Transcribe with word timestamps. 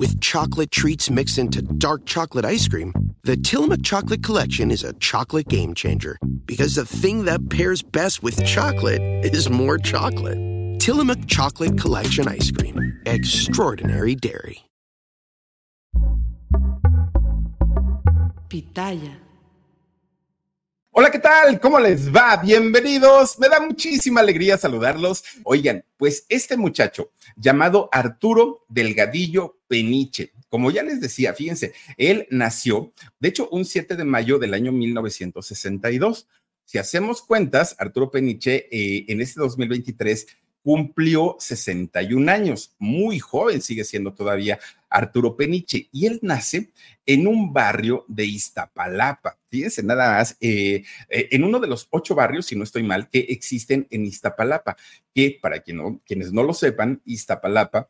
With 0.00 0.20
chocolate 0.20 0.70
treats 0.70 1.10
mixed 1.10 1.38
into 1.38 1.60
dark 1.60 2.06
chocolate 2.06 2.44
ice 2.44 2.68
cream, 2.68 2.92
the 3.24 3.36
Tillamook 3.36 3.82
Chocolate 3.82 4.22
Collection 4.22 4.70
is 4.70 4.84
a 4.84 4.92
chocolate 5.00 5.48
game 5.48 5.74
changer. 5.74 6.16
Because 6.46 6.76
the 6.76 6.86
thing 6.86 7.24
that 7.24 7.50
pairs 7.50 7.82
best 7.82 8.22
with 8.22 8.40
chocolate 8.44 9.02
is 9.34 9.50
more 9.50 9.76
chocolate. 9.76 10.38
Tillamook 10.78 11.26
Chocolate 11.26 11.76
Collection 11.76 12.28
Ice 12.28 12.52
Cream. 12.52 13.00
Extraordinary 13.06 14.14
Dairy. 14.14 14.64
Pitaya. 18.48 19.16
Hola, 20.92 21.10
¿qué 21.10 21.18
tal? 21.18 21.58
¿Cómo 21.58 21.80
les 21.80 22.08
va? 22.08 22.36
Bienvenidos. 22.36 23.36
Me 23.40 23.48
da 23.48 23.58
muchísima 23.58 24.20
alegría 24.20 24.56
saludarlos. 24.56 25.24
Oigan, 25.42 25.84
pues 25.96 26.24
este 26.28 26.56
muchacho 26.56 27.10
llamado 27.36 27.88
Arturo 27.90 28.64
Delgadillo 28.68 29.57
Peniche, 29.68 30.32
como 30.48 30.70
ya 30.70 30.82
les 30.82 31.00
decía, 31.00 31.34
fíjense, 31.34 31.74
él 31.96 32.26
nació, 32.30 32.92
de 33.20 33.28
hecho, 33.28 33.48
un 33.50 33.64
7 33.64 33.96
de 33.96 34.04
mayo 34.04 34.38
del 34.38 34.54
año 34.54 34.72
1962. 34.72 36.26
Si 36.64 36.78
hacemos 36.78 37.22
cuentas, 37.22 37.76
Arturo 37.78 38.10
Peniche 38.10 38.68
eh, 38.70 39.04
en 39.08 39.20
este 39.20 39.40
2023 39.40 40.26
cumplió 40.62 41.36
61 41.38 42.30
años, 42.30 42.74
muy 42.78 43.18
joven 43.18 43.62
sigue 43.62 43.84
siendo 43.84 44.12
todavía 44.12 44.58
Arturo 44.90 45.36
Peniche, 45.36 45.88
y 45.92 46.06
él 46.06 46.18
nace 46.22 46.72
en 47.06 47.26
un 47.26 47.52
barrio 47.52 48.04
de 48.08 48.26
Iztapalapa. 48.26 49.38
Fíjense, 49.46 49.82
nada 49.82 50.18
más, 50.18 50.36
eh, 50.40 50.82
eh, 51.08 51.28
en 51.30 51.44
uno 51.44 51.58
de 51.60 51.68
los 51.68 51.88
ocho 51.90 52.14
barrios, 52.14 52.46
si 52.46 52.56
no 52.56 52.64
estoy 52.64 52.82
mal, 52.82 53.08
que 53.08 53.20
existen 53.20 53.86
en 53.90 54.04
Iztapalapa, 54.04 54.76
que 55.14 55.38
para 55.40 55.62
no, 55.68 56.02
quienes 56.04 56.32
no 56.32 56.42
lo 56.42 56.52
sepan, 56.52 57.00
Iztapalapa 57.04 57.88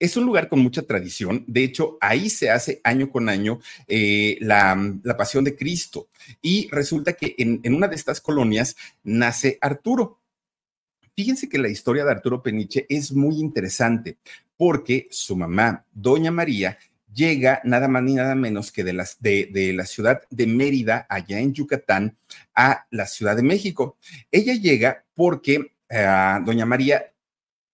es 0.00 0.16
un 0.16 0.24
lugar 0.24 0.48
con 0.48 0.58
mucha 0.58 0.82
tradición. 0.82 1.44
De 1.46 1.62
hecho, 1.62 1.98
ahí 2.00 2.30
se 2.30 2.50
hace 2.50 2.80
año 2.82 3.10
con 3.10 3.28
año 3.28 3.60
eh, 3.86 4.38
la, 4.40 4.76
pasión 5.16 5.44
de 5.44 5.54
Cristo. 5.54 6.08
Y 6.42 6.68
resulta 6.70 7.12
que 7.12 7.34
en, 7.38 7.60
en, 7.62 7.74
una 7.74 7.86
de 7.86 7.94
estas 7.94 8.20
colonias 8.20 8.74
nace 9.04 9.58
Arturo. 9.60 10.18
Fíjense 11.14 11.48
que 11.48 11.58
la 11.58 11.68
historia 11.68 12.04
de 12.04 12.12
Arturo 12.12 12.42
Peniche 12.42 12.86
es 12.88 13.12
muy 13.12 13.38
interesante 13.38 14.16
porque 14.56 15.06
su 15.10 15.36
mamá, 15.36 15.84
Doña 15.92 16.30
María, 16.30 16.78
llega 17.12 17.60
nada 17.64 17.88
más 17.88 18.02
ni 18.02 18.14
nada 18.14 18.34
menos 18.34 18.72
que 18.72 18.84
de, 18.84 18.92
las, 18.92 19.20
de, 19.20 19.72
la 19.74 19.84
ciudad 19.84 20.22
de 20.30 20.46
Mérida, 20.46 21.06
allá 21.08 21.40
en 21.40 21.52
Yucatán, 21.52 22.16
a 22.54 22.86
la 22.90 23.06
Ciudad 23.06 23.36
de 23.36 23.42
México. 23.42 23.98
Ella 24.30 24.54
llega 24.54 25.04
porque 25.14 25.72
eh, 25.88 26.38
Doña 26.44 26.66
María 26.66 27.12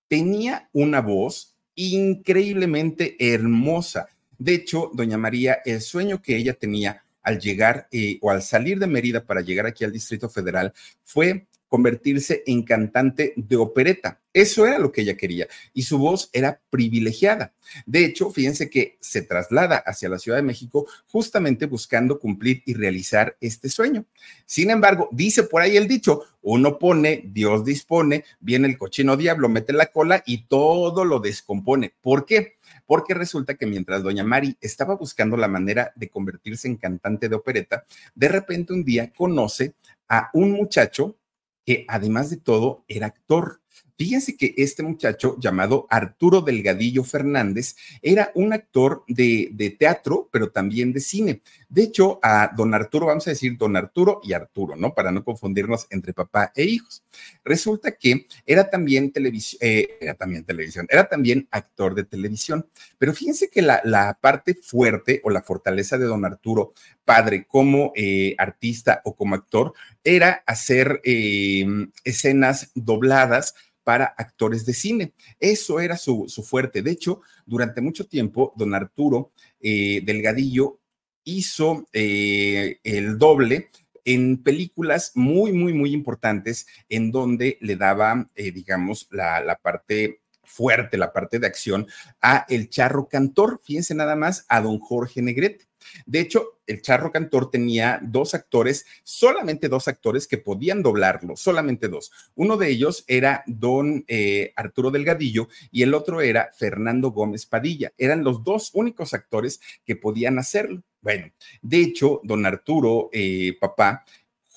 tenía 0.08 0.68
una 0.72 1.00
voz 1.00 1.55
increíblemente 1.76 3.16
hermosa. 3.18 4.08
De 4.38 4.54
hecho, 4.54 4.90
Doña 4.92 5.16
María, 5.16 5.58
el 5.64 5.80
sueño 5.80 6.20
que 6.20 6.36
ella 6.36 6.54
tenía 6.54 7.04
al 7.22 7.38
llegar 7.38 7.88
eh, 7.90 8.18
o 8.20 8.30
al 8.30 8.42
salir 8.42 8.78
de 8.78 8.86
Mérida 8.86 9.24
para 9.24 9.40
llegar 9.40 9.66
aquí 9.66 9.84
al 9.84 9.92
Distrito 9.92 10.28
Federal 10.28 10.72
fue 11.02 11.46
convertirse 11.76 12.42
en 12.46 12.62
cantante 12.62 13.34
de 13.36 13.56
opereta. 13.56 14.22
Eso 14.32 14.66
era 14.66 14.78
lo 14.78 14.92
que 14.92 15.02
ella 15.02 15.14
quería 15.14 15.46
y 15.74 15.82
su 15.82 15.98
voz 15.98 16.30
era 16.32 16.58
privilegiada. 16.70 17.52
De 17.84 18.02
hecho, 18.06 18.30
fíjense 18.30 18.70
que 18.70 18.96
se 18.98 19.20
traslada 19.20 19.76
hacia 19.76 20.08
la 20.08 20.18
Ciudad 20.18 20.38
de 20.38 20.42
México 20.42 20.86
justamente 21.06 21.66
buscando 21.66 22.18
cumplir 22.18 22.62
y 22.64 22.72
realizar 22.72 23.36
este 23.42 23.68
sueño. 23.68 24.06
Sin 24.46 24.70
embargo, 24.70 25.10
dice 25.12 25.42
por 25.42 25.60
ahí 25.60 25.76
el 25.76 25.86
dicho, 25.86 26.22
uno 26.40 26.78
pone, 26.78 27.24
Dios 27.26 27.62
dispone, 27.62 28.24
viene 28.40 28.68
el 28.68 28.78
cochino 28.78 29.18
diablo, 29.18 29.50
mete 29.50 29.74
la 29.74 29.86
cola 29.86 30.22
y 30.24 30.46
todo 30.46 31.04
lo 31.04 31.20
descompone. 31.20 31.92
¿Por 32.00 32.24
qué? 32.24 32.56
Porque 32.86 33.12
resulta 33.12 33.56
que 33.56 33.66
mientras 33.66 34.02
doña 34.02 34.24
Mari 34.24 34.56
estaba 34.62 34.94
buscando 34.94 35.36
la 35.36 35.48
manera 35.48 35.92
de 35.94 36.08
convertirse 36.08 36.68
en 36.68 36.76
cantante 36.76 37.28
de 37.28 37.36
opereta, 37.36 37.84
de 38.14 38.28
repente 38.28 38.72
un 38.72 38.82
día 38.82 39.12
conoce 39.12 39.74
a 40.08 40.30
un 40.32 40.52
muchacho 40.52 41.18
que 41.66 41.84
además 41.88 42.30
de 42.30 42.38
todo 42.38 42.84
era 42.88 43.08
actor. 43.08 43.60
Fíjense 43.98 44.36
que 44.36 44.54
este 44.58 44.82
muchacho 44.82 45.36
llamado 45.38 45.86
Arturo 45.88 46.42
Delgadillo 46.42 47.02
Fernández 47.02 47.76
era 48.02 48.30
un 48.34 48.52
actor 48.52 49.04
de, 49.08 49.76
teatro, 49.78 50.28
pero 50.30 50.50
también 50.50 50.92
de 50.92 51.00
cine. 51.00 51.40
De 51.68 51.84
hecho, 51.84 52.20
a 52.22 52.52
don 52.54 52.74
Arturo, 52.74 53.06
vamos 53.06 53.26
a 53.26 53.30
decir 53.30 53.56
don 53.56 53.76
Arturo 53.76 54.20
y 54.22 54.34
Arturo, 54.34 54.76
¿no? 54.76 54.94
Para 54.94 55.10
no 55.12 55.24
confundirnos 55.24 55.86
entre 55.90 56.12
papá 56.12 56.52
e 56.54 56.64
hijos. 56.64 57.02
Resulta 57.42 57.92
que 57.92 58.26
era 58.44 58.68
también 58.68 59.12
televisión, 59.12 59.58
eh, 59.62 59.96
era 60.00 60.14
también 60.14 60.44
televisión, 60.44 60.86
era 60.90 61.08
también 61.08 61.48
actor 61.50 61.94
de 61.94 62.04
televisión. 62.04 62.66
Pero 62.98 63.14
fíjense 63.14 63.48
que 63.48 63.62
la, 63.62 63.80
la 63.84 64.18
parte 64.20 64.54
fuerte 64.54 65.22
o 65.24 65.30
la 65.30 65.42
fortaleza 65.42 65.96
de 65.96 66.04
don 66.04 66.24
Arturo, 66.24 66.74
padre 67.04 67.46
como 67.46 67.92
eh, 67.94 68.34
artista 68.36 69.00
o 69.04 69.16
como 69.16 69.34
actor, 69.34 69.72
era 70.04 70.42
hacer 70.46 71.00
eh, 71.04 71.66
escenas 72.04 72.70
dobladas 72.74 73.54
para 73.86 74.06
actores 74.18 74.66
de 74.66 74.74
cine. 74.74 75.12
Eso 75.38 75.78
era 75.78 75.96
su, 75.96 76.26
fuerte. 76.44 76.82
De 76.82 76.90
hecho, 76.90 77.20
durante 77.46 77.80
mucho 77.80 78.04
tiempo, 78.08 78.52
don 78.56 78.74
Arturo 78.74 79.30
eh, 79.60 80.00
Delgadillo 80.04 80.80
hizo 81.22 81.86
eh, 81.92 82.80
el 82.82 83.16
doble 83.16 83.70
en 84.04 84.42
películas 84.42 85.12
muy, 85.14 85.52
muy, 85.52 85.72
muy 85.72 85.92
importantes 85.92 86.66
en 86.88 87.12
donde 87.12 87.58
le 87.60 87.76
daba, 87.76 88.28
eh, 88.34 88.50
digamos, 88.50 89.06
la, 89.12 89.40
la 89.40 89.54
parte 89.54 90.20
fuerte, 90.42 90.98
la 90.98 91.12
parte 91.12 91.38
de 91.38 91.46
acción 91.46 91.86
a 92.20 92.44
el 92.48 92.68
charro 92.68 93.06
cantor. 93.06 93.60
Fíjense 93.62 93.94
nada 93.94 94.16
más 94.16 94.46
a 94.48 94.62
don 94.62 94.80
Jorge 94.80 95.22
Negrete. 95.22 95.65
De 96.06 96.20
hecho, 96.20 96.60
el 96.66 96.82
Charro 96.82 97.12
Cantor 97.12 97.50
tenía 97.50 98.00
dos 98.02 98.34
actores, 98.34 98.86
solamente 99.04 99.68
dos 99.68 99.88
actores 99.88 100.26
que 100.26 100.38
podían 100.38 100.82
doblarlo, 100.82 101.36
solamente 101.36 101.88
dos. 101.88 102.10
Uno 102.34 102.56
de 102.56 102.70
ellos 102.70 103.04
era 103.06 103.44
don 103.46 104.04
eh, 104.08 104.52
Arturo 104.56 104.90
Delgadillo 104.90 105.48
y 105.70 105.82
el 105.82 105.94
otro 105.94 106.20
era 106.20 106.50
Fernando 106.56 107.10
Gómez 107.10 107.46
Padilla. 107.46 107.92
Eran 107.98 108.24
los 108.24 108.42
dos 108.44 108.70
únicos 108.74 109.14
actores 109.14 109.60
que 109.84 109.96
podían 109.96 110.38
hacerlo. 110.38 110.82
Bueno, 111.00 111.30
de 111.62 111.78
hecho, 111.78 112.20
don 112.24 112.44
Arturo, 112.46 113.10
eh, 113.12 113.56
papá, 113.60 114.04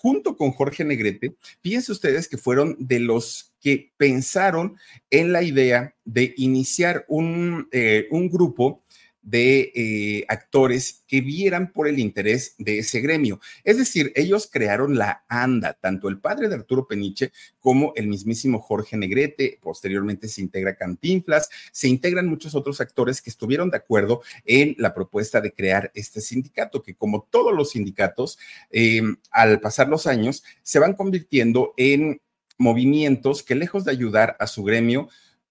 junto 0.02 0.38
con 0.38 0.52
Jorge 0.52 0.84
Negrete, 0.84 1.36
fíjense 1.62 1.92
ustedes 1.92 2.28
que 2.28 2.38
fueron 2.38 2.76
de 2.80 3.00
los 3.00 3.54
que 3.60 3.92
pensaron 3.98 4.78
en 5.10 5.34
la 5.34 5.44
idea 5.44 5.96
de 6.06 6.34
iniciar 6.38 7.06
un, 7.10 7.68
eh, 7.72 8.08
un 8.10 8.30
grupo 8.30 8.84
de 9.30 9.72
eh, 9.76 10.26
actores 10.28 11.04
que 11.08 11.22
vieran 11.22 11.72
por 11.72 11.88
el 11.88 12.00
interés 12.00 12.56
de 12.58 12.80
ese 12.80 13.00
gremio. 13.00 13.40
Es 13.64 13.78
decir, 13.78 14.12
ellos 14.16 14.50
crearon 14.52 14.98
la 14.98 15.24
ANDA, 15.28 15.78
tanto 15.80 16.08
el 16.08 16.20
padre 16.20 16.50
de 16.50 16.56
Arturo 16.56 16.88
Peniche 16.88 17.32
como 17.60 17.94
el 17.96 18.08
mismísimo 18.08 18.60
Jorge 18.60 18.98
Negrete, 18.98 19.60
posteriormente 19.62 20.28
se 20.28 20.42
integra 20.42 20.76
Cantinflas, 20.76 21.50
se 21.72 21.88
integran 21.88 22.28
muchos 22.28 22.56
otros 22.56 22.82
actores 22.82 23.22
que 23.22 23.30
estuvieron 23.30 23.70
de 23.70 23.78
acuerdo 23.78 24.22
en 24.46 24.76
la 24.78 24.94
propuesta 24.94 25.42
de 25.42 25.54
crear 25.54 25.92
este 25.94 26.22
sindicato, 26.22 26.82
que 26.82 26.96
como 26.96 27.28
todos 27.30 27.54
los 27.54 27.72
sindicatos, 27.72 28.40
eh, 28.72 29.02
al 29.32 29.60
pasar 29.60 29.90
los 29.90 30.08
años, 30.08 30.44
se 30.64 30.80
van 30.80 30.94
convirtiendo 30.94 31.74
en 31.78 32.22
movimientos 32.58 33.44
que 33.44 33.56
lejos 33.56 33.86
de 33.86 33.92
ayudar 33.92 34.36
a 34.40 34.48
su 34.48 34.64
gremio, 34.64 35.10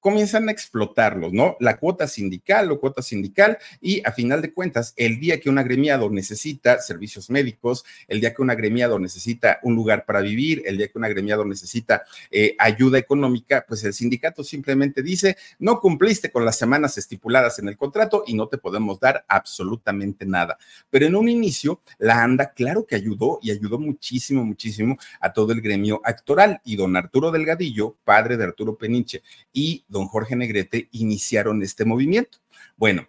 comienzan 0.08 0.49
a 0.49 0.52
explotarlos, 0.52 1.34
¿no? 1.34 1.58
La 1.60 1.76
cuota 1.76 2.08
sindical 2.08 2.72
o 2.72 2.81
cuota 2.81 3.02
sindical 3.02 3.58
y 3.78 4.00
a 4.06 4.12
final 4.12 4.40
de 4.40 4.55
cuentas, 4.55 4.94
el 4.96 5.20
día 5.20 5.38
que 5.38 5.50
un 5.50 5.58
agremiado 5.58 6.08
necesita 6.08 6.81
servicios 6.81 7.28
médicos, 7.28 7.84
el 8.06 8.22
día 8.22 8.32
que 8.32 8.40
un 8.40 8.49
agremiado 8.49 8.99
necesita 8.99 9.58
un 9.62 9.75
lugar 9.75 10.06
para 10.06 10.22
vivir, 10.22 10.62
el 10.64 10.78
día 10.78 10.88
que 10.88 10.96
un 10.96 11.05
agremiado 11.05 11.44
necesita 11.44 12.05
eh, 12.31 12.56
ayuda 12.58 12.96
económica, 12.96 13.66
pues 13.69 13.84
el 13.84 13.93
sindicato 13.93 14.43
simplemente 14.43 15.02
dice, 15.02 15.37
no 15.58 15.78
cumpliste 15.78 16.31
con 16.31 16.46
las 16.46 16.56
semanas 16.56 16.96
estipuladas 16.96 17.58
en 17.58 17.69
el 17.69 17.76
contrato 17.76 18.25
y 18.26 18.32
no 18.32 18.49
te 18.49 18.56
podemos 18.56 18.99
dar 18.99 19.26
absolutamente 19.28 20.25
nada. 20.25 20.56
Pero 20.88 21.05
en 21.05 21.16
un 21.16 21.28
inicio, 21.28 21.82
la 21.99 22.22
ANDA, 22.22 22.55
claro 22.55 22.87
que 22.87 22.94
ayudó 22.94 23.40
y 23.43 23.50
ayudó 23.50 23.78
muchísimo, 23.78 24.43
muchísimo 24.43 24.96
a 25.20 25.34
todo 25.34 25.52
el 25.52 25.60
gremio 25.60 26.00
actoral 26.02 26.62
y 26.64 26.76
don 26.76 26.96
Arturo 26.96 27.31
Delgadillo, 27.31 27.99
padre 28.05 28.38
de 28.38 28.44
Arturo 28.44 28.78
Peniche 28.78 29.22
y 29.52 29.84
don 29.87 29.98
don 29.99 30.09
Jorge 30.09 30.37
Negrete 30.37 30.89
iniciaron 30.93 31.62
este 31.62 31.85
movimiento. 31.85 32.39
Bueno, 32.77 33.09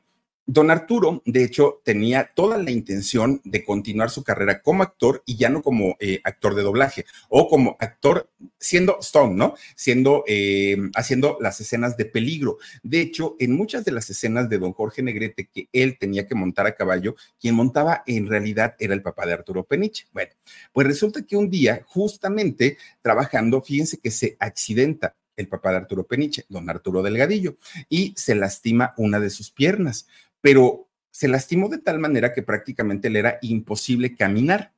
Don 0.51 0.71
Arturo, 0.71 1.21
de 1.27 1.43
hecho, 1.43 1.79
tenía 1.85 2.31
toda 2.33 2.57
la 2.57 2.71
intención 2.71 3.39
de 3.43 3.63
continuar 3.63 4.09
su 4.09 4.23
carrera 4.23 4.63
como 4.63 4.81
actor 4.81 5.21
y 5.27 5.37
ya 5.37 5.47
no 5.47 5.61
como 5.61 5.95
eh, 5.99 6.21
actor 6.23 6.55
de 6.55 6.63
doblaje 6.63 7.05
o 7.29 7.47
como 7.47 7.77
actor 7.79 8.31
siendo 8.57 8.97
Stone, 8.99 9.35
¿no? 9.35 9.53
Siendo, 9.75 10.23
eh, 10.25 10.75
haciendo 10.95 11.37
las 11.39 11.61
escenas 11.61 11.97
de 11.97 12.05
peligro. 12.05 12.57
De 12.81 12.99
hecho, 12.99 13.35
en 13.37 13.55
muchas 13.55 13.85
de 13.85 13.91
las 13.91 14.09
escenas 14.09 14.49
de 14.49 14.57
Don 14.57 14.73
Jorge 14.73 15.03
Negrete 15.03 15.47
que 15.53 15.69
él 15.71 15.99
tenía 15.99 16.25
que 16.25 16.33
montar 16.33 16.65
a 16.65 16.73
caballo, 16.73 17.15
quien 17.39 17.53
montaba 17.53 18.01
en 18.07 18.25
realidad 18.27 18.75
era 18.79 18.95
el 18.95 19.03
papá 19.03 19.27
de 19.27 19.33
Arturo 19.33 19.65
Peniche. 19.65 20.07
Bueno, 20.13 20.31
pues 20.73 20.87
resulta 20.87 21.21
que 21.21 21.37
un 21.37 21.51
día, 21.51 21.83
justamente 21.85 22.79
trabajando, 23.03 23.61
fíjense 23.61 23.99
que 23.99 24.09
se 24.09 24.35
accidenta 24.39 25.15
el 25.39 25.47
papá 25.47 25.71
de 25.71 25.77
Arturo 25.77 26.05
Peniche, 26.05 26.45
don 26.49 26.69
Arturo 26.69 27.01
Delgadillo, 27.01 27.55
y 27.89 28.13
se 28.15 28.35
lastima 28.35 28.93
una 28.97 29.19
de 29.19 29.29
sus 29.29 29.49
piernas 29.49 30.07
pero 30.41 30.87
se 31.11 31.27
lastimó 31.27 31.69
de 31.69 31.79
tal 31.79 31.99
manera 31.99 32.33
que 32.33 32.43
prácticamente 32.43 33.09
le 33.09 33.19
era 33.19 33.39
imposible 33.41 34.15
caminar. 34.15 34.73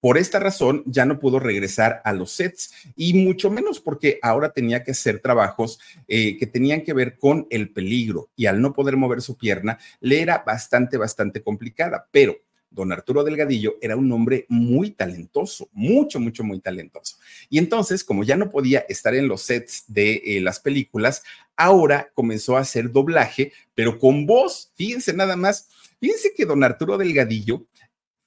Por 0.00 0.18
esta 0.18 0.38
razón 0.38 0.82
ya 0.86 1.06
no 1.06 1.18
pudo 1.18 1.38
regresar 1.38 2.02
a 2.04 2.12
los 2.12 2.32
sets 2.32 2.74
y 2.94 3.14
mucho 3.14 3.50
menos 3.50 3.80
porque 3.80 4.18
ahora 4.20 4.50
tenía 4.50 4.84
que 4.84 4.90
hacer 4.90 5.20
trabajos 5.20 5.80
eh, 6.08 6.36
que 6.36 6.46
tenían 6.46 6.82
que 6.82 6.92
ver 6.92 7.18
con 7.18 7.46
el 7.48 7.70
peligro 7.70 8.28
y 8.36 8.46
al 8.46 8.60
no 8.60 8.74
poder 8.74 8.98
mover 8.98 9.22
su 9.22 9.38
pierna 9.38 9.78
le 10.00 10.20
era 10.20 10.42
bastante, 10.44 10.98
bastante 10.98 11.42
complicada. 11.42 12.06
Pero 12.10 12.36
don 12.74 12.92
Arturo 12.92 13.24
Delgadillo 13.24 13.76
era 13.80 13.96
un 13.96 14.10
hombre 14.12 14.46
muy 14.48 14.90
talentoso, 14.90 15.68
mucho, 15.72 16.20
mucho, 16.20 16.44
muy 16.44 16.60
talentoso. 16.60 17.16
Y 17.48 17.58
entonces, 17.58 18.04
como 18.04 18.24
ya 18.24 18.36
no 18.36 18.50
podía 18.50 18.84
estar 18.88 19.14
en 19.14 19.28
los 19.28 19.42
sets 19.42 19.84
de 19.86 20.22
eh, 20.24 20.40
las 20.40 20.60
películas, 20.60 21.22
ahora 21.56 22.10
comenzó 22.14 22.56
a 22.56 22.60
hacer 22.60 22.90
doblaje, 22.90 23.52
pero 23.74 23.98
con 23.98 24.26
voz. 24.26 24.72
Fíjense 24.74 25.12
nada 25.12 25.36
más, 25.36 25.68
fíjense 26.00 26.32
que 26.36 26.46
don 26.46 26.64
Arturo 26.64 26.98
Delgadillo 26.98 27.66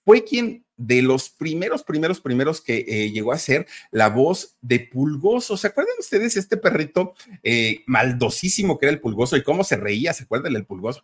fue 0.05 0.23
quien 0.23 0.63
de 0.77 1.01
los 1.01 1.29
primeros, 1.29 1.83
primeros, 1.83 2.21
primeros 2.21 2.61
que 2.61 2.85
eh, 2.87 3.11
llegó 3.11 3.33
a 3.33 3.37
ser 3.37 3.67
la 3.91 4.09
voz 4.09 4.55
de 4.61 4.79
Pulgoso. 4.79 5.57
¿Se 5.57 5.67
acuerdan 5.67 5.95
ustedes 5.99 6.37
este 6.37 6.55
perrito 6.55 7.13
eh, 7.43 7.81
maldosísimo 7.87 8.77
que 8.77 8.85
era 8.85 8.93
el 8.93 9.01
Pulgoso 9.01 9.35
y 9.35 9.43
cómo 9.43 9.63
se 9.63 9.75
reía? 9.75 10.13
¿Se 10.13 10.23
acuerdan 10.23 10.53
del 10.53 10.65
Pulgoso? 10.65 11.01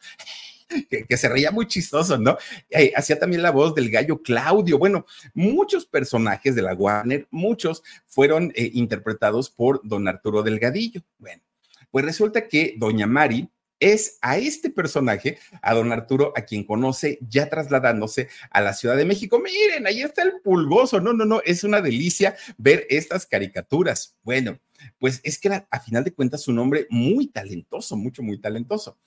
Que, 0.90 1.18
se 1.18 1.30
reía 1.30 1.52
muy 1.52 1.68
chistoso, 1.68 2.18
¿no? 2.18 2.38
Eh, 2.70 2.92
hacía 2.96 3.20
también 3.20 3.42
la 3.42 3.52
voz 3.52 3.74
del 3.75 3.90
gallo 3.90 4.22
Claudio. 4.22 4.78
Bueno, 4.78 5.06
muchos 5.34 5.86
personajes 5.86 6.56
de 6.56 6.62
la 6.62 6.74
Warner, 6.74 7.28
muchos 7.31 7.84
fueron 8.06 8.52
eh, 8.56 8.72
interpretados 8.74 9.50
por 9.50 9.81
don 9.84 10.08
Arturo 10.08 10.44
Delgadillo. 10.44 11.02
Bueno, 11.18 11.42
pues 11.92 12.06
resulta 12.06 12.48
que 12.48 12.75
doña 12.78 13.08
Mari 13.08 13.50
es 13.84 14.18
a 14.22 14.38
este 14.38 14.70
personaje, 14.70 15.38
a 15.62 15.74
don 15.74 15.92
Arturo, 15.92 16.31
a 16.38 16.42
quien 16.44 16.64
conoce 16.64 17.20
ya 17.22 17.50
trasladándose 17.50 18.30
a 18.50 18.62
la 18.62 18.74
Ciudad 18.74 18.96
de 18.96 19.04
México. 19.04 19.40
Miren, 19.40 19.86
ahí 19.86 20.02
está 20.02 20.24
el 20.24 20.40
pulgoso. 20.42 21.02
No, 21.02 21.12
no, 21.12 21.25
no, 21.25 21.42
es 21.44 21.66
una 21.66 21.81
delicia 21.81 22.36
ver 22.58 22.88
estas 22.90 23.25
caricaturas. 23.25 24.16
Bueno, 24.24 24.58
pues 25.00 25.20
es 25.24 25.38
que 25.38 25.50
a 25.70 25.80
final 25.81 26.04
de 26.06 26.14
cuentas 26.14 26.48
un 26.48 26.60
hombre 26.60 26.88
muy 26.90 27.28
talentoso, 27.28 27.98
mucho, 27.98 28.24
muy 28.24 28.40
talentoso. 28.40 28.98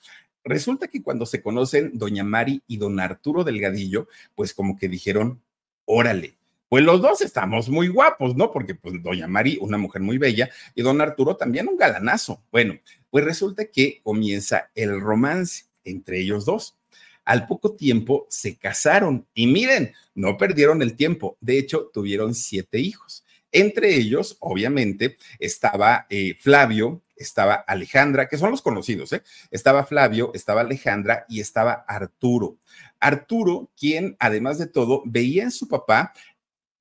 Resulta 0.47 0.87
que 0.87 1.03
cuando 1.03 1.27
se 1.27 1.43
conocen 1.43 1.91
doña 1.95 2.23
Mari 2.23 2.63
y 2.69 2.77
don 2.77 3.01
Arturo 3.01 3.43
Delgadillo, 3.43 4.07
pues 4.37 4.55
como 4.55 4.79
que 4.79 4.89
dijeron, 4.89 5.43
órale, 5.85 6.39
pues 6.69 6.85
los 6.85 7.03
dos 7.03 7.21
estamos 7.21 7.69
muy 7.69 7.89
guapos, 7.89 8.37
¿no? 8.37 8.53
Porque 8.53 8.77
pues 8.77 9.03
doña 9.03 9.27
Mari, 9.27 9.59
una 9.61 9.77
mujer 9.77 10.03
muy 10.03 10.19
bella, 10.19 10.49
y 10.77 10.83
don 10.83 11.01
Arturo 11.01 11.37
también 11.37 11.67
un 11.67 11.77
galanazo. 11.77 12.45
Bueno, 12.53 12.79
pues 13.11 13.25
resulta 13.25 13.65
que 13.65 14.01
comienza 14.05 14.71
el 14.77 15.01
romance 15.01 15.65
entre 15.85 16.21
ellos 16.21 16.45
dos. 16.45 16.77
Al 17.25 17.49
poco 17.49 17.75
tiempo 17.75 18.29
se 18.31 18.57
casaron 18.57 19.27
y 19.35 19.49
miren, 19.49 19.95
no 20.15 20.37
perdieron 20.37 20.81
el 20.81 20.95
tiempo. 20.95 21.37
De 21.41 21.59
hecho, 21.59 21.91
tuvieron 21.93 22.37
siete 22.37 22.79
hijos. 22.79 23.25
Entre 23.57 23.95
ellos, 23.95 24.37
obviamente, 24.41 25.17
estaba 25.39 26.07
eh, 26.11 26.37
Flavio, 26.39 27.03
estaba 27.17 27.55
Alejandra, 27.55 28.29
que 28.29 28.37
son 28.37 28.51
los 28.51 28.61
conocidos, 28.61 29.15
¿eh? 29.15 29.23
Estaba 29.51 29.87
Flavio, 29.87 30.31
estaba 30.35 30.61
Alejandra 30.61 31.25
y 31.27 31.41
estaba 31.41 31.73
Arturo. 31.89 32.59
Arturo, 33.01 33.71
quien 33.75 34.15
además 34.21 34.59
de 34.59 34.67
todo 34.67 35.03
veía 35.07 35.43
en 35.43 35.51
su 35.51 35.69
papá 35.69 36.13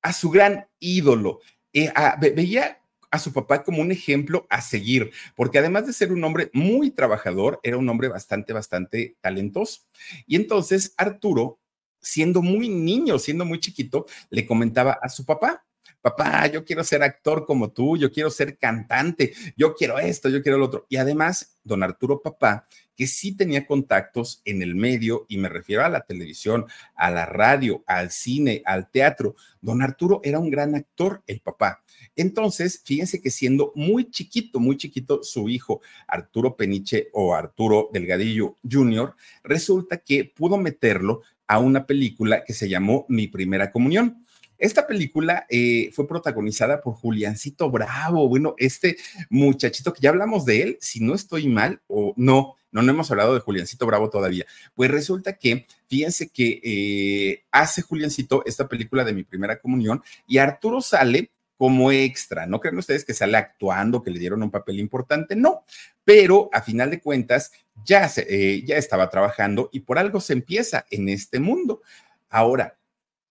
a 0.01 0.11
su 0.11 0.29
gran 0.29 0.67
ídolo, 0.77 1.39
eh, 1.71 1.93
veía 2.35 2.81
a 3.09 3.19
su 3.19 3.31
papá 3.31 3.63
como 3.63 3.81
un 3.81 3.93
ejemplo 3.93 4.45
a 4.49 4.59
seguir, 4.59 5.11
porque 5.33 5.59
además 5.59 5.87
de 5.87 5.93
ser 5.93 6.11
un 6.11 6.25
hombre 6.25 6.49
muy 6.51 6.91
trabajador, 6.91 7.61
era 7.63 7.77
un 7.77 7.87
hombre 7.87 8.09
bastante, 8.09 8.51
bastante 8.51 9.15
talentoso. 9.21 9.83
Y 10.27 10.35
entonces 10.35 10.93
Arturo, 10.97 11.57
siendo 12.01 12.41
muy 12.41 12.67
niño, 12.67 13.17
siendo 13.17 13.45
muy 13.45 13.61
chiquito, 13.61 14.07
le 14.29 14.45
comentaba 14.45 14.99
a 15.01 15.07
su 15.07 15.25
papá, 15.25 15.64
papá, 16.05 16.45
yo 16.45 16.63
quiero 16.63 16.83
ser 16.83 17.01
actor 17.01 17.47
como 17.47 17.71
tú, 17.71 17.97
yo 17.97 18.11
quiero 18.11 18.29
ser 18.29 18.59
cantante, 18.59 19.33
yo 19.57 19.73
quiero 19.73 19.97
esto, 19.97 20.29
yo 20.29 20.43
quiero 20.43 20.59
lo 20.59 20.65
otro. 20.65 20.85
Y 20.87 20.97
además, 20.97 21.57
don 21.63 21.81
Arturo 21.81 22.21
Papá, 22.21 22.67
que 22.95 23.07
sí 23.07 23.35
tenía 23.35 23.65
contactos 23.65 24.39
en 24.45 24.61
el 24.61 24.75
medio, 24.75 25.25
y 25.29 25.39
me 25.39 25.49
refiero 25.49 25.83
a 25.83 25.89
la 25.89 26.01
televisión, 26.01 26.67
a 26.93 27.09
la 27.09 27.25
radio, 27.25 27.83
al 27.87 28.11
cine, 28.11 28.61
al 28.65 28.91
teatro. 28.91 29.35
Don 29.61 29.81
Arturo 29.81 30.21
era 30.23 30.37
un 30.37 30.51
gran 30.51 30.75
actor, 30.75 31.23
el 31.25 31.39
papá. 31.41 31.81
Entonces, 32.15 32.83
fíjense 32.85 33.19
que 33.19 33.31
siendo 33.31 33.71
muy 33.73 34.11
chiquito, 34.11 34.59
muy 34.59 34.77
chiquito, 34.77 35.23
su 35.23 35.49
hijo 35.49 35.81
Arturo 36.07 36.55
Peniche 36.55 37.09
o 37.13 37.33
Arturo 37.33 37.89
Delgadillo 37.91 38.57
Jr., 38.69 39.15
resulta 39.43 39.97
que 39.97 40.23
pudo 40.23 40.57
meterlo 40.57 41.23
a 41.47 41.57
una 41.57 41.87
película 41.87 42.43
que 42.43 42.53
se 42.53 42.69
llamó 42.69 43.07
Mi 43.09 43.27
Primera 43.27 43.71
Comunión. 43.71 44.24
Esta 44.65 44.87
película 44.87 45.45
eh, 45.47 45.91
fue 45.93 46.07
protagonizada 46.07 46.81
por 46.81 46.95
Juliancito 46.95 47.69
Bravo, 47.69 48.27
bueno, 48.27 48.55
este 48.57 48.97
muchachito 49.29 49.93
que 49.93 50.01
ya 50.01 50.09
hablamos 50.09 50.43
de 50.43 50.63
él, 50.63 50.77
si 50.81 51.03
no 51.03 51.13
estoy 51.13 51.47
mal 51.47 51.83
o 51.85 52.15
no, 52.17 52.55
no, 52.71 52.81
no 52.81 52.91
hemos 52.91 53.11
hablado 53.11 53.35
de 53.35 53.41
Juliancito 53.41 53.85
Bravo 53.85 54.09
todavía. 54.09 54.47
Pues 54.73 54.89
resulta 54.89 55.33
que, 55.33 55.67
fíjense 55.87 56.29
que 56.29 56.61
eh, 56.63 57.43
hace 57.51 57.83
Juliancito 57.83 58.41
esta 58.47 58.67
película 58.67 59.03
de 59.03 59.13
mi 59.13 59.23
primera 59.23 59.59
comunión 59.59 60.01
y 60.25 60.39
Arturo 60.39 60.81
sale 60.81 61.29
como 61.57 61.91
extra. 61.91 62.47
No 62.47 62.59
creen 62.59 62.79
ustedes 62.79 63.05
que 63.05 63.13
sale 63.13 63.37
actuando, 63.37 64.01
que 64.01 64.09
le 64.09 64.17
dieron 64.17 64.41
un 64.41 64.49
papel 64.49 64.79
importante, 64.79 65.35
no. 65.35 65.63
Pero 66.03 66.49
a 66.51 66.63
final 66.63 66.89
de 66.89 67.01
cuentas 67.01 67.51
ya, 67.85 68.09
se, 68.09 68.25
eh, 68.27 68.63
ya 68.65 68.77
estaba 68.77 69.11
trabajando 69.11 69.69
y 69.71 69.81
por 69.81 69.99
algo 69.99 70.19
se 70.19 70.33
empieza 70.33 70.87
en 70.89 71.07
este 71.07 71.39
mundo. 71.39 71.83
Ahora, 72.29 72.79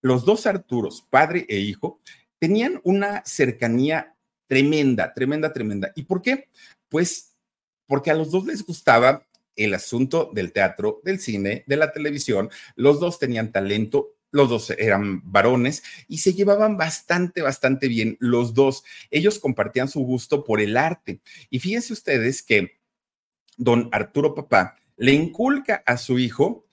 los 0.05 0.27
dos 0.27 0.47
Arturos, 0.47 1.07
padre 1.09 1.47
e 1.49 1.57
hijo, 1.57 1.99
tenían 2.39 2.79
una 2.85 3.25
cercanía 3.25 4.15
tremenda, 4.47 5.15
tremenda, 5.15 5.51
tremenda. 5.51 5.93
¿Y 5.97 6.03
por 6.03 6.21
qué? 6.21 6.51
Pues 6.91 7.35
porque 7.87 8.11
a 8.11 8.15
los 8.15 8.31
dos 8.31 8.45
les 8.45 8.67
gustaba 8.67 9.27
el 9.57 9.73
asunto 9.73 10.31
del 10.35 10.53
teatro, 10.53 11.01
del 11.05 11.21
cine, 11.21 11.65
de 11.67 11.77
la 11.79 11.91
televisión. 11.91 12.51
Los 12.77 13.01
dos 13.01 13.19
tenían 13.19 13.51
talento, 13.51 14.15
los 14.31 14.51
dos 14.51 14.69
eran 14.77 15.23
varones 15.25 15.83
y 16.07 16.19
se 16.19 16.35
llevaban 16.35 16.77
bastante, 16.77 17.41
bastante 17.41 17.89
bien 17.89 18.19
los 18.21 18.53
dos. 18.53 18.85
Ellos 19.11 19.39
compartían 19.39 19.89
su 19.89 20.01
gusto 20.01 20.45
por 20.45 20.61
el 20.61 20.77
arte. 20.77 21.23
Y 21.49 21.61
fíjense 21.61 21.95
ustedes 21.95 22.43
que 22.43 22.79
don 23.57 23.89
Arturo 23.91 24.35
Papá 24.35 24.77
le 24.99 25.13
inculca 25.15 25.83
a 25.87 25.97
su 25.97 26.19
hijo 26.19 26.67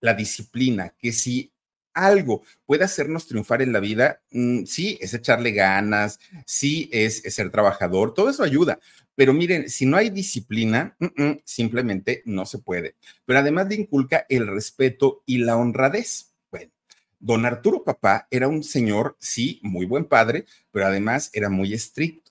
la 0.00 0.14
disciplina, 0.14 0.94
que 0.98 1.12
si 1.12 1.52
algo 1.94 2.42
puede 2.66 2.84
hacernos 2.84 3.26
triunfar 3.26 3.62
en 3.62 3.72
la 3.72 3.80
vida, 3.80 4.20
mm, 4.32 4.64
sí, 4.64 4.98
es 5.00 5.14
echarle 5.14 5.52
ganas, 5.52 6.18
sí, 6.46 6.88
es, 6.92 7.22
ser 7.22 7.50
trabajador, 7.50 8.14
todo 8.14 8.30
eso 8.30 8.42
ayuda. 8.42 8.78
Pero 9.14 9.34
miren, 9.34 9.68
si 9.68 9.84
no 9.84 9.96
hay 9.96 10.08
disciplina, 10.08 10.96
simplemente 11.44 12.22
no 12.24 12.46
se 12.46 12.58
puede. 12.58 12.94
Pero 13.26 13.40
además 13.40 13.68
de 13.68 13.74
inculca 13.74 14.24
el 14.28 14.46
respeto 14.46 15.22
y 15.26 15.38
la 15.38 15.56
honradez. 15.56 16.32
Bueno, 16.50 16.70
don 17.18 17.44
Arturo 17.44 17.84
Papá 17.84 18.26
era 18.30 18.48
un 18.48 18.62
señor, 18.62 19.16
sí, 19.20 19.60
muy 19.62 19.84
buen 19.84 20.06
padre, 20.06 20.46
pero 20.70 20.86
además 20.86 21.30
era 21.34 21.50
muy 21.50 21.74
estricto. 21.74 22.30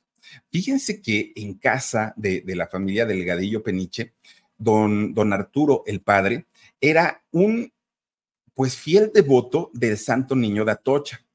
Fíjense 0.52 1.02
que 1.02 1.32
en 1.36 1.56
casa 1.56 2.14
de, 2.16 2.42
de 2.42 2.56
la 2.56 2.68
familia 2.68 3.06
Delgadillo 3.06 3.62
Peniche, 3.62 4.14
don, 4.58 5.14
don 5.14 5.34
Arturo, 5.34 5.84
el 5.86 6.02
padre, 6.02 6.46
era 6.82 7.24
un 7.32 7.72
pues 8.60 8.76
fiel 8.76 9.10
devoto 9.14 9.72
del 9.74 9.98
Santo 9.98 10.36
Niño 10.36 10.66
de 10.66 10.74
Atocha. 10.74 11.26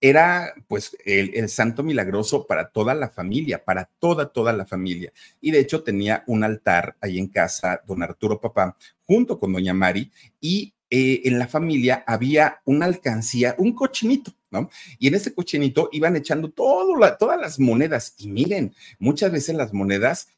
Era 0.00 0.54
pues 0.68 0.96
el, 1.04 1.48
santo 1.48 1.82
milagroso 1.82 2.46
para 2.46 2.70
toda 2.70 2.94
la 2.94 3.08
familia, 3.08 3.64
para 3.64 3.90
toda, 3.98 4.32
toda 4.32 4.52
la 4.52 4.64
familia. 4.64 5.12
Y 5.40 5.50
de 5.50 5.58
hecho 5.58 5.82
tenía 5.82 6.22
un 6.28 6.44
altar 6.44 6.96
ahí 7.00 7.18
en 7.18 7.26
casa, 7.26 7.82
don 7.84 8.00
Arturo 8.04 8.40
Papá, 8.40 8.76
junto 9.04 9.40
con 9.40 9.52
doña 9.54 9.74
Mari, 9.74 10.12
y 10.40 10.72
eh, 10.88 11.22
en 11.24 11.40
la 11.40 11.48
familia 11.48 12.04
había 12.06 12.60
una 12.64 12.86
alcancía, 12.86 13.56
un 13.58 13.72
cochinito, 13.74 14.32
¿no? 14.52 14.70
Y 15.00 15.08
en 15.08 15.16
ese 15.16 15.34
cochinito 15.34 15.88
iban 15.90 16.14
echando 16.14 16.48
todo 16.48 16.94
todas 17.18 17.40
las 17.40 17.58
monedas. 17.58 18.14
Y 18.18 18.28
miren, 18.28 18.72
muchas 19.00 19.32
veces 19.32 19.56
las 19.56 19.72
monedas 19.72 20.28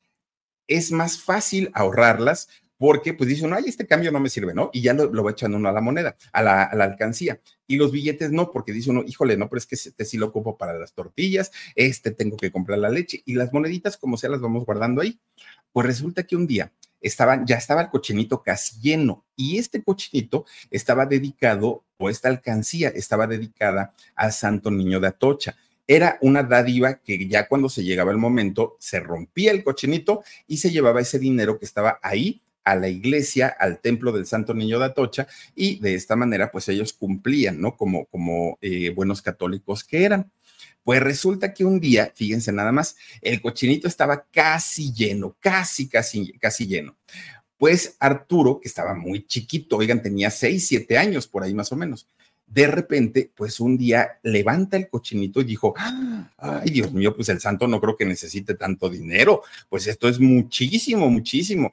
es 0.66 0.90
más 0.90 1.20
fácil 1.20 1.70
ahorrarlas 1.74 2.48
porque 2.80 3.12
pues 3.12 3.28
dice 3.28 3.44
uno, 3.44 3.56
ay, 3.56 3.64
este 3.66 3.86
cambio 3.86 4.10
no 4.10 4.20
me 4.20 4.30
sirve, 4.30 4.54
¿no? 4.54 4.70
Y 4.72 4.80
ya 4.80 4.94
lo, 4.94 5.22
va 5.22 5.32
echando 5.32 5.58
uno 5.58 5.68
a 5.68 5.72
la 5.72 5.82
moneda, 5.82 6.16
a 6.32 6.42
la, 6.42 6.62
alcancía. 6.62 7.38
Y 7.66 7.76
los 7.76 7.92
billetes 7.92 8.32
no, 8.32 8.50
porque 8.50 8.72
dice 8.72 8.88
uno, 8.88 9.04
híjole, 9.06 9.36
no, 9.36 9.50
pero 9.50 9.58
es 9.58 9.66
que 9.66 9.74
este 9.74 10.02
sí 10.06 10.16
lo 10.16 10.28
ocupo 10.28 10.56
para 10.56 10.72
las 10.78 10.94
tortillas, 10.94 11.52
este 11.74 12.10
tengo 12.10 12.38
que 12.38 12.50
comprar 12.50 12.78
la 12.78 12.88
leche 12.88 13.22
y 13.26 13.34
las 13.34 13.52
moneditas 13.52 13.98
como 13.98 14.16
sea 14.16 14.30
las 14.30 14.40
vamos 14.40 14.64
guardando 14.64 15.02
ahí. 15.02 15.20
Pues 15.72 15.86
resulta 15.86 16.22
que 16.22 16.36
un 16.36 16.46
día 16.46 16.72
estaban, 17.02 17.46
ya 17.46 17.56
estaba 17.56 17.82
el 17.82 17.90
cochinito 17.90 18.42
casi 18.42 18.80
lleno 18.80 19.26
y 19.36 19.58
este 19.58 19.82
cochinito 19.82 20.46
estaba 20.70 21.04
dedicado, 21.04 21.84
o 21.98 22.08
esta 22.08 22.30
alcancía 22.30 22.88
estaba 22.88 23.26
dedicada 23.26 23.92
al 24.14 24.32
Santo 24.32 24.70
Niño 24.70 25.00
de 25.00 25.08
Atocha 25.08 25.54
era 25.86 26.18
una 26.20 26.44
dádiva 26.44 27.00
que 27.00 27.26
ya 27.26 27.48
cuando 27.48 27.68
se 27.68 27.82
llegaba 27.82 28.12
el 28.12 28.16
momento 28.16 28.76
se 28.78 29.00
rompía 29.00 29.50
el 29.50 29.64
cochinito 29.64 30.22
y 30.46 30.58
se 30.58 30.70
llevaba 30.70 31.00
ese 31.00 31.18
dinero 31.18 31.58
que 31.58 31.64
estaba 31.64 31.98
ahí 32.00 32.40
a 32.70 32.76
la 32.76 32.88
iglesia, 32.88 33.48
al 33.48 33.80
templo 33.80 34.12
del 34.12 34.26
Santo 34.26 34.54
Niño 34.54 34.78
de 34.78 34.86
Atocha, 34.86 35.26
y 35.54 35.78
de 35.80 35.94
esta 35.94 36.16
manera, 36.16 36.50
pues 36.50 36.68
ellos 36.68 36.92
cumplían, 36.92 37.60
¿no? 37.60 37.76
Como, 37.76 38.06
como 38.06 38.58
eh, 38.60 38.90
buenos 38.90 39.22
católicos 39.22 39.84
que 39.84 40.04
eran. 40.04 40.30
Pues 40.82 41.02
resulta 41.02 41.52
que 41.52 41.64
un 41.64 41.80
día, 41.80 42.12
fíjense 42.14 42.52
nada 42.52 42.72
más, 42.72 42.96
el 43.20 43.40
cochinito 43.40 43.86
estaba 43.86 44.26
casi 44.30 44.92
lleno, 44.92 45.36
casi, 45.40 45.88
casi, 45.88 46.32
casi 46.38 46.66
lleno. 46.66 46.96
Pues 47.58 47.96
Arturo, 48.00 48.58
que 48.60 48.68
estaba 48.68 48.94
muy 48.94 49.26
chiquito, 49.26 49.76
oigan, 49.76 50.02
tenía 50.02 50.30
seis, 50.30 50.66
siete 50.66 50.96
años 50.96 51.26
por 51.26 51.42
ahí 51.42 51.52
más 51.52 51.70
o 51.72 51.76
menos, 51.76 52.06
de 52.50 52.66
repente, 52.66 53.30
pues 53.34 53.60
un 53.60 53.78
día 53.78 54.18
levanta 54.24 54.76
el 54.76 54.88
cochinito 54.88 55.40
y 55.40 55.44
dijo, 55.44 55.72
ay 56.36 56.70
Dios 56.70 56.92
mío, 56.92 57.14
pues 57.14 57.28
el 57.28 57.40
santo 57.40 57.68
no 57.68 57.80
creo 57.80 57.96
que 57.96 58.04
necesite 58.04 58.54
tanto 58.54 58.90
dinero, 58.90 59.42
pues 59.68 59.86
esto 59.86 60.08
es 60.08 60.18
muchísimo, 60.18 61.08
muchísimo. 61.08 61.72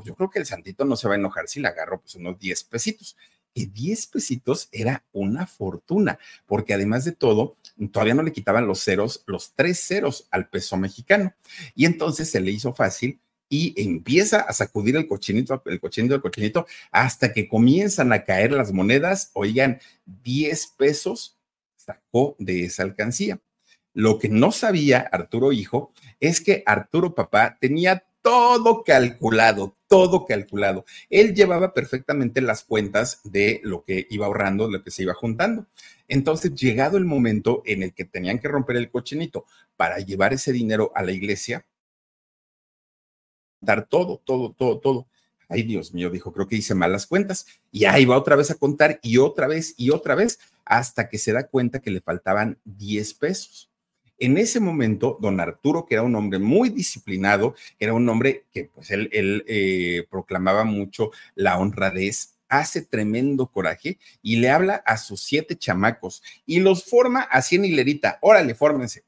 Pues 0.00 0.08
yo 0.08 0.14
creo 0.14 0.30
que 0.30 0.38
el 0.38 0.46
santito 0.46 0.84
no 0.86 0.96
se 0.96 1.08
va 1.08 1.14
a 1.14 1.18
enojar 1.18 1.46
si 1.46 1.60
le 1.60 1.68
agarro 1.68 2.00
pues 2.00 2.14
unos 2.14 2.38
10 2.38 2.64
pesitos. 2.64 3.16
Y 3.52 3.66
10 3.66 4.06
pesitos 4.06 4.68
era 4.72 5.04
una 5.12 5.46
fortuna, 5.46 6.18
porque 6.46 6.72
además 6.72 7.04
de 7.04 7.12
todo, 7.12 7.56
todavía 7.92 8.14
no 8.14 8.22
le 8.22 8.32
quitaban 8.32 8.66
los 8.66 8.82
ceros, 8.82 9.24
los 9.26 9.52
tres 9.54 9.80
ceros 9.80 10.26
al 10.30 10.48
peso 10.48 10.76
mexicano. 10.76 11.34
Y 11.74 11.84
entonces 11.84 12.30
se 12.30 12.40
le 12.40 12.50
hizo 12.50 12.72
fácil 12.72 13.20
y 13.48 13.74
empieza 13.76 14.40
a 14.40 14.52
sacudir 14.52 14.96
el 14.96 15.06
cochinito, 15.06 15.62
el 15.66 15.80
cochinito, 15.80 16.14
el 16.14 16.22
cochinito, 16.22 16.66
hasta 16.92 17.32
que 17.32 17.48
comienzan 17.48 18.12
a 18.12 18.24
caer 18.24 18.52
las 18.52 18.72
monedas. 18.72 19.30
Oigan, 19.34 19.80
10 20.06 20.66
pesos 20.78 21.36
sacó 21.76 22.36
de 22.38 22.64
esa 22.64 22.84
alcancía. 22.84 23.40
Lo 23.92 24.18
que 24.18 24.28
no 24.28 24.52
sabía 24.52 25.00
Arturo 25.00 25.52
Hijo 25.52 25.92
es 26.20 26.40
que 26.40 26.62
Arturo 26.64 27.14
Papá 27.14 27.58
tenía 27.60 28.04
todo 28.22 28.84
calculado, 28.84 29.76
todo 29.88 30.26
calculado. 30.26 30.84
Él 31.08 31.34
llevaba 31.34 31.72
perfectamente 31.72 32.40
las 32.40 32.64
cuentas 32.64 33.20
de 33.24 33.60
lo 33.64 33.84
que 33.84 34.06
iba 34.10 34.26
ahorrando, 34.26 34.68
lo 34.70 34.82
que 34.82 34.90
se 34.90 35.02
iba 35.02 35.14
juntando. 35.14 35.66
Entonces, 36.08 36.54
llegado 36.54 36.96
el 36.98 37.04
momento 37.04 37.62
en 37.64 37.82
el 37.82 37.94
que 37.94 38.04
tenían 38.04 38.38
que 38.38 38.48
romper 38.48 38.76
el 38.76 38.90
cochinito 38.90 39.46
para 39.76 39.98
llevar 39.98 40.32
ese 40.32 40.52
dinero 40.52 40.92
a 40.94 41.02
la 41.02 41.12
iglesia, 41.12 41.66
dar 43.60 43.86
todo, 43.86 44.18
todo, 44.24 44.52
todo, 44.52 44.78
todo. 44.78 45.06
Ay, 45.48 45.62
Dios 45.64 45.92
mío, 45.92 46.10
dijo, 46.10 46.32
creo 46.32 46.46
que 46.46 46.56
hice 46.56 46.74
malas 46.74 47.06
cuentas. 47.06 47.46
Y 47.72 47.84
ahí 47.84 48.04
va 48.04 48.16
otra 48.16 48.36
vez 48.36 48.50
a 48.50 48.56
contar 48.56 49.00
y 49.02 49.18
otra 49.18 49.48
vez 49.48 49.74
y 49.76 49.90
otra 49.90 50.14
vez 50.14 50.38
hasta 50.64 51.08
que 51.08 51.18
se 51.18 51.32
da 51.32 51.48
cuenta 51.48 51.80
que 51.80 51.90
le 51.90 52.00
faltaban 52.00 52.58
10 52.64 53.14
pesos. 53.14 53.69
En 54.20 54.38
ese 54.38 54.60
momento, 54.60 55.18
don 55.20 55.40
Arturo, 55.40 55.86
que 55.86 55.94
era 55.94 56.02
un 56.02 56.14
hombre 56.14 56.38
muy 56.38 56.68
disciplinado, 56.68 57.54
era 57.78 57.94
un 57.94 58.08
hombre 58.08 58.44
que 58.52 58.66
pues 58.66 58.90
él, 58.90 59.08
eh, 59.12 60.06
proclamaba 60.10 60.64
mucho 60.64 61.10
la 61.34 61.58
honradez, 61.58 62.36
hace 62.48 62.82
tremendo 62.82 63.46
coraje 63.46 63.98
y 64.22 64.36
le 64.36 64.50
habla 64.50 64.76
a 64.86 64.98
sus 64.98 65.22
siete 65.22 65.56
chamacos 65.56 66.22
y 66.46 66.60
los 66.60 66.84
forma 66.84 67.20
así 67.22 67.56
en 67.56 67.64
hilerita. 67.64 68.18
Órale, 68.20 68.54
fórmense 68.54 69.04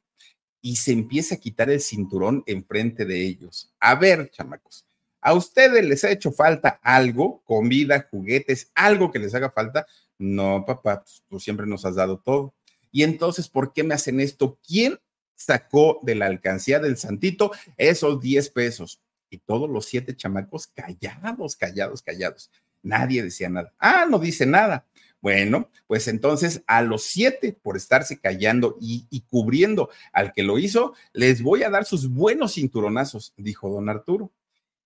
y 0.63 0.77
se 0.77 0.93
empieza 0.93 1.35
a 1.35 1.39
quitar 1.39 1.69
el 1.69 1.81
cinturón 1.81 2.45
enfrente 2.47 3.05
de 3.05 3.21
ellos. 3.21 3.71
A 3.81 3.97
ver, 3.97 4.31
chamacos, 4.31 4.87
¿a 5.21 5.35
ustedes 5.35 5.85
les 5.85 6.05
ha 6.05 6.11
hecho 6.11 6.33
falta 6.33 6.81
algo, 6.83 7.43
comida, 7.45 8.09
juguetes, 8.11 8.71
algo 8.75 9.11
que 9.11 9.19
les 9.19 9.35
haga 9.35 9.51
falta? 9.51 9.87
No, 10.19 10.65
papá, 10.65 11.03
pues, 11.03 11.23
tú 11.29 11.41
siempre 11.41 11.67
nos 11.67 11.85
has 11.85 11.97
dado 11.97 12.19
todo. 12.19 12.55
Y 12.93 13.03
entonces, 13.03 13.49
¿por 13.49 13.73
qué 13.73 13.83
me 13.83 13.95
hacen 13.95 14.21
esto? 14.21 14.59
¿Quién 14.65 15.01
sacó 15.35 15.99
de 16.03 16.15
la 16.15 16.27
alcancía 16.27 16.79
del 16.79 16.97
santito 16.97 17.51
esos 17.77 18.21
10 18.21 18.51
pesos? 18.51 19.01
Y 19.31 19.39
todos 19.39 19.69
los 19.69 19.87
siete 19.87 20.15
chamacos 20.15 20.67
callados, 20.67 21.57
callados, 21.57 22.03
callados. 22.03 22.51
Nadie 22.83 23.23
decía 23.23 23.49
nada. 23.49 23.73
Ah, 23.79 24.07
no 24.09 24.19
dice 24.19 24.45
nada. 24.45 24.87
Bueno, 25.23 25.71
pues 25.87 26.09
entonces 26.09 26.65
a 26.67 26.83
los 26.83 27.05
siete, 27.05 27.57
por 27.63 27.77
estarse 27.77 28.19
callando 28.19 28.77
y, 28.81 29.25
cubriendo 29.31 29.89
al 30.13 30.33
que 30.33 30.43
lo 30.43 30.59
hizo, 30.59 30.95
les 31.13 31.43
voy 31.43 31.63
a 31.63 31.71
dar 31.71 31.85
sus 31.85 32.11
buenos 32.11 32.55
cinturonazos, 32.55 33.33
dijo 33.37 33.71
don 33.71 33.89
Arturo. 33.89 34.33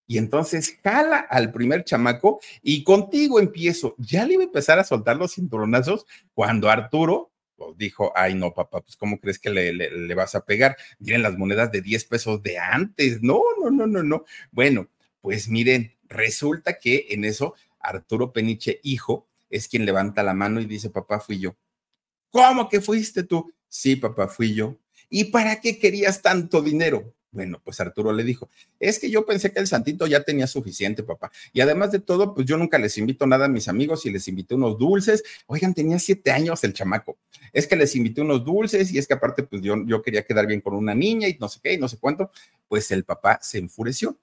Y 0.06 0.18
entonces 0.18 0.78
jala 0.84 1.18
al 1.18 1.52
primer 1.52 1.84
chamaco 1.84 2.38
y 2.62 2.84
contigo 2.84 3.40
empiezo. 3.40 3.94
Ya 3.98 4.26
le 4.26 4.34
iba 4.34 4.42
a 4.42 4.46
empezar 4.46 4.78
a 4.78 4.84
soltar 4.84 5.16
los 5.16 5.34
cinturonazos 5.34 6.06
cuando 6.34 6.68
Arturo 6.68 7.32
dijo, 7.76 8.12
ay 8.14 8.34
no, 8.34 8.54
papá, 8.54 8.82
pues 8.82 8.96
¿cómo 8.96 9.18
crees 9.18 9.38
que 9.38 9.50
le, 9.50 9.72
le, 9.72 10.14
vas 10.14 10.34
a 10.34 10.44
pegar? 10.44 10.76
Miren 10.98 11.22
las 11.22 11.36
monedas 11.36 11.72
de 11.72 11.82
10 11.82 12.04
pesos 12.04 12.42
de 12.42 12.58
antes. 12.58 13.22
No, 13.22 13.40
no, 13.60 13.70
no, 13.70 13.86
no, 13.86 14.02
no. 14.02 14.24
Bueno, 14.50 14.88
pues 15.20 15.48
miren, 15.48 15.96
resulta 16.08 16.78
que 16.78 17.06
en 17.10 17.24
eso 17.24 17.54
Arturo 17.78 18.32
Peniche, 18.32 18.80
hijo, 18.82 19.28
es 19.50 19.68
quien 19.68 19.86
levanta 19.86 20.22
la 20.22 20.34
mano 20.34 20.60
y 20.60 20.66
dice, 20.66 20.90
papá, 20.90 21.20
fui 21.20 21.38
yo. 21.38 21.56
¿Cómo 22.30 22.68
que 22.68 22.80
fuiste 22.80 23.22
tú? 23.22 23.52
Sí, 23.68 23.96
papá, 23.96 24.28
fui 24.28 24.54
yo. 24.54 24.78
¿Y 25.08 25.26
para 25.26 25.60
qué 25.60 25.78
querías 25.78 26.22
tanto 26.22 26.62
dinero? 26.62 27.14
Bueno, 27.36 27.60
pues 27.62 27.78
Arturo 27.80 28.14
le 28.14 28.24
dijo, 28.24 28.48
es 28.80 28.98
que 28.98 29.10
yo 29.10 29.26
pensé 29.26 29.52
que 29.52 29.58
el 29.58 29.66
santito 29.66 30.06
ya 30.06 30.22
tenía 30.22 30.46
suficiente, 30.46 31.02
papá. 31.02 31.30
Y 31.52 31.60
además 31.60 31.92
de 31.92 31.98
todo, 31.98 32.34
pues 32.34 32.46
yo 32.46 32.56
nunca 32.56 32.78
les 32.78 32.96
invito 32.96 33.26
nada 33.26 33.44
a 33.44 33.48
mis 33.48 33.68
amigos 33.68 34.06
y 34.06 34.10
les 34.10 34.26
invité 34.26 34.54
unos 34.54 34.78
dulces. 34.78 35.22
Oigan, 35.44 35.74
tenía 35.74 35.98
siete 35.98 36.30
años 36.30 36.64
el 36.64 36.72
chamaco. 36.72 37.18
Es 37.52 37.66
que 37.66 37.76
les 37.76 37.94
invité 37.94 38.22
unos 38.22 38.42
dulces 38.42 38.90
y 38.90 38.96
es 38.96 39.06
que 39.06 39.12
aparte, 39.12 39.42
pues 39.42 39.60
yo, 39.60 39.76
yo 39.84 40.00
quería 40.00 40.24
quedar 40.24 40.46
bien 40.46 40.62
con 40.62 40.72
una 40.72 40.94
niña 40.94 41.28
y 41.28 41.36
no 41.38 41.50
sé 41.50 41.60
qué 41.62 41.74
y 41.74 41.78
no 41.78 41.88
sé 41.88 41.98
cuánto. 41.98 42.30
Pues 42.68 42.90
el 42.90 43.04
papá 43.04 43.38
se 43.42 43.58
enfureció. 43.58 44.18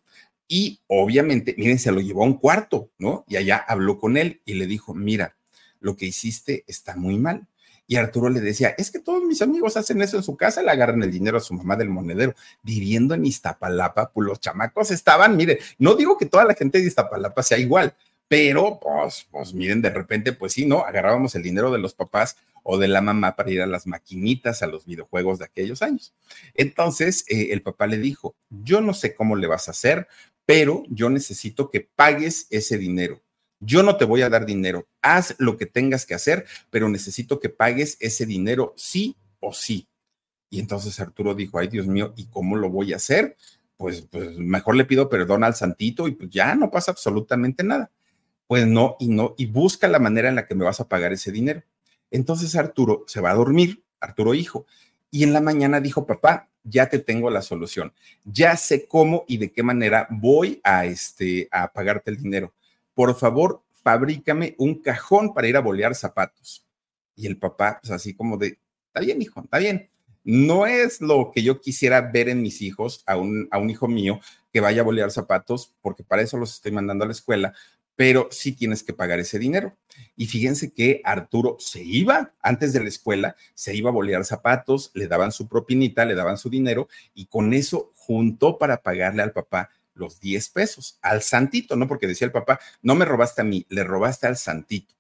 Y 0.48 0.82
obviamente, 0.88 1.54
miren, 1.56 1.78
se 1.78 1.92
lo 1.92 2.02
llevó 2.02 2.24
a 2.24 2.26
un 2.26 2.40
cuarto, 2.40 2.90
¿no? 2.98 3.26
Y 3.28 3.36
allá 3.36 3.58
habló 3.58 4.00
con 4.00 4.18
él 4.18 4.42
y 4.44 4.56
le 4.56 4.66
dijo, 4.66 4.96
mira, 4.96 5.38
lo 5.80 5.96
que 5.96 6.08
hiciste 6.08 6.64
está 6.66 6.96
muy 6.96 7.20
mal. 7.20 7.48
Y 7.88 7.98
Arturo 7.98 8.30
le 8.30 8.40
decía, 8.40 8.74
es 8.78 8.92
que 8.92 9.00
todos 9.00 9.24
mis 9.24 9.42
amigos 9.42 9.76
hacen 9.76 10.02
eso 10.02 10.18
en 10.18 10.24
su 10.24 10.38
casa, 10.38 10.64
le 10.64 10.72
agarran 10.72 11.04
el 11.04 11.12
dinero 11.12 11.38
a 11.38 11.42
su 11.42 11.54
mamá 11.54 11.76
del 11.76 11.90
monedero, 11.90 12.34
viviendo 12.62 13.14
en 13.14 13.26
Iztapalapa, 13.26 14.12
pues 14.12 14.28
los 14.28 14.40
chamacos 14.40 14.92
estaban, 14.92 15.36
mire, 15.36 15.60
no 15.78 15.96
digo 15.96 16.18
que 16.18 16.26
toda 16.26 16.46
la 16.46 16.56
gente 16.56 16.80
de 16.80 16.88
Iztapalapa 16.88 17.44
sea 17.44 17.58
igual, 17.58 17.94
pero 18.28 18.80
pues, 18.80 19.28
pues 19.30 19.54
miren, 19.54 19.82
de 19.82 19.90
repente, 19.90 20.34
pues 20.34 20.54
sí, 20.54 20.66
¿no? 20.66 20.80
Agarrábamos 20.80 21.36
el 21.36 21.44
dinero 21.44 21.72
de 21.72 21.80
los 21.80 21.94
papás 21.94 22.38
o 22.64 22.78
de 22.78 22.88
la 22.88 23.02
mamá 23.02 23.36
para 23.36 23.52
ir 23.52 23.62
a 23.62 23.68
las 23.68 23.86
maquinitas, 23.86 24.64
a 24.64 24.68
los 24.68 24.86
videojuegos 24.86 25.40
de 25.40 25.46
aquellos 25.46 25.82
años. 25.82 26.14
Entonces, 26.54 27.26
eh, 27.28 27.50
el 27.52 27.62
papá 27.62 27.88
le 27.88 27.98
dijo, 27.98 28.36
yo 28.50 28.82
no 28.82 28.94
sé 28.94 29.14
cómo 29.14 29.36
le 29.36 29.48
vas 29.48 29.68
a 29.68 29.72
hacer, 29.72 30.08
pero 30.46 30.84
yo 30.90 31.10
necesito 31.10 31.70
que 31.70 31.82
pagues 31.82 32.48
ese 32.50 32.78
dinero. 32.78 33.22
Yo 33.66 33.84
no 33.84 33.98
te 33.98 34.06
voy 34.06 34.22
a 34.22 34.30
dar 34.30 34.46
dinero, 34.46 34.88
haz 35.02 35.36
lo 35.40 35.58
que 35.58 35.66
tengas 35.66 36.06
que 36.06 36.14
hacer, 36.14 36.46
pero 36.70 36.90
necesito 36.90 37.40
que 37.40 37.50
pagues 37.50 37.98
ese 38.00 38.26
dinero 38.26 38.74
sí 38.78 39.16
o 39.40 39.54
sí. 39.54 39.88
Y 40.50 40.60
entonces 40.60 41.00
Arturo 41.00 41.34
dijo, 41.34 41.60
ay 41.60 41.68
Dios 41.68 41.88
mío, 41.88 42.14
¿y 42.16 42.28
cómo 42.28 42.56
lo 42.56 42.70
voy 42.70 42.94
a 42.94 42.98
hacer? 42.98 43.38
Pues, 43.78 44.02
pues 44.02 44.38
mejor 44.38 44.76
le 44.76 44.86
pido 44.86 45.10
perdón 45.10 45.44
al 45.44 45.56
santito 45.56 46.08
y 46.08 46.12
pues 46.12 46.30
ya 46.30 46.56
no 46.56 46.70
pasa 46.70 46.92
absolutamente 46.92 47.64
nada. 47.64 47.92
Pues 48.48 48.68
no, 48.68 48.98
y 49.00 49.08
no, 49.08 49.34
y 49.38 49.48
busca 49.48 49.88
la 49.88 50.00
manera 50.00 50.30
en 50.30 50.36
la 50.36 50.46
que 50.46 50.56
me 50.56 50.66
vas 50.66 50.80
a 50.80 50.88
pagar 50.88 51.14
ese 51.14 51.32
dinero. 51.32 51.64
Entonces 52.12 52.56
Arturo 52.56 53.04
se 53.08 53.22
va 53.22 53.32
a 53.32 53.36
dormir, 53.36 53.84
Arturo 54.00 54.34
hijo, 54.36 54.66
y 55.10 55.24
en 55.24 55.34
la 55.34 55.42
mañana 55.42 55.80
dijo, 55.80 56.06
papá, 56.06 56.50
ya 56.64 56.90
te 56.90 57.00
tengo 57.00 57.30
la 57.30 57.42
solución. 57.42 57.94
Ya 58.24 58.56
sé 58.58 58.88
cómo 58.88 59.26
y 59.28 59.38
de 59.38 59.52
qué 59.52 59.64
manera 59.64 60.08
voy 60.10 60.60
a, 60.64 60.86
este, 60.86 61.48
a 61.52 61.72
pagarte 61.72 62.12
el 62.12 62.18
dinero. 62.18 62.54
Por 62.94 63.16
favor, 63.16 63.64
fabrícame 63.84 64.56
un 64.58 64.82
cajón 64.82 65.34
para 65.34 65.48
ir 65.48 65.58
a 65.58 65.62
bolear 65.62 65.96
zapatos. 65.96 66.66
Y 67.16 67.28
el 67.28 67.38
papá, 67.38 67.80
pues 67.82 67.92
así 67.92 68.16
como 68.16 68.38
de, 68.38 68.60
está 68.88 69.02
bien, 69.02 69.22
hijo, 69.22 69.42
está 69.42 69.60
bien. 69.60 69.90
No 70.24 70.66
es 70.66 71.02
lo 71.02 71.32
que 71.34 71.44
yo 71.44 71.60
quisiera 71.60 72.00
ver 72.02 72.30
en 72.30 72.42
mis 72.42 72.62
hijos, 72.62 73.04
a 73.06 73.18
un, 73.18 73.48
a 73.52 73.58
un 73.58 73.70
hijo 73.70 73.88
mío 73.88 74.20
que 74.52 74.62
vaya 74.62 74.82
a 74.82 74.86
bolear 74.86 75.12
zapatos, 75.12 75.74
porque 75.82 76.04
para 76.04 76.22
eso 76.22 76.38
los 76.38 76.54
estoy 76.54 76.72
mandando 76.72 77.04
a 77.04 77.08
la 77.08 77.14
escuela, 77.14 77.54
pero 77.96 78.30
sí 78.32 78.54
tienes 78.54 78.84
que 78.84 78.94
pagar 78.94 79.20
ese 79.20 79.38
dinero. 79.38 79.78
Y 80.16 80.28
fíjense 80.28 80.72
que 80.72 81.02
Arturo 81.04 81.58
se 81.60 81.84
iba 81.84 82.34
antes 82.42 82.74
de 82.74 82.82
la 82.82 82.88
escuela, 82.88 83.36
se 83.54 83.76
iba 83.76 83.90
a 83.90 83.94
bolear 83.94 84.26
zapatos, 84.26 84.92
le 84.94 85.08
daban 85.08 85.32
su 85.32 85.48
propinita, 85.48 86.06
le 86.06 86.16
daban 86.16 86.38
su 86.38 86.50
dinero 86.50 86.88
y 87.14 87.26
con 87.26 87.54
eso 87.54 87.92
juntó 87.96 88.58
para 88.58 88.82
pagarle 88.82 89.24
al 89.24 89.34
papá 89.34 89.70
los 89.94 90.20
10 90.20 90.50
pesos, 90.50 90.98
al 91.02 91.22
santito, 91.22 91.76
¿no? 91.76 91.88
Porque 91.88 92.08
decía 92.08 92.26
el 92.26 92.32
papá, 92.32 92.60
no 92.82 92.96
me 92.96 93.06
robaste 93.06 93.42
a 93.42 93.46
mí, 93.46 93.66
le 93.70 93.84
robaste 93.84 94.28
al 94.28 94.38
santito. 94.38 94.96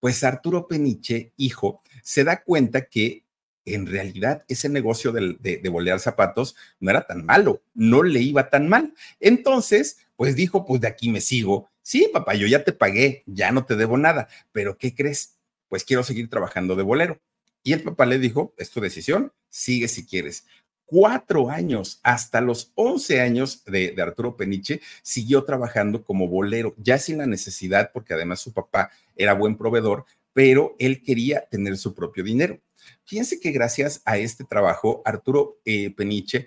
Pues 0.00 0.22
Arturo 0.24 0.68
Peniche, 0.68 1.32
hijo, 1.36 1.82
se 2.02 2.24
da 2.24 2.42
cuenta 2.42 2.86
que 2.86 3.24
en 3.64 3.86
realidad 3.86 4.44
ese 4.46 4.68
negocio 4.68 5.10
de, 5.10 5.36
de, 5.40 5.68
bolear 5.68 5.98
zapatos 5.98 6.54
no 6.78 6.90
era 6.90 7.06
tan 7.06 7.24
malo, 7.24 7.62
no 7.74 8.02
le 8.04 8.20
iba 8.20 8.48
tan 8.48 8.68
mal. 8.68 8.94
Entonces, 9.18 9.98
pues 10.14 10.36
dijo, 10.36 10.64
pues 10.64 10.80
de 10.80 10.88
aquí 10.88 11.10
me 11.10 11.20
sigo 11.20 11.68
Sí, 11.86 12.10
papá, 12.12 12.34
yo 12.34 12.48
ya 12.48 12.64
te 12.64 12.72
pagué, 12.72 13.22
ya 13.26 13.52
no 13.52 13.64
te 13.64 13.76
debo 13.76 13.96
nada, 13.96 14.26
pero 14.50 14.76
¿qué 14.76 14.92
crees? 14.92 15.38
Pues 15.68 15.84
quiero 15.84 16.02
seguir 16.02 16.28
trabajando 16.28 16.74
de 16.74 16.82
bolero. 16.82 17.20
Y 17.62 17.74
el 17.74 17.84
papá 17.84 18.06
le 18.06 18.18
dijo, 18.18 18.52
es 18.58 18.72
tu 18.72 18.80
decisión, 18.80 19.32
sigue 19.50 19.86
si 19.86 20.04
quieres. 20.04 20.46
Cuatro 20.86 21.50
años, 21.50 22.00
hasta 22.02 22.40
los 22.40 22.72
once 22.74 23.20
años 23.20 23.64
de, 23.64 23.90
de, 23.90 24.02
Arturo 24.02 24.36
Peniche, 24.36 24.80
siguió 25.02 25.44
trabajando 25.44 26.04
como 26.04 26.28
bolero, 26.28 26.74
ya 26.78 26.98
sin 26.98 27.18
la 27.18 27.26
necesidad, 27.26 27.90
porque 27.92 28.14
además 28.14 28.40
su 28.40 28.52
papá 28.52 28.90
era 29.16 29.34
buen 29.34 29.56
proveedor, 29.56 30.06
pero 30.32 30.76
él 30.78 31.02
quería 31.02 31.46
tener 31.50 31.76
su 31.76 31.94
propio 31.94 32.22
dinero. 32.22 32.60
Fíjense 33.04 33.40
que 33.40 33.50
gracias 33.50 34.02
a 34.04 34.18
este 34.18 34.44
trabajo, 34.44 35.02
Arturo 35.04 35.58
eh, 35.64 35.90
Peniche 35.90 36.46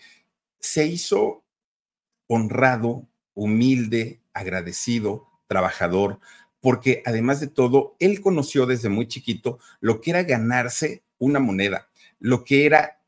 se 0.60 0.86
hizo 0.86 1.43
honrado, 2.27 3.08
humilde, 3.34 4.22
agradecido, 4.34 5.27
trabajador, 5.48 6.19
porque 6.60 7.01
además 7.05 7.39
de 7.39 7.48
todo, 7.48 7.96
él 8.00 8.22
conoció 8.22 8.65
desde 8.65 8.89
muy 8.89 9.08
chiquito 9.08 9.60
lo 9.79 10.01
que 10.01 10.12
era 10.12 10.24
ganarse 10.24 11.03
una 11.17 11.39
moneda, 11.39 11.89
lo 12.19 12.43
que 12.43 12.65
era, 12.65 12.99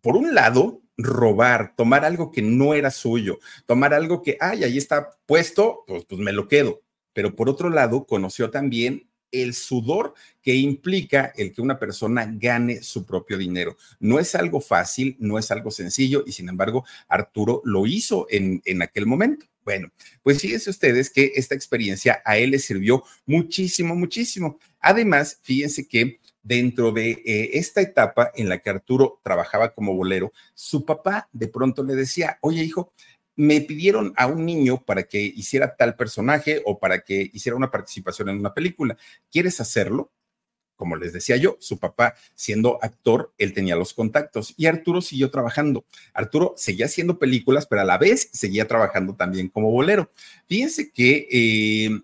por 0.00 0.16
un 0.16 0.34
lado, 0.34 0.82
robar, 0.96 1.74
tomar 1.76 2.04
algo 2.04 2.30
que 2.30 2.42
no 2.42 2.74
era 2.74 2.90
suyo, 2.90 3.38
tomar 3.66 3.94
algo 3.94 4.22
que, 4.22 4.36
ay, 4.40 4.64
ahí 4.64 4.78
está 4.78 5.10
puesto, 5.26 5.84
pues, 5.86 6.04
pues 6.04 6.20
me 6.20 6.32
lo 6.32 6.48
quedo. 6.48 6.82
Pero 7.12 7.34
por 7.34 7.48
otro 7.48 7.70
lado, 7.70 8.06
conoció 8.06 8.50
también 8.50 9.10
el 9.32 9.54
sudor 9.54 10.14
que 10.42 10.54
implica 10.54 11.32
el 11.36 11.52
que 11.52 11.62
una 11.62 11.78
persona 11.78 12.28
gane 12.36 12.82
su 12.82 13.04
propio 13.04 13.38
dinero. 13.38 13.76
No 13.98 14.18
es 14.18 14.34
algo 14.34 14.60
fácil, 14.60 15.16
no 15.18 15.38
es 15.38 15.50
algo 15.50 15.70
sencillo 15.70 16.24
y 16.26 16.32
sin 16.32 16.48
embargo 16.48 16.84
Arturo 17.08 17.62
lo 17.64 17.86
hizo 17.86 18.26
en, 18.30 18.60
en 18.64 18.82
aquel 18.82 19.06
momento. 19.06 19.46
Bueno, 19.64 19.92
pues 20.22 20.40
fíjense 20.40 20.70
ustedes 20.70 21.10
que 21.10 21.32
esta 21.36 21.54
experiencia 21.54 22.22
a 22.24 22.38
él 22.38 22.50
le 22.50 22.58
sirvió 22.58 23.04
muchísimo, 23.26 23.94
muchísimo. 23.94 24.58
Además, 24.80 25.38
fíjense 25.42 25.86
que 25.86 26.18
dentro 26.42 26.92
de 26.92 27.10
eh, 27.24 27.50
esta 27.54 27.80
etapa 27.80 28.30
en 28.34 28.48
la 28.48 28.58
que 28.58 28.70
Arturo 28.70 29.20
trabajaba 29.22 29.74
como 29.74 29.94
bolero, 29.94 30.32
su 30.54 30.84
papá 30.84 31.28
de 31.32 31.48
pronto 31.48 31.82
le 31.82 31.94
decía, 31.94 32.38
oye 32.40 32.62
hijo, 32.62 32.92
me 33.36 33.60
pidieron 33.60 34.12
a 34.16 34.26
un 34.26 34.44
niño 34.44 34.84
para 34.84 35.04
que 35.04 35.20
hiciera 35.20 35.76
tal 35.76 35.96
personaje 35.96 36.62
o 36.66 36.78
para 36.78 37.00
que 37.00 37.30
hiciera 37.32 37.56
una 37.56 37.70
participación 37.70 38.28
en 38.28 38.38
una 38.38 38.52
película. 38.52 38.96
¿Quieres 39.30 39.60
hacerlo? 39.60 40.10
como 40.80 40.96
les 40.96 41.12
decía 41.12 41.36
yo, 41.36 41.58
su 41.60 41.78
papá 41.78 42.14
siendo 42.34 42.82
actor, 42.82 43.34
él 43.36 43.52
tenía 43.52 43.76
los 43.76 43.92
contactos 43.92 44.54
y 44.56 44.64
Arturo 44.64 45.02
siguió 45.02 45.30
trabajando. 45.30 45.84
Arturo 46.14 46.54
seguía 46.56 46.86
haciendo 46.86 47.18
películas, 47.18 47.66
pero 47.66 47.82
a 47.82 47.84
la 47.84 47.98
vez 47.98 48.30
seguía 48.32 48.66
trabajando 48.66 49.14
también 49.14 49.48
como 49.48 49.70
bolero. 49.70 50.10
Fíjense 50.46 50.90
que 50.90 51.28
eh, 51.30 52.00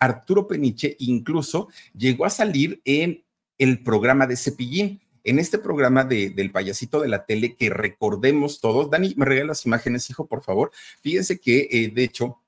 Arturo 0.00 0.48
Peniche 0.48 0.96
incluso 0.98 1.68
llegó 1.96 2.24
a 2.24 2.30
salir 2.30 2.82
en 2.84 3.22
el 3.60 3.82
programa 3.84 4.26
de 4.26 4.36
Cepillín. 4.36 5.00
En 5.22 5.38
este 5.38 5.58
programa 5.58 6.02
de, 6.02 6.30
del 6.30 6.50
payasito 6.50 7.00
de 7.00 7.08
la 7.08 7.26
tele 7.26 7.54
que 7.54 7.70
recordemos 7.70 8.60
todos, 8.60 8.90
Dani, 8.90 9.14
me 9.16 9.26
regala 9.26 9.48
las 9.48 9.66
imágenes, 9.66 10.10
hijo, 10.10 10.26
por 10.26 10.42
favor. 10.42 10.72
Fíjense 11.02 11.38
que, 11.38 11.68
eh, 11.70 11.92
de 11.94 12.02
hecho, 12.02 12.42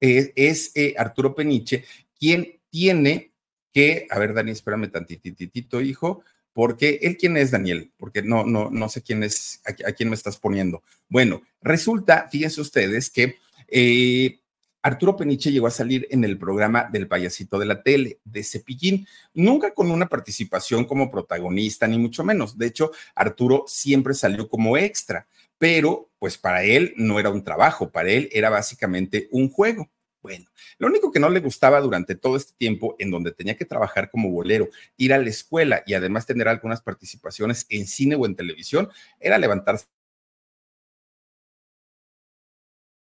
eh, 0.00 0.32
es 0.36 0.72
Arturo 0.98 1.34
Peniche 1.34 1.84
quien 2.18 2.60
tiene 2.68 3.32
que, 3.72 4.06
a 4.10 4.18
ver, 4.18 4.34
Dani, 4.34 4.50
espérame 4.50 4.90
tantititito, 4.90 5.80
hijo, 5.80 6.22
porque 6.52 7.00
él 7.02 7.16
quién 7.16 7.36
es 7.36 7.50
Daniel, 7.50 7.92
porque 7.96 8.22
no, 8.22 8.44
no, 8.44 8.70
no 8.70 8.88
sé 8.88 9.02
quién 9.02 9.22
es, 9.22 9.60
a, 9.66 9.88
a 9.88 9.92
quién 9.92 10.08
me 10.08 10.14
estás 10.14 10.38
poniendo. 10.38 10.82
Bueno, 11.08 11.42
resulta, 11.60 12.28
fíjense 12.30 12.60
ustedes 12.60 13.10
que 13.10 13.36
eh, 13.68 14.40
Arturo 14.84 15.16
Peniche 15.16 15.50
llegó 15.50 15.66
a 15.66 15.70
salir 15.70 16.06
en 16.10 16.24
el 16.24 16.36
programa 16.36 16.90
del 16.92 17.08
payasito 17.08 17.58
de 17.58 17.64
la 17.64 17.82
tele, 17.82 18.18
de 18.22 18.44
Cepillín, 18.44 19.06
nunca 19.32 19.72
con 19.72 19.90
una 19.90 20.10
participación 20.10 20.84
como 20.84 21.10
protagonista, 21.10 21.86
ni 21.86 21.96
mucho 21.96 22.22
menos. 22.22 22.58
De 22.58 22.66
hecho, 22.66 22.92
Arturo 23.14 23.64
siempre 23.66 24.12
salió 24.12 24.46
como 24.46 24.76
extra, 24.76 25.26
pero 25.56 26.10
pues 26.18 26.36
para 26.36 26.64
él 26.64 26.92
no 26.98 27.18
era 27.18 27.30
un 27.30 27.42
trabajo, 27.42 27.88
para 27.90 28.10
él 28.10 28.28
era 28.30 28.50
básicamente 28.50 29.26
un 29.30 29.48
juego. 29.48 29.88
Bueno, 30.20 30.50
lo 30.76 30.88
único 30.88 31.10
que 31.10 31.20
no 31.20 31.30
le 31.30 31.40
gustaba 31.40 31.80
durante 31.80 32.14
todo 32.14 32.36
este 32.36 32.52
tiempo 32.58 32.94
en 32.98 33.10
donde 33.10 33.32
tenía 33.32 33.56
que 33.56 33.64
trabajar 33.64 34.10
como 34.10 34.30
bolero, 34.30 34.68
ir 34.98 35.14
a 35.14 35.18
la 35.18 35.30
escuela 35.30 35.82
y 35.86 35.94
además 35.94 36.26
tener 36.26 36.46
algunas 36.46 36.82
participaciones 36.82 37.64
en 37.70 37.86
cine 37.86 38.16
o 38.16 38.26
en 38.26 38.36
televisión, 38.36 38.90
era 39.18 39.38
levantarse 39.38 39.86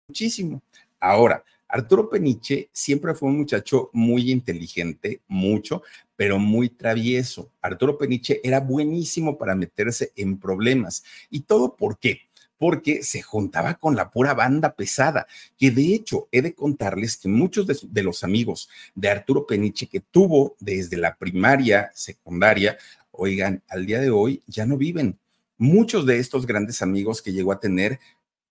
muchísimo. 0.06 0.62
Ahora, 1.00 1.42
Arturo 1.72 2.10
Peniche 2.10 2.68
siempre 2.70 3.14
fue 3.14 3.30
un 3.30 3.38
muchacho 3.38 3.88
muy 3.94 4.30
inteligente, 4.30 5.22
mucho, 5.26 5.82
pero 6.14 6.38
muy 6.38 6.68
travieso. 6.68 7.50
Arturo 7.62 7.96
Peniche 7.96 8.42
era 8.44 8.60
buenísimo 8.60 9.38
para 9.38 9.54
meterse 9.54 10.12
en 10.14 10.38
problemas. 10.38 11.02
¿Y 11.30 11.40
todo 11.40 11.74
por 11.74 11.98
qué? 11.98 12.20
porque 12.58 13.02
se 13.02 13.22
juntaba 13.22 13.74
con 13.74 13.96
la 13.96 14.12
pura 14.12 14.34
banda 14.34 14.76
pesada, 14.76 15.26
que 15.58 15.72
de 15.72 15.94
hecho 15.94 16.28
he 16.30 16.42
de 16.42 16.54
contarles 16.54 17.16
que 17.16 17.28
muchos 17.28 17.66
de, 17.66 18.02
los 18.04 18.22
amigos 18.22 18.68
de 18.94 19.08
Arturo 19.08 19.48
Peniche 19.48 19.88
que 19.88 19.98
tuvo 19.98 20.54
desde 20.60 20.96
la 20.96 21.16
primaria, 21.16 21.90
secundaria, 21.92 22.78
oigan, 23.10 23.64
al 23.68 23.84
día 23.84 24.00
de 24.00 24.10
hoy 24.10 24.44
ya 24.46 24.64
no 24.64 24.76
viven. 24.76 25.18
Muchos 25.58 26.06
de 26.06 26.20
estos 26.20 26.46
grandes 26.46 26.82
amigos 26.82 27.20
que 27.20 27.32
llegó 27.32 27.50
a 27.50 27.58
tener 27.58 27.98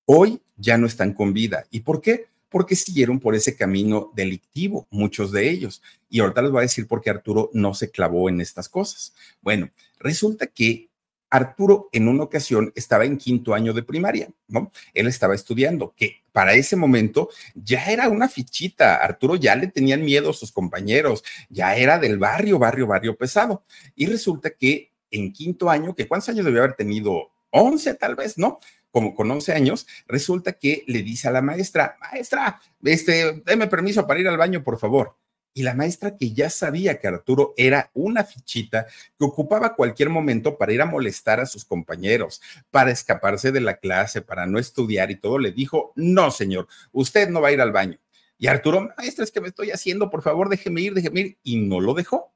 hoy 0.04 0.42
ya 0.58 0.78
no 0.78 0.88
están 0.88 1.14
con 1.14 1.32
vida. 1.32 1.66
¿Y 1.72 1.80
por 1.80 2.02
qué? 2.02 2.26
Porque 2.52 2.76
siguieron 2.76 3.20
por 3.20 3.34
ese 3.34 3.56
camino 3.56 4.12
delictivo, 4.14 4.86
muchos 4.92 5.32
de 5.32 5.50
ellos. 5.50 5.82
Y 6.10 6.20
ahorita 6.20 6.44
les 6.44 6.52
voy 6.52 6.60
a 6.60 6.62
decir 6.64 6.86
por 6.86 7.02
qué 7.02 7.10
Arturo 7.10 7.50
no 7.54 7.74
se 7.74 7.90
clavó 7.90 8.30
en 8.30 8.42
estas 8.42 8.70
cosas. 8.70 9.16
Bueno, 9.42 9.72
resulta 9.98 10.46
que 10.46 10.92
Arturo 11.32 11.90
en 11.94 12.10
una 12.10 12.24
ocasión 12.24 12.74
estaba 12.76 13.06
en 13.06 13.18
quinto 13.18 13.54
año 13.54 13.74
de 13.74 13.84
primaria, 13.84 14.30
¿no? 14.50 14.70
Él 14.94 15.08
estaba 15.08 15.34
estudiando, 15.34 15.94
que 15.96 16.24
para 16.34 16.54
ese 16.54 16.76
momento 16.76 17.30
ya 17.56 17.86
era 17.86 18.10
una 18.10 18.28
fichita. 18.28 18.98
Arturo 18.98 19.38
ya 19.38 19.56
le 19.56 19.68
tenían 19.68 20.04
miedo 20.04 20.32
a 20.32 20.34
sus 20.34 20.52
compañeros, 20.52 21.24
ya 21.50 21.78
era 21.78 21.98
del 22.00 22.18
barrio, 22.20 22.60
barrio, 22.60 22.86
barrio 22.86 23.16
pesado. 23.16 23.64
Y 23.96 24.08
resulta 24.08 24.50
que 24.52 24.92
en 25.10 25.32
quinto 25.32 25.70
año, 25.70 25.96
que 25.96 26.08
cuántos 26.08 26.30
años 26.30 26.46
debió 26.46 26.64
haber 26.64 26.76
tenido? 26.76 27.32
11 27.52 27.96
tal 27.96 28.16
vez, 28.16 28.38
¿no? 28.38 28.60
Como 28.92 29.16
con 29.16 29.32
11 29.32 29.54
años, 29.54 29.88
resulta 30.08 30.54
que 30.54 30.84
le 30.88 31.02
dice 31.02 31.28
a 31.28 31.32
la 31.32 31.42
maestra, 31.42 31.98
maestra, 32.00 32.60
este, 32.84 33.42
déme 33.46 33.68
permiso 33.68 34.06
para 34.06 34.20
ir 34.20 34.28
al 34.28 34.38
baño, 34.38 34.64
por 34.64 34.78
favor. 34.78 35.16
Y 35.54 35.64
la 35.64 35.74
maestra 35.74 36.16
que 36.16 36.32
ya 36.32 36.50
sabía 36.50 36.98
que 37.00 37.08
Arturo 37.08 37.54
era 37.58 37.90
una 37.94 38.24
fichita 38.24 38.86
que 39.20 39.26
ocupaba 39.26 39.76
cualquier 39.76 40.10
momento 40.10 40.58
para 40.58 40.72
ir 40.72 40.82
a 40.82 40.86
molestar 40.86 41.42
a 41.42 41.46
sus 41.46 41.66
compañeros, 41.66 42.42
para 42.70 42.92
escaparse 42.92 43.52
de 43.52 43.60
la 43.60 43.78
clase, 43.78 44.22
para 44.22 44.46
no 44.46 44.60
estudiar 44.60 45.12
y 45.12 45.18
todo, 45.18 45.40
le 45.40 45.52
dijo, 45.52 45.92
no, 45.96 46.32
señor, 46.32 46.68
usted 46.94 47.30
no 47.30 47.42
va 47.42 47.50
a 47.50 47.52
ir 47.52 47.60
al 47.60 47.74
baño. 47.74 48.00
Y 48.38 48.48
Arturo, 48.48 48.90
maestra, 48.98 49.26
es 49.26 49.32
que 49.32 49.42
me 49.42 49.50
estoy 49.50 49.72
haciendo, 49.72 50.10
por 50.10 50.24
favor, 50.24 50.50
déjeme 50.50 50.82
ir, 50.82 50.94
déjeme 50.94 51.20
ir. 51.20 51.38
Y 51.44 51.58
no 51.58 51.80
lo 51.80 51.94
dejó. 51.94 52.34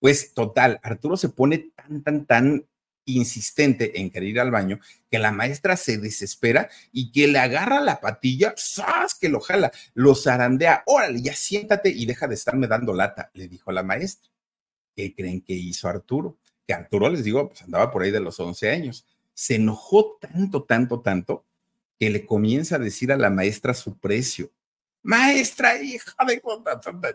Pues 0.00 0.34
total, 0.34 0.80
Arturo 0.82 1.16
se 1.16 1.28
pone 1.28 1.70
tan, 1.76 2.02
tan, 2.02 2.26
tan 2.26 2.66
insistente 3.04 4.00
en 4.00 4.10
querer 4.10 4.28
ir 4.28 4.40
al 4.40 4.50
baño, 4.50 4.80
que 5.10 5.18
la 5.18 5.32
maestra 5.32 5.76
se 5.76 5.98
desespera 5.98 6.68
y 6.92 7.12
que 7.12 7.26
le 7.26 7.38
agarra 7.38 7.80
la 7.80 8.00
patilla, 8.00 8.54
¡zas! 8.56 9.14
que 9.14 9.28
lo 9.28 9.40
jala, 9.40 9.72
lo 9.94 10.14
zarandea, 10.14 10.82
órale, 10.86 11.20
ya 11.22 11.34
siéntate 11.34 11.90
y 11.90 12.06
deja 12.06 12.26
de 12.26 12.34
estarme 12.34 12.66
dando 12.66 12.94
lata, 12.94 13.30
le 13.34 13.48
dijo 13.48 13.72
la 13.72 13.82
maestra. 13.82 14.30
¿Qué 14.96 15.14
creen 15.14 15.40
que 15.40 15.54
hizo 15.54 15.88
Arturo? 15.88 16.38
Que 16.66 16.74
Arturo, 16.74 17.08
les 17.10 17.24
digo, 17.24 17.48
pues 17.48 17.62
andaba 17.62 17.90
por 17.90 18.02
ahí 18.02 18.10
de 18.10 18.20
los 18.20 18.38
11 18.38 18.70
años. 18.70 19.06
se 19.36 19.56
enojó 19.56 20.16
tanto, 20.20 20.62
tanto, 20.62 21.00
tanto, 21.00 21.44
que 21.98 22.08
le 22.08 22.24
comienza 22.24 22.76
a 22.76 22.78
decir 22.78 23.10
a 23.10 23.16
la 23.16 23.30
maestra 23.30 23.74
su 23.74 23.98
precio. 23.98 24.52
Maestra, 25.02 25.82
hija 25.82 26.14
de... 26.26 26.40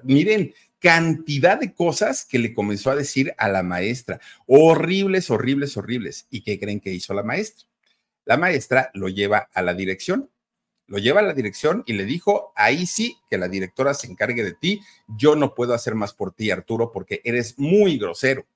Miren, 0.04 0.54
cantidad 0.80 1.60
de 1.60 1.74
cosas 1.74 2.26
que 2.26 2.40
le 2.40 2.54
comenzó 2.54 2.90
a 2.90 2.96
decir 2.96 3.34
a 3.38 3.50
la 3.50 3.64
maestra. 3.64 4.20
Horribles, 4.48 5.30
horribles, 5.30 5.78
horribles. 5.78 6.28
¿Y 6.30 6.42
qué 6.42 6.60
creen 6.60 6.80
que 6.80 6.94
hizo 6.94 7.14
la 7.14 7.24
maestra? 7.24 7.68
La 8.26 8.38
maestra 8.38 8.92
lo 8.94 9.10
lleva 9.10 9.50
a 9.54 9.62
la 9.62 9.74
dirección. 9.74 10.30
Lo 10.88 10.98
lleva 10.98 11.20
a 11.20 11.24
la 11.24 11.34
dirección 11.34 11.84
y 11.86 11.94
le 11.94 12.06
dijo, 12.06 12.52
ahí 12.56 12.88
sí, 12.88 13.18
que 13.30 13.38
la 13.38 13.48
directora 13.48 13.94
se 13.94 14.08
encargue 14.08 14.44
de 14.44 14.54
ti. 14.54 14.82
Yo 15.08 15.36
no 15.36 15.54
puedo 15.54 15.74
hacer 15.74 15.94
más 15.94 16.14
por 16.14 16.34
ti, 16.34 16.50
Arturo, 16.50 16.92
porque 16.92 17.22
eres 17.24 17.60
muy 17.60 17.98
grosero. 17.98 18.48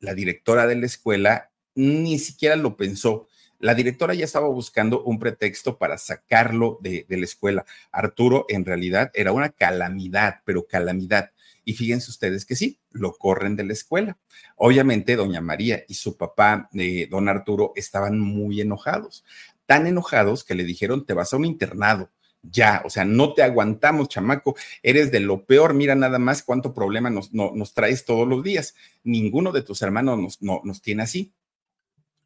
La 0.00 0.14
directora 0.14 0.66
de 0.66 0.76
la 0.76 0.86
escuela 0.86 1.50
ni 1.74 2.18
siquiera 2.18 2.56
lo 2.56 2.76
pensó. 2.76 3.28
La 3.58 3.74
directora 3.74 4.12
ya 4.12 4.24
estaba 4.24 4.48
buscando 4.48 5.02
un 5.02 5.18
pretexto 5.18 5.78
para 5.78 5.96
sacarlo 5.96 6.78
de, 6.82 7.06
la 7.08 7.24
escuela. 7.24 7.64
Arturo 7.90 8.44
en 8.48 8.64
realidad 8.64 9.10
era 9.14 9.32
una 9.32 9.48
calamidad, 9.50 10.40
pero 10.44 10.66
calamidad. 10.66 11.30
Y 11.66 11.74
fíjense 11.74 12.10
ustedes 12.10 12.46
que 12.46 12.54
sí, 12.54 12.78
lo 12.92 13.12
corren 13.12 13.56
de 13.56 13.64
la 13.64 13.72
escuela. 13.72 14.16
Obviamente, 14.54 15.16
doña 15.16 15.40
María 15.40 15.84
y 15.88 15.94
su 15.94 16.16
papá, 16.16 16.70
eh, 16.72 17.08
don 17.10 17.28
Arturo, 17.28 17.72
estaban 17.74 18.20
muy 18.20 18.60
enojados. 18.60 19.24
Tan 19.66 19.88
enojados 19.88 20.44
que 20.44 20.54
le 20.54 20.62
dijeron, 20.62 21.04
te 21.04 21.12
vas 21.12 21.32
a 21.32 21.36
un 21.36 21.44
internado 21.44 22.10
ya, 22.48 22.82
o 22.84 22.90
sea, 22.90 23.04
no 23.04 23.34
te 23.34 23.42
aguantamos, 23.42 24.08
chamaco, 24.08 24.54
eres 24.80 25.10
de 25.10 25.18
lo 25.18 25.44
peor, 25.46 25.74
mira 25.74 25.96
nada 25.96 26.20
más 26.20 26.44
cuánto 26.44 26.72
problema 26.72 27.10
nos, 27.10 27.32
nos 27.32 27.74
traes 27.74 28.04
todos 28.04 28.28
los 28.28 28.44
días. 28.44 28.76
Ninguno 29.02 29.50
de 29.50 29.62
tus 29.62 29.82
hermanos 29.82 30.16
nos, 30.20 30.42
no, 30.42 30.60
nos 30.62 30.80
tiene 30.80 31.02
así 31.02 31.32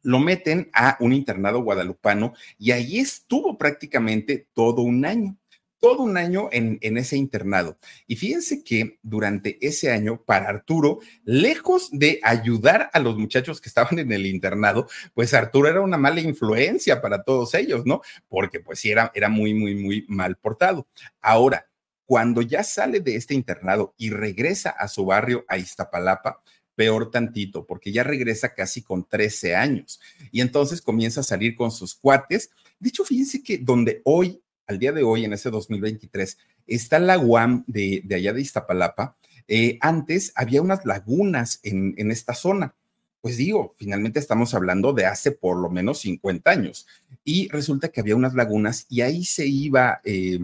lo 0.03 0.19
meten 0.19 0.69
a 0.73 0.97
un 0.99 1.13
internado 1.13 1.61
guadalupano 1.61 2.33
y 2.57 2.71
ahí 2.71 2.99
estuvo 2.99 3.57
prácticamente 3.57 4.47
todo 4.53 4.81
un 4.81 5.05
año 5.05 5.37
todo 5.81 6.03
un 6.03 6.15
año 6.15 6.47
en, 6.51 6.79
ese 6.97 7.17
internado. 7.17 7.77
Y 8.07 8.15
fíjense 8.15 8.63
que 8.63 8.99
durante 9.01 9.57
ese 9.65 9.91
año, 9.91 10.23
para 10.23 10.47
Arturo, 10.47 10.99
lejos 11.25 11.89
de 11.91 12.19
ayudar 12.23 12.89
a 12.93 12.99
los 12.99 13.17
muchachos 13.17 13.59
que 13.59 13.67
estaban 13.67 13.99
en 13.99 14.11
el 14.11 14.25
internado, 14.27 14.87
pues 15.13 15.33
Arturo 15.33 15.67
era 15.67 15.81
una 15.81 15.97
mala 15.97 16.21
influencia 16.21 17.01
para 17.01 17.23
todos 17.23 17.53
ellos, 17.55 17.85
¿no? 17.85 18.01
Porque 18.29 18.59
pues 18.59 18.79
sí, 18.79 18.91
era, 18.91 19.11
era 19.15 19.27
muy, 19.27 19.53
muy, 19.53 19.75
muy 19.75 20.05
mal 20.07 20.37
portado. 20.37 20.87
Ahora, 21.19 21.67
cuando 22.05 22.41
ya 22.41 22.63
sale 22.63 22.99
de 22.99 23.15
este 23.15 23.33
internado 23.33 23.95
y 23.97 24.11
regresa 24.11 24.69
a 24.69 24.87
su 24.87 25.05
barrio, 25.05 25.45
a 25.47 25.57
Iztapalapa, 25.57 26.41
peor 26.75 27.11
tantito, 27.11 27.65
porque 27.65 27.91
ya 27.91 28.03
regresa 28.03 28.53
casi 28.53 28.81
con 28.81 29.07
13 29.07 29.55
años 29.55 29.99
y 30.31 30.41
entonces 30.41 30.81
comienza 30.81 31.21
a 31.21 31.23
salir 31.23 31.55
con 31.55 31.71
sus 31.71 31.95
cuates. 31.95 32.51
De 32.79 32.89
hecho, 32.89 33.03
fíjense 33.03 33.43
que 33.43 33.57
donde 33.57 34.01
hoy, 34.03 34.41
al 34.71 34.79
día 34.79 34.91
de 34.91 35.03
hoy, 35.03 35.25
en 35.25 35.33
ese 35.33 35.49
2023, 35.49 36.37
está 36.67 36.99
la 36.99 37.19
UAM 37.19 37.63
de, 37.67 38.03
allá 38.13 38.33
de 38.33 38.41
Iztapalapa, 38.41 39.15
eh, 39.47 39.77
antes 39.81 40.31
había 40.35 40.61
unas 40.61 40.85
lagunas 40.85 41.59
en, 41.63 41.93
en 41.97 42.11
esta 42.11 42.33
zona. 42.33 42.73
Pues 43.21 43.37
digo, 43.37 43.75
finalmente 43.77 44.19
estamos 44.19 44.53
hablando 44.53 44.93
de 44.93 45.05
hace 45.05 45.31
por 45.31 45.57
lo 45.57 45.69
menos 45.69 45.99
50 45.99 46.49
años. 46.49 46.87
Y 47.23 47.49
resulta 47.49 47.89
que 47.89 48.01
había 48.01 48.15
unas 48.15 48.33
lagunas 48.33 48.87
y 48.89 49.01
ahí 49.01 49.23
se 49.25 49.45
iba 49.45 50.01
eh, 50.03 50.39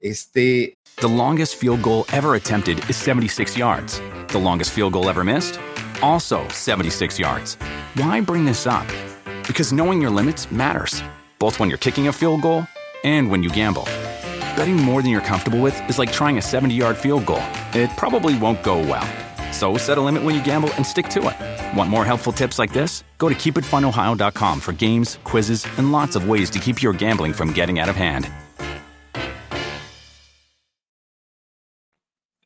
este... 0.00 0.78
The 0.96 1.08
longest 1.08 1.56
field 1.56 1.82
goal 1.82 2.04
ever 2.12 2.34
attempted 2.36 2.78
is 2.88 2.96
76 2.96 3.56
yards. 3.56 4.00
The 4.28 4.38
longest 4.38 4.72
field 4.72 4.92
goal 4.92 5.10
ever 5.10 5.24
missed? 5.24 5.58
also 6.02 6.46
76 6.48 7.18
yards. 7.18 7.56
Why 7.94 8.20
bring 8.20 8.44
this 8.44 8.66
up? 8.66 8.86
Because 9.46 9.72
knowing 9.72 10.02
your 10.02 10.10
limits 10.10 10.50
matters, 10.50 11.02
both 11.38 11.58
when 11.58 11.68
you're 11.68 11.78
kicking 11.78 12.08
a 12.08 12.12
field 12.12 12.42
goal 12.42 12.66
and 13.04 13.30
when 13.30 13.42
you 13.42 13.50
gamble. 13.50 13.84
Betting 14.56 14.76
more 14.76 15.02
than 15.02 15.10
you're 15.10 15.20
comfortable 15.20 15.60
with 15.60 15.74
is 15.88 15.98
like 15.98 16.12
trying 16.12 16.38
a 16.38 16.42
70 16.42 16.74
yard 16.74 16.96
field 16.96 17.26
goal, 17.26 17.42
it 17.74 17.90
probably 17.96 18.38
won't 18.38 18.62
go 18.62 18.78
well. 18.78 19.06
So 19.52 19.76
set 19.76 19.98
a 19.98 20.00
limit 20.00 20.22
when 20.22 20.34
you 20.34 20.42
gamble 20.44 20.72
and 20.74 20.86
stick 20.86 21.08
to 21.10 21.28
it. 21.28 21.76
Want 21.76 21.90
more 21.90 22.04
helpful 22.04 22.32
tips 22.32 22.58
like 22.58 22.72
this? 22.72 23.04
Go 23.18 23.28
to 23.28 23.34
keepitfunohio.com 23.34 24.60
for 24.60 24.72
games, 24.72 25.18
quizzes, 25.24 25.66
and 25.78 25.92
lots 25.92 26.16
of 26.16 26.28
ways 26.28 26.50
to 26.50 26.58
keep 26.58 26.82
your 26.82 26.92
gambling 26.92 27.32
from 27.32 27.52
getting 27.52 27.78
out 27.78 27.88
of 27.88 27.96
hand. 27.96 28.30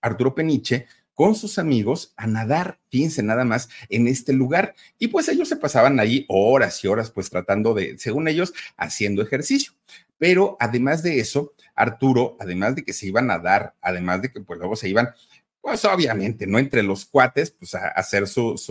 Arturo 0.03 0.35
Peniche 0.35 0.87
con 1.17 1.35
sus 1.35 1.59
amigos 1.59 2.13
a 2.17 2.27
nadar, 2.27 2.79
fíjense 2.91 3.23
nada 3.23 3.45
más, 3.45 3.69
en 3.89 4.07
este 4.07 4.33
lugar. 4.33 4.75
Y 4.99 5.09
pues 5.09 5.29
ellos 5.29 5.49
se 5.49 5.57
pasaban 5.57 5.99
ahí 5.99 6.27
horas 6.29 6.85
y 6.85 6.89
horas, 6.89 7.11
pues 7.11 7.31
tratando 7.31 7.75
de, 7.75 7.99
según 7.99 8.29
ellos, 8.29 8.53
haciendo 8.77 9.23
ejercicio. 9.23 9.73
Pero 10.19 10.57
además 10.61 11.03
de 11.03 11.21
eso, 11.21 11.53
Arturo, 11.75 12.37
además 12.41 12.75
de 12.75 12.85
que 12.85 12.93
se 12.93 13.07
iban 13.07 13.31
a 13.31 13.37
nadar, 13.37 13.75
además 13.81 14.23
de 14.23 14.31
que 14.31 14.41
pues 14.41 14.59
luego 14.59 14.77
se 14.77 14.89
iban 14.89 15.11
pues 15.61 15.85
obviamente, 15.85 16.47
¿no? 16.47 16.61
Entre 16.61 16.85
los 16.85 17.07
cuates, 17.07 17.51
pues 17.51 17.75
a, 17.75 17.89
hacer 17.89 18.29
sus, 18.29 18.63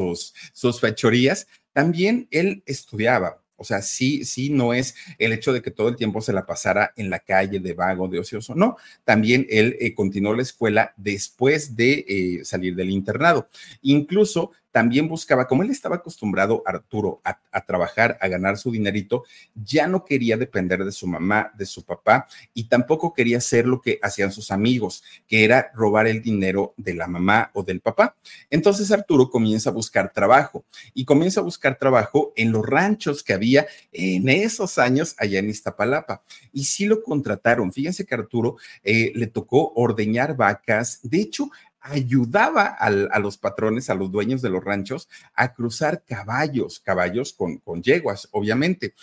sus 0.53 0.79
fechorías. 0.79 1.45
También 1.73 2.25
él 2.31 2.63
estudiaba, 2.65 3.41
o 3.57 3.63
sea, 3.63 3.81
sí, 3.81 4.25
sí, 4.25 4.49
no 4.49 4.73
es 4.73 4.95
el 5.17 5.31
hecho 5.31 5.53
de 5.53 5.61
que 5.61 5.71
todo 5.71 5.87
el 5.87 5.95
tiempo 5.95 6.21
se 6.21 6.33
la 6.33 6.45
pasara 6.45 6.93
en 6.95 7.09
la 7.09 7.19
calle 7.19 7.59
de 7.59 7.73
vago, 7.73 8.07
de 8.07 8.19
ocioso, 8.19 8.53
no. 8.53 8.77
También 9.03 9.47
él 9.49 9.77
eh, 9.79 9.93
continuó 9.93 10.35
la 10.35 10.41
escuela 10.41 10.93
después 10.97 11.75
de 11.75 12.05
eh, 12.07 12.45
salir 12.45 12.75
del 12.75 12.89
internado. 12.89 13.47
Incluso 13.81 14.51
también 14.75 15.07
buscaba, 15.07 15.47
como 15.47 15.63
él 15.63 15.69
estaba 15.69 15.95
acostumbrado, 15.95 16.61
Arturo, 16.65 17.21
a, 17.23 17.65
trabajar, 17.65 18.17
a 18.19 18.27
ganar 18.27 18.57
su 18.57 18.71
dinerito, 18.71 19.23
ya 19.55 19.87
no 19.87 20.03
quería 20.03 20.35
depender 20.35 20.83
de 20.83 20.91
su 20.91 21.07
mamá, 21.07 21.53
de 21.57 21.65
su 21.65 21.85
papá, 21.85 22.27
y 22.53 22.65
tampoco 22.65 23.13
quería 23.13 23.37
hacer 23.37 23.65
lo 23.65 23.79
que 23.79 23.99
hacían 24.03 24.33
sus 24.33 24.51
amigos, 24.51 25.01
que 25.29 25.45
era 25.45 25.71
robar 25.73 26.07
el 26.07 26.21
dinero 26.21 26.73
de 26.75 26.93
la 26.93 27.07
mamá 27.07 27.51
o 27.53 27.63
del 27.63 27.79
papá. 27.79 28.17
Entonces 28.49 28.91
Arturo 28.91 29.29
comienza 29.29 29.69
a 29.69 29.73
buscar 29.73 30.11
trabajo 30.11 30.65
y 30.93 31.05
comienza 31.05 31.39
a 31.39 31.43
buscar 31.43 31.77
trabajo 31.77 32.33
en 32.35 32.51
los 32.51 32.65
ranchos 32.65 33.23
que 33.23 33.31
había 33.31 33.67
en 33.93 34.27
esos 34.27 34.77
años 34.77 35.15
allá 35.17 35.39
en 35.39 35.49
Iztapalapa. 35.49 36.21
Y 36.51 36.65
sí 36.65 36.85
lo 36.85 37.01
contrataron. 37.01 37.71
Fíjense 37.71 38.05
que 38.05 38.15
Arturo 38.15 38.57
eh, 38.83 39.13
le 39.15 39.27
tocó 39.27 39.71
ordeñar 39.75 40.35
vacas. 40.35 40.99
De 41.01 41.21
hecho, 41.21 41.49
ayudaba 41.85 42.65
a 42.65 43.19
los 43.19 43.37
patrones, 43.37 43.89
a 43.89 43.95
los 43.95 44.11
dueños 44.11 44.41
de 44.41 44.49
los 44.49 44.63
ranchos, 44.63 45.07
a 45.33 45.53
cruzar 45.53 46.03
caballos, 46.03 46.79
caballos 46.79 47.33
con, 47.33 47.57
con 47.57 47.83
yeguas, 47.83 48.27
obviamente. 48.31 48.93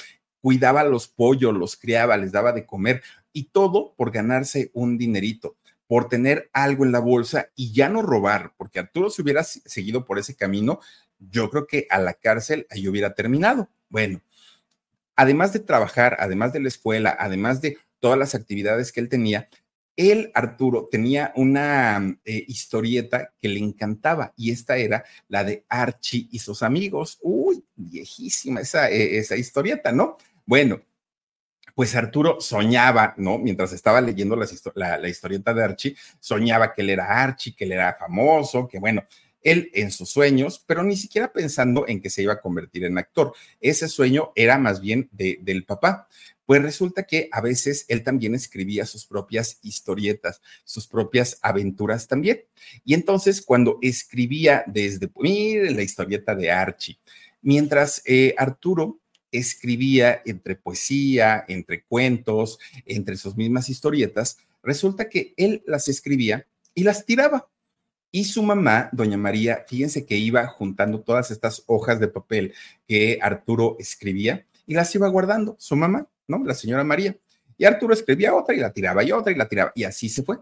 Cuidaba 0.41 0.83
los 0.83 1.07
pollos, 1.07 1.55
los 1.55 1.77
criaba, 1.77 2.17
les 2.17 2.33
daba 2.33 2.53
de 2.53 2.67
comer 2.67 3.03
y 3.33 3.45
todo 3.45 3.95
por 3.97 4.11
ganarse 4.11 4.71
un 4.75 4.99
dinerito 4.99 5.57
por 5.93 6.09
tener 6.09 6.49
algo 6.55 6.87
en 6.87 6.93
la 6.93 7.01
bolsa 7.01 7.51
y 7.55 7.75
ya 7.75 7.91
no 7.91 8.01
robar, 8.01 8.55
porque 8.57 8.79
Arturo 8.79 9.11
si 9.11 9.21
hubiera 9.21 9.45
seguido 9.45 10.07
por 10.07 10.19
ese 10.19 10.35
camino, 10.35 10.81
yo 11.19 11.51
creo 11.51 11.67
que 11.67 11.87
a 11.91 11.99
la 11.99 12.15
cárcel 12.15 12.67
ahí 12.71 12.89
hubiera 12.89 13.13
terminado. 13.15 13.69
Bueno, 13.91 14.23
además 15.17 15.53
de 15.53 15.61
trabajar, 15.61 16.17
además 16.19 16.55
de 16.55 16.61
la 16.61 16.69
escuela, 16.69 17.15
además 17.19 17.61
de 17.61 17.77
todas 18.01 18.19
las 18.19 18.35
actividades 18.35 18.91
que 18.91 19.01
él 19.01 19.11
tenía, 19.11 19.51
él, 19.97 20.31
Arturo, 20.35 20.89
tenía 20.91 21.33
una 21.37 22.19
eh, 22.25 22.45
historieta 22.49 23.33
que 23.41 23.49
le 23.49 23.59
encantaba 23.61 24.33
y 24.37 24.51
esta 24.51 24.77
era 24.77 25.05
la 25.29 25.45
de 25.45 25.65
Archie 25.69 26.29
y 26.31 26.39
sus 26.39 26.63
amigos. 26.63 27.19
Uy, 27.23 27.65
viejísima 27.77 28.61
esa, 28.61 28.91
eh, 28.91 29.19
esa 29.19 29.37
historieta, 29.37 29.93
¿no? 29.93 30.17
Bueno, 30.47 30.81
pues 31.75 31.95
Arturo 31.95 32.41
soñaba, 32.41 33.15
¿no? 33.17 33.39
Mientras 33.39 33.73
estaba 33.73 34.01
leyendo 34.01 34.37
la, 34.37 35.09
historieta 35.09 35.55
de 35.55 35.65
Archie, 35.65 35.97
soñaba 36.21 36.73
que 36.73 36.83
él 36.83 36.91
era 36.91 37.23
Archie, 37.23 37.55
que 37.55 37.65
él 37.65 37.73
era 37.73 37.95
famoso, 37.95 38.69
que 38.69 38.79
bueno, 38.79 39.05
él 39.43 39.71
en 39.75 39.91
sus 39.91 40.11
sueños, 40.11 40.63
pero 40.67 40.83
ni 40.83 40.97
siquiera 40.97 41.33
pensando 41.33 41.87
en 41.89 42.01
que 42.01 42.11
se 42.11 42.23
iba 42.23 42.35
a 42.35 42.41
convertir 42.41 42.85
en 42.85 42.99
actor. 42.99 43.35
Ese 43.61 43.89
sueño 43.89 44.33
era 44.37 44.59
más 44.59 44.81
bien 44.81 45.09
de, 45.13 45.39
del 45.43 45.65
papá. 45.65 46.09
Pues 46.47 46.63
resulta 46.63 47.05
que 47.05 47.29
a 47.31 47.41
veces 47.41 47.85
él 47.89 48.03
también 48.03 48.35
escribía 48.35 48.85
sus 48.85 49.07
propias 49.07 49.59
historietas, 49.63 50.41
sus 50.65 50.87
propias 50.87 51.39
aventuras 51.43 52.09
también. 52.09 52.45
Y 52.85 52.95
entonces 52.95 53.43
cuando 53.43 53.79
escribía 53.81 54.65
desde, 54.67 55.11
mire 55.21 55.71
la 55.71 55.83
historieta 55.83 56.35
de 56.35 56.51
Archie, 56.51 56.99
mientras 57.43 58.03
eh, 58.05 58.35
Arturo 58.37 59.01
escribía 59.31 60.21
entre 60.27 60.57
poesía, 60.57 61.45
entre 61.49 61.85
cuentos, 61.85 62.59
entre 62.85 63.17
sus 63.17 63.37
mismas 63.37 63.69
historietas, 63.69 64.39
resulta 64.63 65.09
que 65.09 65.33
él 65.37 65.63
las 65.67 65.89
escribía 65.89 66.47
y 66.75 66.85
las 66.85 67.07
tiraba. 67.07 67.49
Y 68.15 68.25
su 68.25 68.43
mamá, 68.43 68.91
doña 68.93 69.17
María, 69.17 69.65
fíjense 69.67 70.05
que 70.05 70.19
iba 70.19 70.47
juntando 70.47 71.01
todas 71.01 71.31
estas 71.31 71.63
hojas 71.67 71.99
de 71.99 72.09
papel 72.09 72.53
que 72.87 73.19
Arturo 73.23 73.77
escribía 73.79 74.47
y 74.67 74.75
las 74.75 74.95
iba 74.95 75.09
guardando, 75.09 75.57
su 75.59 75.77
mamá, 75.77 76.07
¿no? 76.29 76.45
La 76.45 76.55
señora 76.55 76.85
María. 76.85 77.17
Y 77.57 77.65
Arturo 77.65 77.95
escribía 77.95 78.35
otra 78.35 78.55
y 78.55 78.59
la 78.59 78.73
tiraba 78.73 79.05
y 79.05 79.13
otra 79.13 79.33
y 79.33 79.37
la 79.37 79.49
tiraba. 79.49 79.73
Y 79.75 79.85
así 79.85 80.09
se 80.09 80.23
fue. 80.23 80.39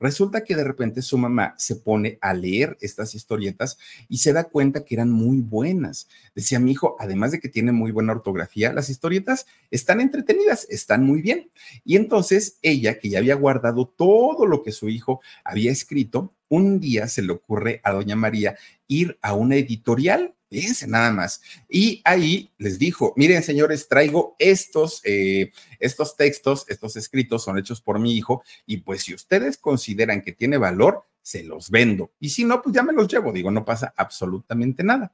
Resulta 0.00 0.42
que 0.42 0.56
de 0.56 0.64
repente 0.64 1.02
su 1.02 1.16
mamá 1.16 1.54
se 1.56 1.76
pone 1.76 2.18
a 2.20 2.34
leer 2.34 2.76
estas 2.80 3.14
historietas 3.14 3.78
y 4.08 4.18
se 4.18 4.32
da 4.32 4.44
cuenta 4.44 4.84
que 4.84 4.94
eran 4.94 5.10
muy 5.10 5.40
buenas. 5.40 6.08
Decía 6.34 6.58
mi 6.58 6.72
hijo, 6.72 6.96
además 6.98 7.32
de 7.32 7.40
que 7.40 7.48
tiene 7.48 7.72
muy 7.72 7.92
buena 7.92 8.12
ortografía, 8.12 8.72
las 8.72 8.90
historietas 8.90 9.46
están 9.70 10.00
entretenidas, 10.00 10.66
están 10.68 11.04
muy 11.04 11.22
bien. 11.22 11.50
Y 11.84 11.96
entonces 11.96 12.58
ella, 12.62 12.98
que 12.98 13.08
ya 13.08 13.18
había 13.18 13.34
guardado 13.34 13.86
todo 13.86 14.46
lo 14.46 14.62
que 14.62 14.72
su 14.72 14.88
hijo 14.88 15.20
había 15.44 15.70
escrito, 15.70 16.34
un 16.48 16.80
día 16.80 17.08
se 17.08 17.22
le 17.22 17.32
ocurre 17.32 17.80
a 17.82 17.92
doña 17.92 18.16
María 18.16 18.56
ir 18.88 19.18
a 19.22 19.34
una 19.34 19.56
editorial 19.56 20.34
Fíjense 20.54 20.86
nada 20.86 21.10
más. 21.10 21.42
Y 21.68 22.00
ahí 22.04 22.52
les 22.58 22.78
dijo, 22.78 23.12
miren 23.16 23.42
señores, 23.42 23.88
traigo 23.88 24.36
estos, 24.38 25.00
eh, 25.02 25.50
estos 25.80 26.16
textos, 26.16 26.64
estos 26.68 26.94
escritos 26.94 27.42
son 27.42 27.58
hechos 27.58 27.80
por 27.80 27.98
mi 27.98 28.16
hijo 28.16 28.44
y 28.64 28.76
pues 28.76 29.02
si 29.02 29.14
ustedes 29.14 29.58
consideran 29.58 30.22
que 30.22 30.30
tiene 30.30 30.56
valor, 30.56 31.06
se 31.22 31.42
los 31.42 31.70
vendo. 31.70 32.12
Y 32.20 32.28
si 32.28 32.44
no, 32.44 32.62
pues 32.62 32.72
ya 32.72 32.84
me 32.84 32.92
los 32.92 33.08
llevo. 33.08 33.32
Digo, 33.32 33.50
no 33.50 33.64
pasa 33.64 33.94
absolutamente 33.96 34.84
nada. 34.84 35.12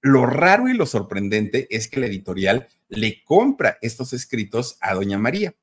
Lo 0.00 0.24
raro 0.24 0.68
y 0.68 0.72
lo 0.72 0.86
sorprendente 0.86 1.66
es 1.68 1.88
que 1.88 2.00
la 2.00 2.06
editorial 2.06 2.66
le 2.88 3.22
compra 3.24 3.76
estos 3.82 4.14
escritos 4.14 4.78
a 4.80 4.94
doña 4.94 5.18
María. 5.18 5.54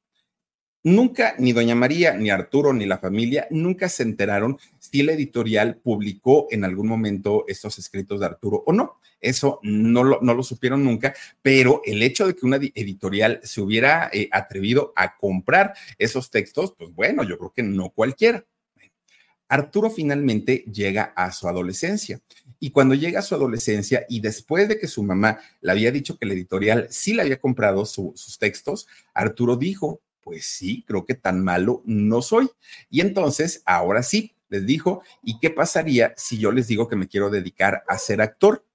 Nunca, 0.88 1.36
ni 1.38 1.52
doña 1.52 1.76
María, 1.76 2.14
ni 2.14 2.30
Arturo, 2.30 2.72
ni 2.72 2.86
la 2.86 2.98
familia, 2.98 3.46
nunca 3.52 3.90
se 3.90 4.04
enteraron 4.04 4.58
si 4.80 5.04
la 5.04 5.12
editorial 5.12 5.76
publicó 5.84 6.48
en 6.50 6.64
algún 6.64 6.88
momento 6.88 7.44
estos 7.50 7.78
escritos 7.78 8.22
de 8.22 8.28
Arturo 8.28 8.64
o 8.66 8.72
no. 8.72 9.02
Eso 9.20 9.60
no 9.64 10.06
lo, 10.06 10.44
supieron 10.44 10.86
nunca, 10.86 11.14
pero 11.42 11.82
el 11.84 12.02
hecho 12.04 12.26
de 12.26 12.36
que 12.38 12.46
una 12.46 12.56
editorial 12.56 13.42
se 13.44 13.60
hubiera 13.60 14.10
eh, 14.14 14.30
atrevido 14.32 14.94
a 14.96 15.18
comprar 15.18 15.74
esos 15.98 16.32
textos, 16.32 16.74
pues 16.78 16.96
bueno, 16.96 17.24
yo 17.24 17.38
creo 17.38 17.52
que 17.52 17.64
no 17.64 17.90
cualquiera. 17.90 18.46
Arturo 19.50 19.90
finalmente 19.90 20.64
llega 20.72 21.12
a 21.18 21.34
su 21.34 21.50
adolescencia. 21.50 22.22
Y 22.62 22.72
cuando 22.72 22.96
llega 22.96 23.20
a 23.20 23.24
su 23.24 23.36
adolescencia 23.36 24.06
y 24.08 24.22
después 24.22 24.70
de 24.70 24.80
que 24.80 24.88
su 24.88 25.04
mamá 25.04 25.40
le 25.60 25.72
había 25.74 25.92
dicho 25.92 26.18
que 26.18 26.26
la 26.26 26.34
editorial 26.34 26.88
sí 26.90 27.14
le 27.14 27.24
había 27.24 27.42
comprado 27.42 27.86
sus 27.86 28.38
textos, 28.40 28.88
Arturo 29.14 29.58
dijo, 29.58 30.02
pues 30.28 30.46
sí, 30.46 30.84
creo 30.86 31.06
que 31.06 31.14
tan 31.14 31.42
malo 31.42 31.82
no 31.86 32.22
soy. 32.22 32.50
Y 32.90 33.00
entonces, 33.00 33.64
ahora 33.66 34.04
sí, 34.04 34.36
les 34.50 34.66
dijo, 34.66 35.02
¿y 35.24 35.40
qué 35.40 35.50
pasaría 35.50 36.14
si 36.18 36.38
yo 36.38 36.52
les 36.52 36.68
digo 36.68 36.90
que 36.90 36.98
me 36.98 37.08
quiero 37.08 37.30
dedicar 37.30 37.86
a 37.88 37.98
ser 37.98 38.20
actor? 38.20 38.66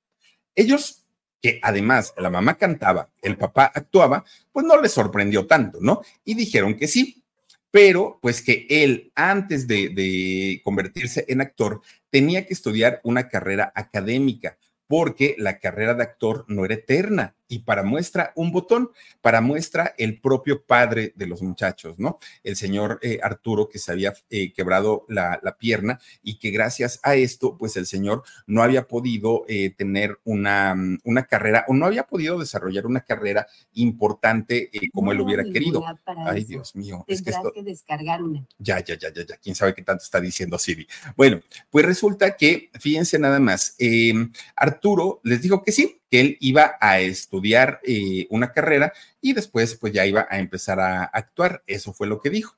Ellos, 0.55 1.05
que 1.43 1.61
además 1.63 2.15
la 2.17 2.31
mamá 2.31 2.57
cantaba, 2.57 3.11
el 3.21 3.37
papá 3.37 3.71
actuaba, 3.75 4.25
pues 4.51 4.65
no 4.65 4.81
les 4.81 4.93
sorprendió 4.93 5.47
tanto, 5.47 5.77
¿no? 5.83 6.01
Y 6.25 6.33
dijeron 6.33 6.75
que 6.75 6.89
sí, 6.89 7.23
pero 7.71 8.19
pues 8.23 8.41
que 8.41 8.67
él, 8.71 9.13
antes 9.15 9.67
de, 9.67 9.91
de 9.91 10.63
convertirse 10.65 11.27
en 11.29 11.43
actor, 11.43 11.83
tenía 12.09 12.47
que 12.47 12.55
estudiar 12.55 13.03
una 13.05 13.29
carrera 13.29 13.75
académica 13.75 14.57
porque 14.87 15.35
la 15.37 15.59
carrera 15.59 15.93
de 15.93 16.03
actor 16.03 16.47
no 16.49 16.65
era 16.65 16.77
eterna 16.77 17.37
y 17.53 17.59
para 17.59 17.83
muestra 17.83 18.33
un 18.35 18.51
botón, 18.51 18.91
para 19.21 19.43
muestra 19.43 19.95
el 19.99 20.19
propio 20.23 20.65
padre 20.65 21.13
de 21.17 21.27
los 21.27 21.43
muchachos, 21.43 21.99
¿no? 21.99 22.19
El 22.43 22.57
señor 22.57 22.99
eh, 23.03 23.19
Arturo 23.23 23.69
que 23.69 23.79
se 23.79 23.93
había 23.93 24.15
eh, 24.31 24.55
quebrado 24.55 25.05
la, 25.07 25.39
pierna 25.59 26.01
y 26.23 26.39
que 26.39 26.51
gracias 26.51 26.99
a 27.03 27.15
esto, 27.15 27.59
pues 27.59 27.77
el 27.77 27.87
señor 27.87 28.23
no 28.47 28.63
había 28.63 28.89
podido 28.89 29.45
eh, 29.49 29.69
tener 29.77 30.19
una, 30.25 30.75
mm, 30.75 31.01
una, 31.05 31.25
carrera 31.25 31.67
o 31.69 31.75
no 31.75 31.85
había 31.85 32.05
podido 32.05 32.39
desarrollar 32.39 32.87
una 32.87 33.03
carrera 33.03 33.47
importante 33.75 34.71
como 34.95 35.13
él 35.13 35.21
hubiera 35.21 35.45
querido. 35.45 35.85
Ay, 36.27 36.45
Dios 36.45 36.75
mío. 36.75 37.05
es 37.07 37.21
que, 37.21 37.33
que 37.55 37.63
descargar 37.63 38.23
una. 38.23 38.47
Ya, 38.59 38.83
ya, 38.83 38.97
ya, 38.99 39.13
ya, 39.13 39.27
ya. 39.27 39.37
¿Quién 39.37 39.55
sabe 39.55 39.75
qué 39.75 39.83
tanto 39.83 40.03
está 40.03 40.23
diciendo 40.23 40.59
Siri? 40.59 40.87
Bueno, 41.17 41.41
pues 41.69 41.85
resulta 41.85 42.35
que, 42.35 42.71
fíjense 42.81 43.19
nada 43.19 43.39
más, 43.39 43.77
em, 43.79 44.33
Arturo 44.57 45.21
les 45.23 45.43
dijo 45.43 45.63
que 45.63 45.71
sí, 45.71 46.02
que 46.13 46.21
él 46.21 46.37
iba 46.41 46.77
a 46.79 47.01
estudiar 47.01 47.81
eh, 47.85 48.27
una 48.29 48.53
carrera 48.53 48.93
y 49.23 49.33
después 49.33 49.77
pues 49.77 49.95
ya 49.95 50.05
iba 50.05 50.27
a 50.29 50.39
empezar 50.39 50.79
a 50.79 51.05
actuar. 51.05 51.65
Eso 51.67 51.95
fue 51.95 52.07
lo 52.07 52.21
que 52.21 52.29
dijo. 52.29 52.55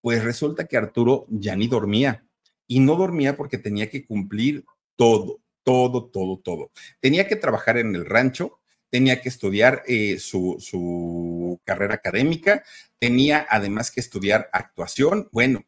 Pues 0.00 0.22
resulta 0.22 0.66
que 0.68 0.76
Arturo 0.76 1.26
ya 1.28 1.56
ni 1.56 1.66
dormía 1.66 2.24
y 2.68 2.78
no 2.78 2.94
dormía 2.94 3.36
porque 3.36 3.58
tenía 3.58 3.90
que 3.90 4.06
cumplir 4.06 4.64
todo, 4.94 5.40
todo, 5.64 6.04
todo, 6.04 6.38
todo. 6.38 6.70
Tenía 7.00 7.26
que 7.26 7.34
trabajar 7.34 7.78
en 7.78 7.96
el 7.96 8.06
rancho, 8.06 8.60
tenía 8.90 9.20
que 9.20 9.28
estudiar 9.28 9.82
eh, 9.88 10.20
su, 10.20 10.58
su 10.60 11.60
carrera 11.64 11.94
académica, 11.94 12.62
tenía 13.00 13.44
además 13.50 13.90
que 13.90 13.98
estudiar 13.98 14.48
actuación. 14.52 15.28
Bueno, 15.32 15.64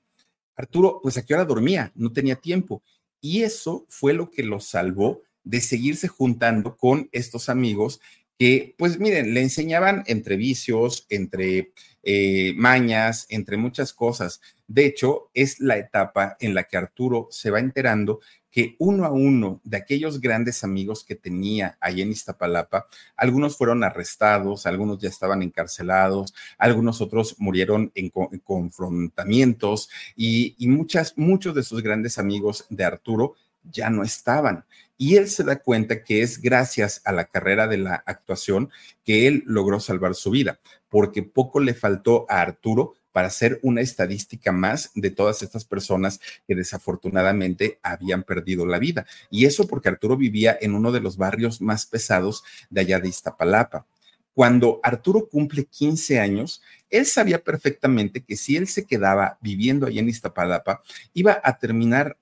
Arturo, 0.54 1.00
pues 1.02 1.16
a 1.16 1.26
qué 1.26 1.34
hora 1.34 1.44
dormía, 1.44 1.90
no 1.96 2.12
tenía 2.12 2.36
tiempo. 2.36 2.84
Y 3.20 3.42
eso 3.42 3.84
fue 3.88 4.12
lo 4.12 4.30
que 4.30 4.44
lo 4.44 4.60
salvó 4.60 5.22
de 5.46 5.60
seguirse 5.60 6.08
juntando 6.08 6.76
con 6.76 7.08
estos 7.12 7.48
amigos 7.48 8.00
que, 8.38 8.74
pues 8.76 8.98
miren, 8.98 9.32
le 9.32 9.40
enseñaban 9.40 10.02
entre 10.06 10.36
vicios, 10.36 11.06
entre 11.08 11.72
eh, 12.02 12.52
mañas, 12.56 13.26
entre 13.30 13.56
muchas 13.56 13.92
cosas. 13.92 14.40
De 14.66 14.84
hecho, 14.84 15.30
es 15.32 15.60
la 15.60 15.78
etapa 15.78 16.36
en 16.40 16.52
la 16.52 16.64
que 16.64 16.76
Arturo 16.76 17.28
se 17.30 17.50
va 17.50 17.60
enterando 17.60 18.20
que 18.50 18.74
uno 18.78 19.04
a 19.04 19.10
uno 19.10 19.60
de 19.64 19.76
aquellos 19.76 20.20
grandes 20.20 20.64
amigos 20.64 21.04
que 21.04 21.14
tenía 21.14 21.76
ahí 21.80 22.00
en 22.00 22.10
Iztapalapa, 22.10 22.86
algunos 23.14 23.56
fueron 23.56 23.84
arrestados, 23.84 24.66
algunos 24.66 24.98
ya 24.98 25.10
estaban 25.10 25.42
encarcelados, 25.42 26.34
algunos 26.58 27.00
otros 27.00 27.36
murieron 27.38 27.92
en, 27.94 28.10
confrontamientos 28.42 29.90
y, 30.16 30.56
y 30.58 30.68
muchas, 30.68 31.16
muchos 31.16 31.54
de 31.54 31.62
sus 31.62 31.82
grandes 31.82 32.18
amigos 32.18 32.66
de 32.70 32.84
Arturo 32.84 33.34
ya 33.70 33.90
no 33.90 34.02
estaban. 34.02 34.64
Y 34.98 35.16
él 35.16 35.28
se 35.28 35.44
da 35.44 35.56
cuenta 35.56 36.02
que 36.02 36.22
es 36.22 36.40
gracias 36.40 37.02
a 37.04 37.12
la 37.12 37.26
carrera 37.26 37.66
de 37.66 37.78
la 37.78 38.02
actuación 38.06 38.70
que 39.04 39.26
él 39.26 39.42
logró 39.46 39.80
salvar 39.80 40.14
su 40.14 40.30
vida, 40.30 40.58
porque 40.88 41.22
poco 41.22 41.60
le 41.60 41.74
faltó 41.74 42.26
a 42.28 42.40
Arturo 42.40 42.94
para 43.16 43.30
ser 43.30 43.58
una 43.62 43.80
estadística 43.80 44.52
más 44.52 44.90
de 44.94 45.10
todas 45.10 45.42
estas 45.42 45.64
personas 45.64 46.20
que 46.46 46.54
desafortunadamente 46.54 47.78
habían 47.82 48.22
perdido 48.22 48.66
la 48.66 48.78
vida. 48.78 49.06
Y 49.30 49.46
eso 49.46 49.66
porque 49.66 49.88
Arturo 49.88 50.18
vivía 50.18 50.58
en 50.60 50.74
uno 50.74 50.92
de 50.92 51.00
los 51.00 51.16
barrios 51.16 51.62
más 51.62 51.86
pesados 51.86 52.44
de 52.68 52.82
allá 52.82 53.00
de 53.00 53.08
Iztapalapa. 53.08 53.86
Cuando 54.34 54.80
Arturo 54.82 55.30
cumple 55.30 55.64
15 55.64 56.20
años, 56.20 56.60
él 56.90 57.06
sabía 57.06 57.42
perfectamente 57.42 58.22
que 58.22 58.36
si 58.36 58.54
él 58.54 58.68
se 58.68 58.84
quedaba 58.84 59.38
viviendo 59.40 59.86
allá 59.86 60.00
en 60.00 60.10
Iztapalapa, 60.10 60.82
iba 61.14 61.40
a 61.42 61.56
terminar 61.56 62.18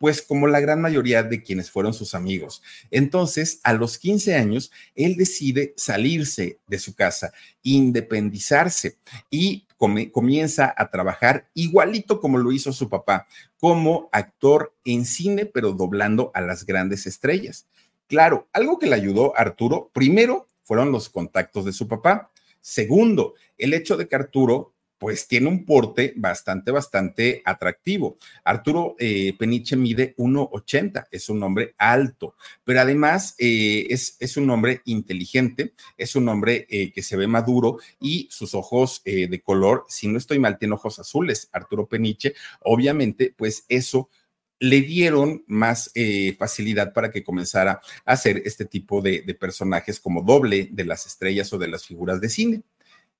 pues 0.00 0.22
como 0.22 0.46
la 0.46 0.60
gran 0.60 0.80
mayoría 0.80 1.22
de 1.22 1.42
quienes 1.42 1.70
fueron 1.70 1.92
sus 1.92 2.14
amigos. 2.14 2.62
Entonces, 2.90 3.60
a 3.64 3.74
los 3.74 3.98
15 3.98 4.34
años, 4.34 4.72
él 4.94 5.14
decide 5.14 5.74
salirse 5.76 6.58
de 6.66 6.78
su 6.78 6.94
casa, 6.94 7.34
independizarse 7.62 8.96
y 9.28 9.66
comienza 10.10 10.74
a 10.74 10.90
trabajar 10.90 11.48
igualito 11.52 12.18
como 12.18 12.38
lo 12.38 12.50
hizo 12.50 12.72
su 12.72 12.88
papá, 12.88 13.26
como 13.58 14.08
actor 14.10 14.74
en 14.86 15.04
cine, 15.04 15.44
pero 15.44 15.72
doblando 15.72 16.30
a 16.32 16.40
las 16.40 16.64
grandes 16.64 17.06
estrellas. 17.06 17.66
Claro, 18.06 18.48
algo 18.54 18.78
que 18.78 18.86
le 18.86 18.96
ayudó 18.96 19.36
a 19.36 19.42
Arturo, 19.42 19.90
primero, 19.92 20.48
fueron 20.64 20.92
los 20.92 21.10
contactos 21.10 21.66
de 21.66 21.74
su 21.74 21.88
papá. 21.88 22.30
Segundo, 22.62 23.34
el 23.58 23.74
hecho 23.74 23.98
de 23.98 24.08
que 24.08 24.16
Arturo 24.16 24.72
pues 25.00 25.26
tiene 25.26 25.48
un 25.48 25.64
porte 25.64 26.12
bastante, 26.14 26.70
bastante 26.70 27.40
atractivo. 27.46 28.18
Arturo 28.44 28.96
eh, 28.98 29.34
Peniche 29.38 29.74
mide 29.74 30.14
1,80, 30.18 31.06
es 31.10 31.30
un 31.30 31.42
hombre 31.42 31.74
alto, 31.78 32.34
pero 32.64 32.82
además 32.82 33.34
eh, 33.38 33.86
es, 33.88 34.18
es, 34.20 34.36
un 34.36 34.50
hombre 34.50 34.82
inteligente, 34.84 35.72
es 35.96 36.16
un 36.16 36.28
hombre 36.28 36.66
eh, 36.68 36.92
que 36.92 37.02
se 37.02 37.16
ve 37.16 37.26
maduro 37.26 37.78
y 37.98 38.28
sus 38.30 38.54
ojos 38.54 39.00
de 39.02 39.40
color, 39.42 39.86
si 39.88 40.06
no 40.06 40.18
estoy 40.18 40.38
mal, 40.38 40.58
tiene 40.58 40.74
ojos 40.74 40.98
azules, 40.98 41.48
Arturo 41.50 41.86
Peniche, 41.86 42.34
obviamente, 42.60 43.32
pues 43.34 43.64
eso 43.70 44.10
le 44.58 44.82
dieron 44.82 45.44
más 45.46 45.90
facilidad 46.38 46.92
para 46.92 47.10
que 47.10 47.24
comenzara 47.24 47.80
a 48.04 48.12
hacer 48.12 48.42
este 48.44 48.66
tipo 48.66 49.00
de, 49.00 49.22
de 49.22 49.34
personajes 49.34 49.98
como 49.98 50.20
doble 50.20 50.68
de 50.70 50.84
las 50.84 51.06
estrellas 51.06 51.50
o 51.54 51.58
de 51.58 51.68
las 51.68 51.86
figuras 51.86 52.20
de 52.20 52.28
cine. 52.28 52.62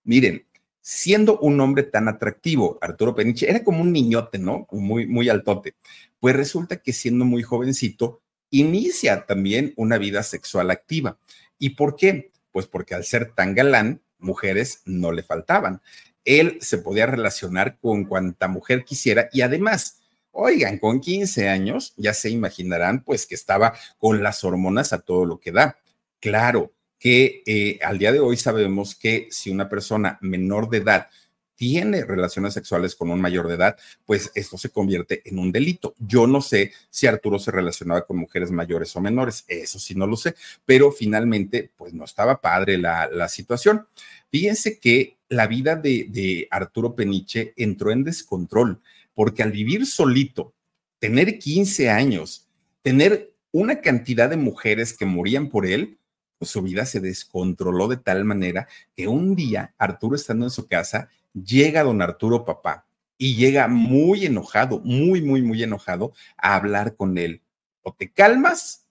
Miren, 0.04 0.44
siendo 0.80 1.38
un 1.38 1.60
hombre 1.60 1.82
tan 1.84 2.08
atractivo, 2.08 2.78
Arturo 2.80 3.14
Peniche, 3.14 3.48
era 3.48 3.62
como 3.64 3.82
un 3.82 3.92
niñote, 3.92 4.38
¿no? 4.38 4.66
Muy, 4.70 5.06
muy 5.06 5.28
altote. 5.28 5.74
Pues 6.18 6.36
resulta 6.36 6.78
que 6.78 6.92
siendo 6.92 7.24
muy 7.24 7.42
jovencito, 7.42 8.22
inicia 8.50 9.26
también 9.26 9.72
una 9.76 9.98
vida 9.98 10.22
sexual 10.22 10.70
activa. 10.70 11.18
¿Y 11.58 11.70
por 11.70 11.96
qué? 11.96 12.32
Pues 12.52 12.66
porque 12.66 12.94
al 12.94 13.04
ser 13.04 13.32
tan 13.34 13.54
galán, 13.54 14.02
mujeres 14.18 14.82
no 14.84 15.12
le 15.12 15.22
faltaban. 15.22 15.80
Él 16.24 16.58
se 16.60 16.78
podía 16.78 17.06
relacionar 17.06 17.78
con 17.78 18.04
cuanta 18.04 18.48
mujer 18.48 18.84
quisiera 18.84 19.28
y 19.32 19.40
además, 19.40 20.00
oigan, 20.30 20.78
con 20.78 21.00
15 21.00 21.48
años, 21.48 21.94
ya 21.96 22.12
se 22.14 22.30
imaginarán, 22.30 23.02
pues 23.04 23.26
que 23.26 23.34
estaba 23.34 23.74
con 23.98 24.22
las 24.22 24.44
hormonas 24.44 24.92
a 24.92 25.00
todo 25.00 25.24
lo 25.24 25.40
que 25.40 25.52
da. 25.52 25.78
Claro, 26.20 26.74
que 27.00 27.42
eh, 27.46 27.78
al 27.82 27.98
día 27.98 28.12
de 28.12 28.20
hoy 28.20 28.36
sabemos 28.36 28.94
que 28.94 29.26
si 29.30 29.50
una 29.50 29.68
persona 29.68 30.18
menor 30.20 30.68
de 30.68 30.78
edad 30.78 31.08
tiene 31.56 32.04
relaciones 32.04 32.54
sexuales 32.54 32.94
con 32.94 33.10
un 33.10 33.20
mayor 33.20 33.48
de 33.48 33.54
edad, 33.54 33.76
pues 34.06 34.30
esto 34.34 34.56
se 34.56 34.70
convierte 34.70 35.22
en 35.24 35.38
un 35.38 35.50
delito. 35.50 35.94
Yo 35.98 36.26
no 36.26 36.40
sé 36.40 36.72
si 36.88 37.06
Arturo 37.06 37.38
se 37.38 37.50
relacionaba 37.50 38.06
con 38.06 38.18
mujeres 38.18 38.50
mayores 38.50 38.94
o 38.96 39.00
menores, 39.00 39.44
eso 39.48 39.78
sí 39.78 39.94
no 39.94 40.06
lo 40.06 40.16
sé, 40.16 40.34
pero 40.64 40.92
finalmente, 40.92 41.70
pues 41.76 41.92
no 41.92 42.04
estaba 42.04 42.40
padre 42.40 42.78
la, 42.78 43.28
situación. 43.28 43.86
Fíjense 44.30 44.78
que 44.78 45.18
la 45.28 45.46
vida 45.46 45.76
de, 45.76 46.06
de 46.08 46.48
Arturo 46.50 46.94
Peniche 46.94 47.52
entró 47.56 47.90
en 47.92 48.04
descontrol, 48.04 48.80
porque 49.14 49.42
al 49.42 49.52
vivir 49.52 49.86
solito, 49.86 50.54
tener 50.98 51.38
15 51.38 51.90
años, 51.90 52.46
tener 52.82 53.34
una 53.52 53.80
cantidad 53.82 54.30
de 54.30 54.36
mujeres 54.36 54.96
que 54.96 55.04
morían 55.04 55.50
por 55.50 55.66
él, 55.66 55.98
pues 56.40 56.52
su 56.52 56.62
vida 56.62 56.86
se 56.86 57.00
descontroló 57.00 57.86
de 57.86 57.98
tal 57.98 58.24
manera 58.24 58.66
que 58.96 59.06
un 59.06 59.36
día, 59.36 59.74
Arturo 59.76 60.16
estando 60.16 60.46
en 60.46 60.50
su 60.50 60.66
casa, 60.66 61.10
llega 61.34 61.82
don 61.82 62.00
Arturo 62.00 62.46
papá 62.46 62.86
y 63.18 63.36
llega 63.36 63.68
muy 63.68 64.24
enojado, 64.24 64.80
muy, 64.80 65.20
muy, 65.20 65.42
muy 65.42 65.62
enojado 65.62 66.14
a 66.38 66.54
hablar 66.54 66.96
con 66.96 67.18
él. 67.18 67.42
O 67.82 67.92
te 67.92 68.10
calmas 68.10 68.86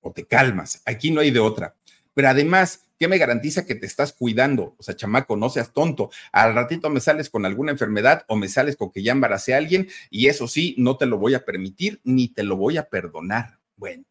o 0.00 0.12
te 0.12 0.26
calmas. 0.26 0.80
Aquí 0.86 1.10
no 1.10 1.20
hay 1.20 1.30
de 1.30 1.40
otra. 1.40 1.76
Pero 2.14 2.30
además, 2.30 2.88
¿qué 2.98 3.06
me 3.06 3.18
garantiza 3.18 3.66
que 3.66 3.74
te 3.74 3.84
estás 3.84 4.14
cuidando? 4.14 4.74
O 4.78 4.82
sea, 4.82 4.96
chamaco, 4.96 5.36
no 5.36 5.50
seas 5.50 5.74
tonto. 5.74 6.10
Al 6.32 6.54
ratito 6.54 6.88
me 6.88 7.00
sales 7.00 7.28
con 7.28 7.44
alguna 7.44 7.70
enfermedad 7.70 8.24
o 8.28 8.36
me 8.36 8.48
sales 8.48 8.76
con 8.76 8.90
que 8.90 9.02
ya 9.02 9.12
embaracé 9.12 9.52
a 9.52 9.58
alguien 9.58 9.88
y 10.08 10.28
eso 10.28 10.48
sí, 10.48 10.74
no 10.78 10.96
te 10.96 11.04
lo 11.04 11.18
voy 11.18 11.34
a 11.34 11.44
permitir 11.44 12.00
ni 12.02 12.28
te 12.28 12.44
lo 12.44 12.56
voy 12.56 12.78
a 12.78 12.88
perdonar. 12.88 13.58
Bueno, 13.76 14.04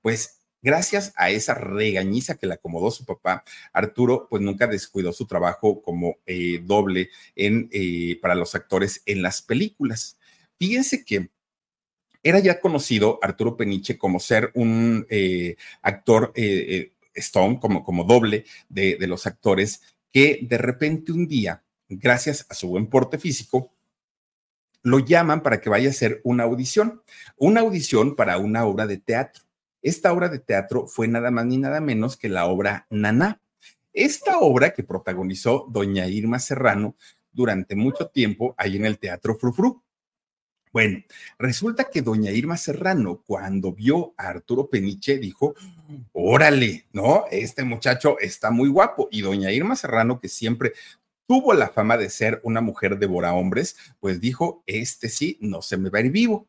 pues 0.00 0.43
gracias 0.64 1.12
a 1.14 1.30
esa 1.30 1.54
regañiza 1.54 2.36
que 2.36 2.46
le 2.46 2.54
acomodó 2.54 2.90
su 2.90 3.04
papá, 3.04 3.44
Arturo 3.72 4.26
pues 4.28 4.42
nunca 4.42 4.66
descuidó 4.66 5.12
su 5.12 5.26
trabajo 5.26 5.82
como 5.82 6.16
eh, 6.24 6.60
doble 6.64 7.10
en, 7.36 7.68
eh, 7.70 8.18
para 8.20 8.34
los 8.34 8.54
actores 8.54 9.02
en 9.04 9.22
las 9.22 9.42
películas. 9.42 10.18
Fíjense 10.58 11.04
que 11.04 11.28
era 12.22 12.38
ya 12.38 12.60
conocido 12.60 13.18
Arturo 13.20 13.58
Peniche 13.58 13.98
como 13.98 14.18
ser 14.18 14.50
un 14.54 15.06
eh, 15.10 15.56
actor 15.82 16.32
Stone, 17.14 17.60
como, 17.60 17.84
como 17.84 18.04
doble 18.04 18.46
de, 18.70 18.96
de 18.96 19.06
los 19.06 19.26
actores, 19.26 19.82
que 20.10 20.40
de 20.42 20.56
repente 20.56 21.12
un 21.12 21.28
día, 21.28 21.62
gracias 21.88 22.46
a 22.48 22.54
su 22.54 22.68
buen 22.68 22.86
porte 22.86 23.18
físico, 23.18 23.70
lo 24.82 24.98
llaman 24.98 25.42
para 25.42 25.60
que 25.60 25.68
vaya 25.68 25.88
a 25.88 25.90
hacer 25.90 26.22
una 26.24 26.44
audición, 26.44 27.02
una 27.36 27.60
audición 27.60 28.16
para 28.16 28.38
una 28.38 28.64
obra 28.64 28.86
de 28.86 28.96
teatro. 28.96 29.44
Esta 29.84 30.14
obra 30.14 30.30
de 30.30 30.38
teatro 30.38 30.86
fue 30.86 31.08
nada 31.08 31.30
más 31.30 31.44
ni 31.44 31.58
nada 31.58 31.78
menos 31.78 32.16
que 32.16 32.30
la 32.30 32.46
obra 32.46 32.86
Naná. 32.88 33.42
Esta 33.92 34.38
obra 34.38 34.72
que 34.72 34.82
protagonizó 34.82 35.66
doña 35.68 36.06
Irma 36.06 36.38
Serrano 36.38 36.96
durante 37.30 37.76
mucho 37.76 38.06
tiempo 38.06 38.54
ahí 38.56 38.76
en 38.76 38.86
el 38.86 38.98
Teatro 38.98 39.36
Frufru. 39.36 39.82
Bueno, 40.72 41.04
resulta 41.38 41.84
que 41.90 42.00
doña 42.00 42.30
Irma 42.30 42.56
Serrano, 42.56 43.22
cuando 43.26 43.74
vio 43.74 44.14
a 44.16 44.28
Arturo 44.28 44.70
Peniche, 44.70 45.18
dijo, 45.18 45.54
órale, 46.12 46.86
¿no? 46.94 47.26
Este 47.30 47.62
muchacho 47.62 48.18
está 48.18 48.50
muy 48.50 48.70
guapo. 48.70 49.08
Y 49.12 49.20
doña 49.20 49.52
Irma 49.52 49.76
Serrano, 49.76 50.18
que 50.18 50.30
siempre 50.30 50.72
tuvo 51.26 51.52
la 51.52 51.68
fama 51.68 51.98
de 51.98 52.08
ser 52.08 52.40
una 52.42 52.62
mujer 52.62 52.98
devora 52.98 53.34
hombres, 53.34 53.76
pues 54.00 54.18
dijo, 54.18 54.62
este 54.66 55.10
sí, 55.10 55.36
no 55.42 55.60
se 55.60 55.76
me 55.76 55.90
va 55.90 55.98
a 55.98 56.02
ir 56.02 56.10
vivo. 56.10 56.48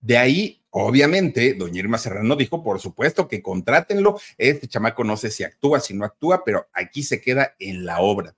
De 0.00 0.16
ahí, 0.16 0.62
obviamente, 0.70 1.54
doña 1.54 1.80
Irma 1.80 1.98
Serrano 1.98 2.36
dijo, 2.36 2.62
por 2.62 2.80
supuesto 2.80 3.28
que 3.28 3.42
contrátenlo, 3.42 4.18
este 4.36 4.68
chamaco 4.68 5.04
no 5.04 5.16
sé 5.16 5.30
si 5.30 5.44
actúa, 5.44 5.80
si 5.80 5.94
no 5.94 6.04
actúa, 6.04 6.44
pero 6.44 6.68
aquí 6.72 7.02
se 7.02 7.20
queda 7.20 7.54
en 7.58 7.84
la 7.84 8.00
obra. 8.00 8.34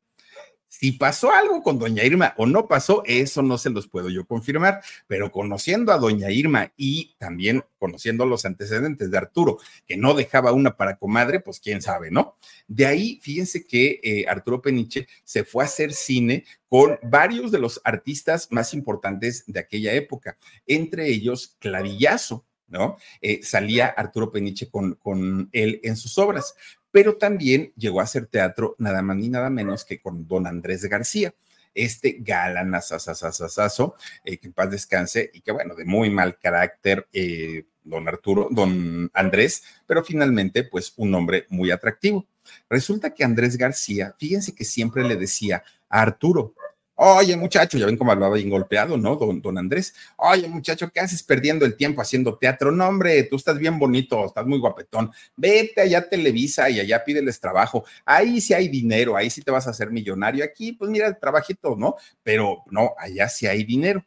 Si 0.80 0.92
pasó 0.92 1.30
algo 1.30 1.62
con 1.62 1.78
doña 1.78 2.04
Irma 2.04 2.32
o 2.38 2.46
no 2.46 2.66
pasó, 2.66 3.02
eso 3.04 3.42
no 3.42 3.58
se 3.58 3.68
los 3.68 3.86
puedo 3.86 4.08
yo 4.08 4.24
confirmar, 4.24 4.80
pero 5.06 5.30
conociendo 5.30 5.92
a 5.92 5.98
doña 5.98 6.30
Irma 6.30 6.72
y 6.74 7.14
también 7.18 7.62
conociendo 7.78 8.24
los 8.24 8.46
antecedentes 8.46 9.10
de 9.10 9.18
Arturo, 9.18 9.58
que 9.86 9.98
no 9.98 10.14
dejaba 10.14 10.52
una 10.52 10.78
para 10.78 10.96
comadre, 10.96 11.40
pues 11.40 11.60
quién 11.60 11.82
sabe, 11.82 12.10
¿no? 12.10 12.38
De 12.66 12.86
ahí, 12.86 13.20
fíjense 13.20 13.66
que 13.66 14.00
eh, 14.02 14.24
Arturo 14.26 14.62
Peniche 14.62 15.06
se 15.22 15.44
fue 15.44 15.64
a 15.64 15.66
hacer 15.66 15.92
cine 15.92 16.46
con 16.66 16.98
varios 17.02 17.50
de 17.50 17.58
los 17.58 17.82
artistas 17.84 18.48
más 18.50 18.72
importantes 18.72 19.44
de 19.46 19.60
aquella 19.60 19.92
época, 19.92 20.38
entre 20.66 21.08
ellos 21.08 21.58
Clavillazo, 21.58 22.46
¿no? 22.68 22.96
Eh, 23.20 23.40
salía 23.42 23.88
Arturo 23.88 24.32
Peniche 24.32 24.70
con, 24.70 24.94
con 24.94 25.50
él 25.52 25.80
en 25.82 25.96
sus 25.96 26.16
obras 26.16 26.54
pero 26.90 27.16
también 27.16 27.72
llegó 27.76 28.00
a 28.00 28.04
hacer 28.04 28.26
teatro 28.26 28.74
nada 28.78 29.02
más 29.02 29.16
ni 29.16 29.28
nada 29.28 29.50
menos 29.50 29.84
que 29.84 30.00
con 30.00 30.26
don 30.26 30.46
Andrés 30.46 30.84
García 30.84 31.34
este 31.74 32.16
galán 32.20 32.72
eh, 32.74 34.38
que 34.38 34.46
en 34.46 34.52
paz 34.52 34.70
descanse 34.70 35.30
y 35.32 35.40
que 35.40 35.52
bueno, 35.52 35.74
de 35.74 35.84
muy 35.84 36.10
mal 36.10 36.38
carácter, 36.38 37.06
eh, 37.12 37.64
don 37.84 38.08
Arturo, 38.08 38.48
don 38.50 39.10
Andrés, 39.14 39.62
pero 39.86 40.04
finalmente 40.04 40.64
pues 40.64 40.92
un 40.96 41.14
hombre 41.14 41.46
muy 41.48 41.70
atractivo. 41.70 42.26
Resulta 42.68 43.14
que 43.14 43.24
Andrés 43.24 43.56
García, 43.56 44.14
fíjense 44.18 44.54
que 44.54 44.64
siempre 44.64 45.04
le 45.04 45.16
decía 45.16 45.62
a 45.88 46.02
Arturo, 46.02 46.54
Oye, 47.02 47.34
muchacho, 47.34 47.78
ya 47.78 47.86
ven 47.86 47.96
cómo 47.96 48.12
hablaba 48.12 48.34
bien 48.34 48.50
golpeado, 48.50 48.98
¿no? 48.98 49.16
Don, 49.16 49.40
don 49.40 49.56
Andrés. 49.56 49.94
Oye, 50.18 50.46
muchacho, 50.48 50.90
¿qué 50.92 51.00
haces 51.00 51.22
perdiendo 51.22 51.64
el 51.64 51.74
tiempo 51.74 52.02
haciendo 52.02 52.36
teatro? 52.36 52.70
No, 52.72 52.86
hombre, 52.86 53.22
tú 53.22 53.36
estás 53.36 53.58
bien 53.58 53.78
bonito, 53.78 54.26
estás 54.26 54.44
muy 54.44 54.58
guapetón. 54.58 55.10
Vete 55.34 55.80
allá 55.80 56.00
a 56.00 56.08
Televisa 56.10 56.68
y 56.68 56.78
allá 56.78 57.02
pídeles 57.02 57.40
trabajo. 57.40 57.86
Ahí 58.04 58.42
sí 58.42 58.52
hay 58.52 58.68
dinero, 58.68 59.16
ahí 59.16 59.30
sí 59.30 59.40
te 59.40 59.50
vas 59.50 59.66
a 59.66 59.70
hacer 59.70 59.90
millonario. 59.90 60.44
Aquí, 60.44 60.72
pues 60.72 60.90
mira, 60.90 61.06
el 61.06 61.18
trabajito, 61.18 61.74
¿no? 61.74 61.96
Pero 62.22 62.64
no, 62.70 62.92
allá 62.98 63.30
sí 63.30 63.46
hay 63.46 63.64
dinero. 63.64 64.04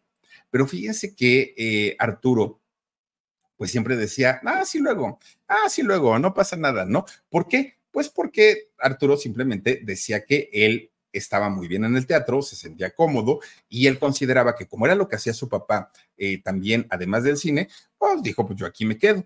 Pero 0.51 0.67
fíjense 0.67 1.15
que 1.15 1.56
eh, 1.58 1.95
Arturo, 1.97 2.62
pues 3.58 3.71
siempre 3.71 3.95
decía, 3.95 4.39
ah, 4.45 4.65
sí 4.65 4.77
luego, 4.77 5.17
ah, 5.47 5.67
sí 5.67 5.82
luego, 5.82 6.19
no 6.19 6.36
pasa 6.36 6.58
nada, 6.58 6.86
¿no? 6.86 7.06
¿Por 7.27 7.47
qué? 7.47 7.79
Pues 7.89 8.10
porque 8.10 8.69
Arturo 8.77 9.17
simplemente 9.17 9.82
decía 9.84 10.25
que 10.25 10.51
él 10.53 10.91
estaba 11.13 11.49
muy 11.49 11.67
bien 11.67 11.86
en 11.86 11.95
el 11.95 12.06
teatro, 12.06 12.41
se 12.41 12.56
sentía 12.56 12.93
cómodo 12.93 13.39
y 13.69 13.88
él 13.88 13.99
consideraba 13.99 14.56
que 14.56 14.67
como 14.67 14.86
era 14.86 14.95
lo 14.95 15.08
que 15.08 15.15
hacía 15.15 15.34
su 15.34 15.47
papá 15.47 15.91
eh, 16.17 16.41
también, 16.41 16.88
además 16.89 17.23
del 17.23 17.38
cine, 17.38 17.69
pues 17.97 18.21
dijo, 18.21 18.45
pues 18.45 18.60
yo 18.60 18.65
aquí 18.65 18.86
me 18.86 18.97
quedo. 18.97 19.26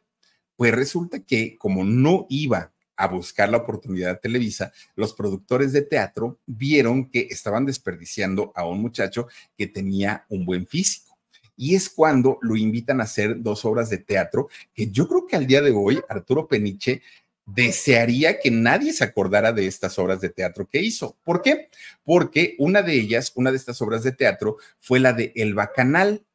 Pues 0.56 0.74
resulta 0.74 1.20
que 1.20 1.58
como 1.58 1.84
no 1.84 2.26
iba 2.30 2.74
a 2.98 3.08
buscar 3.08 3.50
la 3.50 3.58
oportunidad 3.58 4.14
de 4.14 4.20
Televisa, 4.20 4.74
los 4.96 5.14
productores 5.14 5.72
de 5.72 5.84
teatro 5.84 6.40
vieron 6.46 7.10
que 7.10 7.28
estaban 7.30 7.66
desperdiciando 7.66 8.52
a 8.56 8.66
un 8.66 8.82
muchacho 8.82 9.28
que 9.56 9.68
tenía 9.68 10.26
un 10.30 10.46
buen 10.46 10.66
físico. 10.66 11.18
Y 11.56 11.76
es 11.76 11.90
cuando 11.90 12.38
lo 12.42 12.56
invitan 12.56 13.00
a 13.00 13.06
hacer 13.06 13.42
dos 13.42 13.66
obras 13.66 13.90
de 13.90 14.00
teatro 14.00 14.50
que 14.74 14.90
yo 14.90 15.08
creo 15.08 15.26
que 15.26 15.36
al 15.36 15.48
día 15.48 15.62
de 15.62 15.72
hoy 15.72 16.00
Arturo 16.10 16.48
Peniche 16.48 17.02
desearía 17.48 18.40
que 18.40 18.52
nadie 18.52 18.94
se 18.94 19.06
acordara 19.06 19.54
de 19.54 19.68
estas 19.68 19.98
obras 19.98 20.20
de 20.22 20.30
teatro 20.30 20.68
que 20.68 20.82
hizo. 20.82 21.18
¿Por 21.24 21.42
qué? 21.42 21.70
Porque 22.04 22.56
una 22.60 22.82
de 22.82 22.94
ellas, 22.94 23.32
una 23.36 23.52
de 23.52 23.58
estas 23.58 23.82
obras 23.82 24.04
de 24.04 24.12
teatro, 24.12 24.58
fue 24.80 25.00
la 25.00 25.14
de 25.14 25.32
El 25.36 25.56
Bacanal 25.56 26.26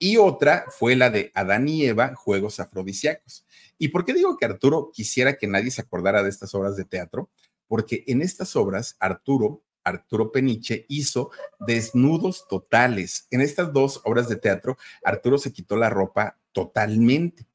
y 0.00 0.16
otra 0.16 0.64
fue 0.68 0.96
la 0.96 1.10
de 1.10 1.30
Adán 1.34 1.68
y 1.68 1.84
Eva, 1.84 2.14
Juegos 2.14 2.60
Afrodisíacos. 2.60 3.46
¿Y 3.78 3.88
por 3.88 4.04
qué 4.04 4.12
digo 4.12 4.36
que 4.36 4.46
Arturo 4.46 4.90
quisiera 4.92 5.36
que 5.36 5.46
nadie 5.46 5.70
se 5.70 5.80
acordara 5.80 6.22
de 6.22 6.28
estas 6.28 6.54
obras 6.54 6.76
de 6.76 6.84
teatro? 6.84 7.30
Porque 7.68 8.02
en 8.08 8.20
estas 8.20 8.56
obras, 8.56 8.96
Arturo, 8.98 9.62
Arturo 9.84 10.32
Peniche, 10.32 10.86
hizo 10.88 11.30
desnudos 11.60 12.46
totales. 12.48 13.28
En 13.30 13.40
estas 13.40 13.72
dos 13.72 14.00
obras 14.04 14.28
de 14.28 14.36
teatro, 14.36 14.76
Arturo 15.04 15.38
se 15.38 15.52
quitó 15.52 15.76
la 15.76 15.88
ropa 15.88 16.36
totalmente. 16.52 17.47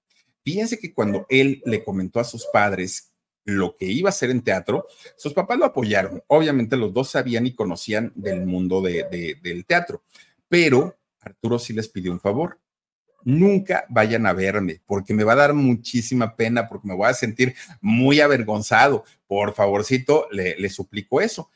Fíjense 0.44 0.78
que 0.78 0.94
cuando 0.94 1.26
él 1.30 1.62
le 1.66 1.84
comentó 1.84 2.20
a 2.20 2.24
sus 2.24 2.46
padres 2.52 3.14
lo 3.46 3.76
que 3.76 3.86
iba 3.86 4.10
a 4.10 4.12
hacer 4.12 4.30
en 4.30 4.42
teatro, 4.42 4.88
sus 5.16 5.34
papás 5.34 5.58
lo 5.58 5.66
apoyaron. 5.66 6.24
Obviamente 6.28 6.78
los 6.78 6.94
dos 6.94 7.12
sabían 7.12 7.46
y 7.46 7.54
conocían 7.54 8.12
del 8.16 8.46
mundo 8.46 8.82
del 8.82 9.66
teatro, 9.66 10.04
pero 10.48 10.98
Arturo 11.20 11.60
sí 11.60 11.74
les 11.74 11.90
pidió 11.90 12.12
un 12.12 12.20
favor. 12.20 12.60
Nunca 13.26 13.86
vayan 13.88 14.26
a 14.26 14.34
verme 14.34 14.82
porque 14.86 15.14
me 15.14 15.24
va 15.24 15.32
a 15.32 15.38
dar 15.38 15.54
muchísima 15.54 16.36
pena, 16.36 16.68
porque 16.68 16.88
me 16.88 16.94
voy 16.94 17.08
a 17.08 17.14
sentir 17.14 17.56
muy 17.80 18.20
avergonzado. 18.20 19.06
Por 19.28 19.54
favorcito, 19.54 20.28
le, 20.32 20.58
le 20.58 20.70
suplico 20.70 21.22
eso. 21.22 21.50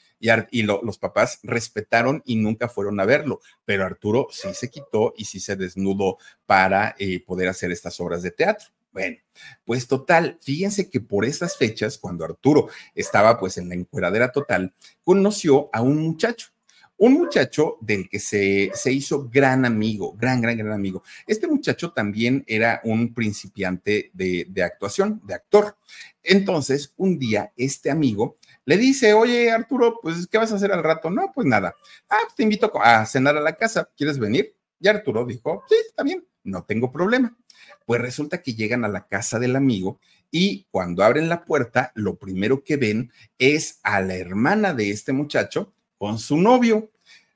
y, 0.51 0.63
los 0.63 0.97
papás 0.97 1.39
respetaron 1.43 2.23
y 2.25 2.37
nunca 2.37 2.69
fueron 2.69 2.99
a 3.01 3.05
verlo, 3.05 3.41
pero 3.65 3.85
Arturo 3.85 4.27
sí 4.31 4.47
se 4.53 4.69
quitó 4.69 5.13
y 5.17 5.25
sí 5.25 5.41
se 5.41 5.57
desnudó 5.57 6.17
para 6.45 6.95
eh, 6.97 7.19
poder 7.19 7.49
hacer 7.49 7.71
estas 7.71 7.99
obras 7.99 8.23
de 8.23 8.31
teatro. 8.31 8.67
Bueno, 8.97 9.17
pues 9.63 9.87
total, 9.87 10.39
fíjense 10.41 10.89
que 10.89 10.99
por 10.99 11.23
esas 11.23 11.55
fechas, 11.55 11.99
cuando 11.99 12.25
Arturo 12.25 12.67
estaba 12.95 13.37
pues 13.39 13.59
en 13.59 13.69
la 13.69 13.75
encueradera 13.75 14.31
total, 14.31 14.73
conoció 15.03 15.69
a 15.71 15.83
un 15.83 15.97
muchacho 15.97 16.47
un 16.97 17.13
muchacho 17.13 17.77
del 17.79 18.09
que 18.09 18.19
se, 18.19 18.71
se, 18.73 18.91
hizo 18.91 19.29
gran 19.29 19.65
amigo, 19.65 20.15
gran, 20.17 20.41
gran, 20.41 20.57
gran 20.57 20.71
amigo. 20.71 21.03
Este 21.27 21.47
muchacho 21.47 21.91
también 21.91 22.43
era 22.47 22.81
un 22.85 23.13
principiante 23.13 24.09
de, 24.15 24.47
de, 24.49 24.63
actuación, 24.63 25.21
de 25.23 25.35
actor. 25.35 25.77
Entonces, 26.23 26.95
un 26.97 27.19
día, 27.19 27.53
este 27.55 27.91
amigo 27.91 28.37
le 28.65 28.77
dice, 28.77 29.13
oye, 29.13 29.51
Arturo, 29.51 29.99
pues, 30.01 30.25
¿qué 30.25 30.39
vas 30.39 30.51
a 30.51 30.55
hacer 30.55 30.71
al 30.71 30.83
rato? 30.83 31.11
No, 31.11 31.31
pues 31.35 31.45
nada. 31.45 31.75
Ah, 32.09 32.17
pues, 32.23 32.33
te 32.35 32.41
invito 32.41 32.71
a 32.81 33.05
cenar 33.05 33.37
a 33.37 33.41
la 33.41 33.55
casa. 33.55 33.87
¿Quieres 33.95 34.17
venir? 34.17 34.55
Y 34.79 34.87
Arturo 34.87 35.23
dijo, 35.23 35.63
sí, 35.69 35.75
está 35.87 36.01
bien, 36.01 36.25
no 36.47 36.63
tengo 36.63 36.91
problema. 36.91 37.37
Pues 37.85 38.01
resulta 38.01 38.41
que 38.41 38.53
llegan 38.53 38.83
a 38.83 38.89
la 38.89 39.07
casa 39.07 39.39
del 39.39 39.55
amigo 39.55 39.99
y 40.31 40.65
cuando 40.71 41.03
abren 41.03 41.29
la 41.29 41.45
puerta, 41.45 41.91
lo 41.95 42.15
primero 42.15 42.63
que 42.63 42.77
ven 42.77 43.11
es 43.37 43.79
a 43.83 44.01
la 44.01 44.15
hermana 44.15 44.73
de 44.73 44.91
este 44.91 45.13
muchacho 45.13 45.73
con 45.97 46.19
su 46.19 46.37
novio. 46.37 46.91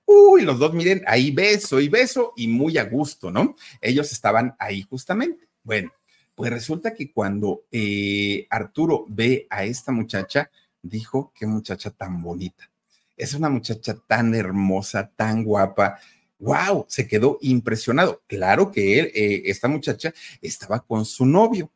Uy, 0.05 0.41
los 0.41 0.59
dos 0.59 0.74
miren, 0.74 1.03
ahí 1.07 1.32
beso 1.32 1.80
y 1.80 1.88
beso 1.88 2.34
y 2.36 2.47
muy 2.47 2.78
a 2.78 2.84
gusto, 2.84 3.32
¿no? 3.32 3.55
Ellos 3.80 4.12
estaban 4.12 4.55
ahí 4.59 4.82
justamente. 4.82 5.47
Bueno, 5.64 5.93
pues 6.36 6.51
resulta 6.51 6.93
que 6.93 7.12
cuando 7.12 7.64
eh, 7.72 8.47
Arturo 8.49 9.05
ve 9.07 9.47
a 9.49 9.64
esta 9.64 9.91
muchacha, 9.91 10.49
dijo, 10.82 11.32
qué 11.36 11.45
muchacha 11.45 11.91
tan 11.91 12.22
bonita. 12.22 12.70
Es 13.16 13.34
una 13.34 13.49
muchacha 13.49 13.95
tan 14.07 14.34
hermosa, 14.34 15.12
tan 15.16 15.43
guapa. 15.43 15.99
¡Wow! 16.42 16.88
Se 16.89 17.08
quedó 17.08 17.38
impresionado. 17.42 18.24
Claro 18.26 18.72
que 18.72 19.00
él, 19.00 19.12
eh, 19.14 19.44
esta 19.46 19.68
muchacha 19.68 20.12
estaba 20.42 20.80
con 20.80 21.06
su 21.06 21.26
novio. 21.26 21.72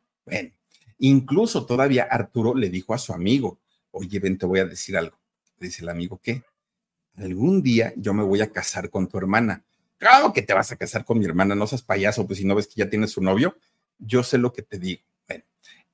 Incluso 0.98 1.64
todavía 1.64 2.02
Arturo 2.10 2.54
le 2.54 2.68
dijo 2.68 2.92
a 2.92 2.98
su 2.98 3.12
amigo, 3.12 3.60
oye, 3.92 4.18
ven, 4.18 4.36
te 4.36 4.44
voy 4.44 4.58
a 4.58 4.66
decir 4.66 4.96
algo. 4.96 5.16
Dice 5.58 5.82
el 5.82 5.88
amigo, 5.88 6.20
¿qué? 6.22 6.42
algún 7.16 7.62
día 7.62 7.94
yo 7.96 8.12
me 8.12 8.22
voy 8.22 8.42
a 8.42 8.50
casar 8.52 8.90
con 8.90 9.08
tu 9.08 9.16
hermana. 9.16 9.64
¿Cómo 9.98 10.32
que 10.32 10.42
te 10.42 10.52
vas 10.52 10.72
a 10.72 10.76
casar 10.76 11.04
con 11.04 11.18
mi 11.18 11.24
hermana? 11.24 11.54
No 11.54 11.66
seas 11.66 11.82
payaso, 11.82 12.26
pues 12.26 12.40
si 12.40 12.44
no 12.44 12.54
ves 12.54 12.66
que 12.66 12.74
ya 12.76 12.90
tienes 12.90 13.12
su 13.12 13.22
novio. 13.22 13.56
Yo 13.98 14.22
sé 14.22 14.36
lo 14.36 14.52
que 14.52 14.62
te 14.62 14.78
digo. 14.78 15.00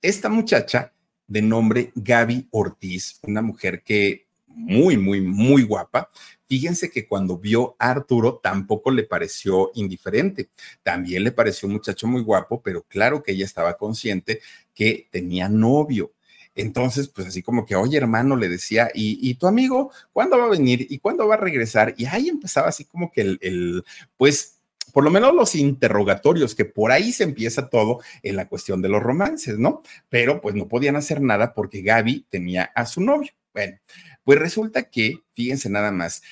Esta 0.01 0.29
muchacha 0.29 0.93
de 1.29 1.43
nombre 1.43 1.93
Gaby 1.95 2.49
Ortiz, 2.51 3.20
una 3.23 3.43
mujer 3.43 3.83
que 3.85 4.22
muy, 4.55 4.96
muy, 4.96 5.20
muy 5.20 5.62
guapa. 5.62 6.11
Fíjense 6.46 6.90
que 6.90 7.07
cuando 7.07 7.38
vio 7.38 7.76
a 7.78 7.90
Arturo 7.90 8.40
tampoco 8.42 8.90
le 8.90 9.05
pareció 9.05 9.70
indiferente. 9.74 10.50
También 10.82 11.24
le 11.24 11.32
pareció 11.32 11.66
un 11.66 11.74
muchacho 11.74 12.07
muy 12.07 12.22
guapo, 12.22 12.62
pero 12.62 12.82
claro 12.82 13.22
que 13.22 13.32
ella 13.32 13.44
estaba 13.44 13.76
consciente 13.76 14.40
que 14.74 15.09
tenía 15.11 15.48
novio. 15.48 16.12
Entonces, 16.55 17.09
pues 17.09 17.28
así 17.28 17.42
como 17.42 17.64
que, 17.64 17.76
oye 17.76 17.96
hermano, 17.96 18.36
le 18.36 18.48
decía, 18.48 18.90
¿y, 18.94 19.34
tu 19.34 19.46
amigo 19.46 19.90
cuándo 20.12 20.38
va 20.38 20.44
a 20.44 20.50
venir 20.50 20.86
y 20.90 20.98
cuándo 20.98 21.26
va 21.26 21.34
a 21.36 21.38
regresar? 21.38 21.94
Y 21.96 22.05
ahí 22.05 22.28
empezaba 22.28 22.68
así 22.68 22.84
como 22.84 23.11
que 23.11 23.22
el, 23.22 23.38
el 23.40 23.84
pues 24.16 24.59
por 24.92 25.05
lo 25.05 25.11
menos 25.11 25.34
los 25.34 25.55
interrogatorios, 25.55 26.55
que 26.55 26.66
por 26.66 26.92
ahí 26.92 27.12
se 27.12 27.24
empieza 27.24 27.68
todo 27.70 28.00
en 28.22 28.36
la 28.36 28.48
cuestión 28.48 28.82
de 28.82 28.90
los 28.90 29.03
romances, 29.03 29.59
¿no? 29.59 29.82
Pero 30.11 30.40
pues 30.40 30.55
no 30.55 30.68
podían 30.68 30.96
hacer 30.96 31.22
nada 31.22 31.55
porque 31.55 31.82
Gaby 31.82 32.26
tenía 32.28 32.64
a 32.74 32.84
su 32.84 33.00
novio. 33.00 33.32
Bueno, 33.55 33.78
pues 34.25 34.39
resulta 34.39 34.85
que, 34.85 35.20
fíjense 35.33 35.68
nada 35.68 35.91
más, 35.91 36.23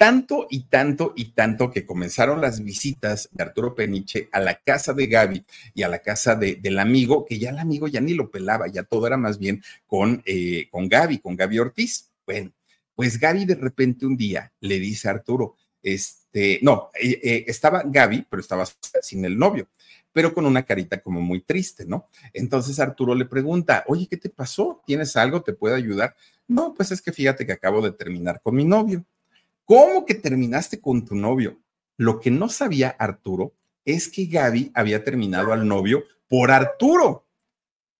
tanto 0.00 0.46
y 0.48 0.64
tanto 0.64 1.12
y 1.14 1.32
tanto 1.32 1.70
que 1.70 1.84
comenzaron 1.84 2.40
las 2.40 2.64
visitas 2.64 3.28
de 3.32 3.42
Arturo 3.42 3.74
Peniche 3.74 4.30
a 4.32 4.40
la 4.40 4.54
casa 4.54 4.94
de 4.94 5.06
Gaby 5.06 5.44
y 5.74 5.82
a 5.82 5.88
la 5.88 5.98
casa 5.98 6.34
de, 6.36 6.56
del 6.56 6.78
amigo, 6.78 7.26
que 7.26 7.38
ya 7.38 7.50
el 7.50 7.58
amigo 7.58 7.86
ya 7.86 8.00
ni 8.00 8.14
lo 8.14 8.30
pelaba, 8.30 8.66
ya 8.68 8.82
todo 8.82 9.06
era 9.06 9.18
más 9.18 9.38
bien 9.38 9.62
con, 9.86 10.22
eh, 10.24 10.68
con 10.70 10.88
Gaby, 10.88 11.18
con 11.18 11.36
Gaby 11.36 11.58
Ortiz. 11.58 12.10
Bueno, 12.24 12.50
pues 12.94 13.20
Gaby 13.20 13.44
de 13.44 13.56
repente 13.56 14.06
un 14.06 14.16
día 14.16 14.50
le 14.60 14.78
dice 14.78 15.08
a 15.08 15.10
Arturo, 15.10 15.56
este, 15.82 16.60
no, 16.62 16.88
eh, 16.98 17.20
eh, 17.22 17.44
estaba 17.46 17.82
Gaby, 17.84 18.26
pero 18.30 18.40
estaba 18.40 18.64
sin 19.02 19.24
el 19.26 19.38
novio, 19.38 19.68
pero 20.12 20.34
con 20.34 20.46
una 20.46 20.64
carita 20.64 21.00
como 21.00 21.20
muy 21.20 21.40
triste, 21.40 21.84
¿no? 21.86 22.08
Entonces 22.32 22.78
Arturo 22.80 23.14
le 23.14 23.24
pregunta, 23.24 23.84
oye, 23.86 24.06
¿qué 24.08 24.16
te 24.16 24.28
pasó? 24.28 24.82
¿Tienes 24.86 25.16
algo? 25.16 25.42
¿Te 25.42 25.52
puedo 25.52 25.74
ayudar? 25.74 26.16
No, 26.48 26.74
pues 26.74 26.90
es 26.90 27.00
que 27.00 27.12
fíjate 27.12 27.46
que 27.46 27.52
acabo 27.52 27.80
de 27.80 27.92
terminar 27.92 28.40
con 28.42 28.56
mi 28.56 28.64
novio. 28.64 29.04
¿Cómo 29.64 30.04
que 30.04 30.14
terminaste 30.14 30.80
con 30.80 31.04
tu 31.04 31.14
novio? 31.14 31.60
Lo 31.96 32.18
que 32.18 32.30
no 32.30 32.48
sabía 32.48 32.88
Arturo 32.98 33.54
es 33.84 34.08
que 34.08 34.26
Gaby 34.26 34.72
había 34.74 35.04
terminado 35.04 35.52
al 35.52 35.66
novio 35.66 36.04
por 36.28 36.50
Arturo. 36.50 37.26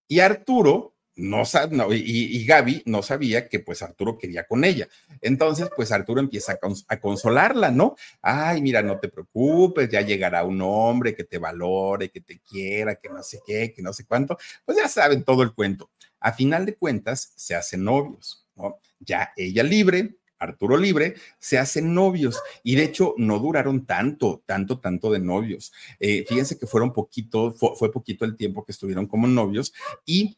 Y 0.07 0.19
Arturo 0.19 0.90
no, 1.21 1.43
no 1.71 1.93
y, 1.93 1.99
y, 1.99 2.45
Gaby 2.45 2.83
no 2.85 3.01
sabía 3.01 3.47
que 3.47 3.59
pues 3.59 3.81
Arturo 3.81 4.17
quería 4.17 4.45
con 4.47 4.63
ella. 4.63 4.87
Entonces, 5.21 5.69
pues 5.75 5.91
Arturo 5.91 6.19
empieza 6.19 6.57
a, 6.87 6.99
consolarla, 6.99 7.71
¿no? 7.71 7.95
Ay, 8.21 8.61
mira, 8.61 8.81
no 8.81 8.99
te 8.99 9.07
preocupes, 9.07 9.89
ya 9.89 10.01
llegará 10.01 10.43
un 10.43 10.61
hombre 10.61 11.15
que 11.15 11.23
te 11.23 11.37
valore, 11.37 12.09
que 12.09 12.21
te 12.21 12.39
quiera, 12.39 12.95
que 12.95 13.09
no 13.09 13.21
sé 13.23 13.39
qué, 13.45 13.71
que 13.73 13.81
no 13.81 13.93
sé 13.93 14.05
cuánto. 14.05 14.37
Pues 14.65 14.77
ya 14.77 14.87
saben 14.87 15.23
todo 15.23 15.43
el 15.43 15.53
cuento. 15.53 15.91
A 16.19 16.33
final 16.33 16.65
de 16.65 16.75
cuentas, 16.75 17.33
se 17.35 17.55
hacen 17.55 17.83
novios, 17.83 18.47
¿no? 18.55 18.79
Ya 18.99 19.31
ella 19.37 19.63
libre, 19.63 20.17
Arturo 20.41 20.75
Libre, 20.75 21.15
se 21.39 21.59
hacen 21.59 21.93
novios 21.93 22.41
y 22.63 22.75
de 22.75 22.83
hecho 22.83 23.13
no 23.17 23.39
duraron 23.39 23.85
tanto, 23.85 24.43
tanto, 24.45 24.79
tanto 24.79 25.11
de 25.11 25.19
novios. 25.19 25.71
Eh, 25.99 26.25
fíjense 26.27 26.57
que 26.57 26.67
fueron 26.67 26.91
poquito, 26.91 27.53
fue 27.53 27.91
poquito 27.91 28.25
el 28.25 28.35
tiempo 28.35 28.65
que 28.65 28.71
estuvieron 28.71 29.05
como 29.05 29.27
novios 29.27 29.71
y 30.03 30.37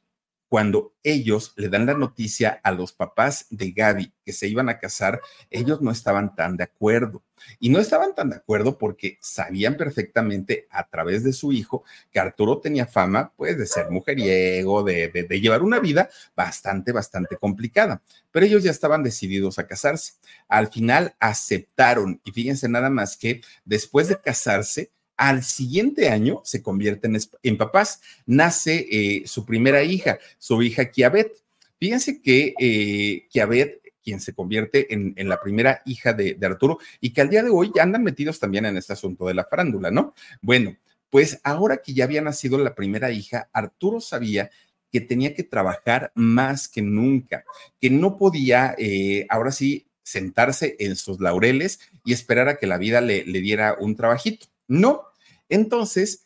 cuando 0.54 0.94
ellos 1.02 1.52
le 1.56 1.68
dan 1.68 1.88
la 1.88 1.96
noticia 1.96 2.62
a 2.62 2.72
los 2.72 2.94
papás 2.94 3.48
de 3.50 3.72
Gaby 3.72 4.14
que 4.24 4.32
se 4.32 4.48
iban 4.48 4.70
a 4.70 4.78
casar, 4.78 5.20
ellos 5.50 5.82
no 5.82 5.90
estaban 5.90 6.36
tan 6.36 6.58
de 6.58 6.66
acuerdo. 6.66 7.24
Y 7.60 7.70
no 7.70 7.80
estaban 7.80 8.14
tan 8.14 8.30
de 8.30 8.36
acuerdo 8.36 8.78
porque 8.78 9.18
sabían 9.20 9.78
perfectamente 9.78 10.68
a 10.70 10.88
través 10.88 11.24
de 11.24 11.34
su 11.34 11.54
hijo 11.54 11.84
que 12.12 12.20
Arturo 12.20 12.60
tenía 12.60 12.86
fama, 12.86 13.34
pues, 13.36 13.58
de 13.58 13.66
ser 13.66 13.90
mujeriego, 13.90 14.84
de, 14.84 15.08
de, 15.08 15.24
de 15.24 15.42
llevar 15.42 15.64
una 15.64 15.80
vida 15.80 16.08
bastante, 16.36 16.92
bastante 16.92 17.36
complicada. 17.38 18.04
Pero 18.30 18.46
ellos 18.46 18.62
ya 18.62 18.70
estaban 18.70 19.02
decididos 19.02 19.58
a 19.58 19.66
casarse. 19.66 20.14
Al 20.48 20.68
final 20.68 21.16
aceptaron, 21.20 22.22
y 22.24 22.32
fíjense 22.32 22.70
nada 22.70 22.92
más 22.92 23.18
que 23.18 23.42
después 23.66 24.08
de 24.08 24.22
casarse, 24.22 24.92
al 25.24 25.42
siguiente 25.42 26.10
año 26.10 26.42
se 26.44 26.62
convierten 26.62 27.18
en, 27.44 27.58
papás. 27.58 28.02
Nace 28.26 28.88
eh, 28.92 29.24
su 29.26 29.46
primera 29.46 29.82
hija, 29.82 30.20
su 30.38 30.62
hija 30.62 30.92
Kiabet. 30.92 31.32
Fíjense 31.80 32.22
que 32.22 32.54
eh, 32.60 33.26
Kiabet, 33.30 33.82
quien 34.04 34.20
se 34.20 34.34
convierte 34.34 34.94
en, 34.94 35.30
la 35.30 35.40
primera 35.40 35.82
hija 35.86 36.12
de, 36.12 36.38
Arturo, 36.42 36.78
y 37.00 37.12
que 37.12 37.22
al 37.22 37.30
día 37.30 37.42
de 37.42 37.52
hoy 37.52 37.72
ya 37.74 37.84
andan 37.84 38.04
metidos 38.04 38.38
también 38.38 38.66
en 38.66 38.76
este 38.76 38.92
asunto 38.92 39.26
de 39.26 39.34
la 39.34 39.46
farándula, 39.46 39.92
¿no? 39.92 40.14
Bueno, 40.42 40.76
pues 41.10 41.40
ahora 41.46 41.78
que 41.78 41.94
ya 41.94 42.04
había 42.04 42.22
nacido 42.22 42.58
la 42.58 42.76
primera 42.76 43.10
hija, 43.10 43.48
Arturo 43.54 44.02
sabía 44.02 44.50
que 44.92 45.00
tenía 45.00 45.34
que 45.34 45.44
trabajar 45.44 46.12
más 46.16 46.68
que 46.68 46.82
nunca, 46.82 47.46
que 47.80 47.90
no 47.90 48.18
podía, 48.18 48.76
eh, 48.78 49.26
ahora 49.30 49.54
sí, 49.54 49.88
sentarse 50.04 50.76
en 50.80 50.98
sus 50.98 51.22
laureles 51.22 51.80
y 52.04 52.12
esperar 52.12 52.50
a 52.50 52.58
que 52.58 52.68
la 52.68 52.78
vida 52.78 53.00
le 53.00 53.24
diera 53.24 53.78
un 53.80 53.96
trabajito. 53.96 54.48
No. 54.68 55.13
Entonces, 55.54 56.26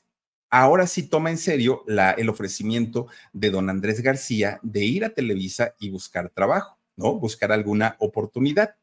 ahora 0.49 0.87
sí 0.87 1.03
toma 1.03 1.31
en 1.31 1.37
serio 1.37 1.83
el 1.85 2.29
ofrecimiento 2.29 3.07
de 3.33 3.51
don 3.51 3.69
Andrés 3.69 3.99
García 3.99 4.61
de 4.63 4.85
ir 4.85 5.03
a 5.03 5.09
Televisa 5.09 5.75
y 5.79 5.89
buscar 5.89 6.29
trabajo, 6.29 6.79
¿no? 6.95 7.19
Buscar 7.19 7.51
alguna 7.51 7.97
oportunidad. 7.99 8.75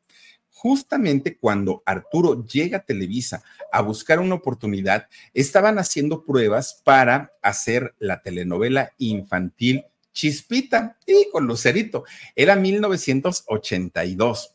Justamente 0.51 1.39
cuando 1.39 1.83
Arturo 1.87 2.45
llega 2.45 2.77
a 2.77 2.85
Televisa 2.85 3.43
a 3.73 3.81
buscar 3.81 4.21
una 4.21 4.35
oportunidad, 4.35 5.09
estaban 5.33 5.79
haciendo 5.79 6.27
pruebas 6.27 6.83
para 6.85 7.33
hacer 7.41 7.95
la 7.99 8.21
telenovela 8.21 8.93
infantil 8.99 9.87
Chispita 10.13 10.99
y 11.07 11.31
con 11.33 11.47
Lucerito. 11.47 12.05
Era 12.37 12.55
1982. 12.55 14.54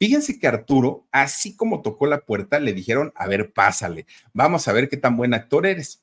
Fíjense 0.00 0.38
que 0.38 0.46
Arturo, 0.46 1.06
así 1.12 1.54
como 1.54 1.82
tocó 1.82 2.06
la 2.06 2.24
puerta, 2.24 2.58
le 2.58 2.72
dijeron, 2.72 3.12
a 3.14 3.26
ver, 3.26 3.52
pásale, 3.52 4.06
vamos 4.32 4.66
a 4.66 4.72
ver 4.72 4.88
qué 4.88 4.96
tan 4.96 5.14
buen 5.14 5.34
actor 5.34 5.66
eres. 5.66 6.02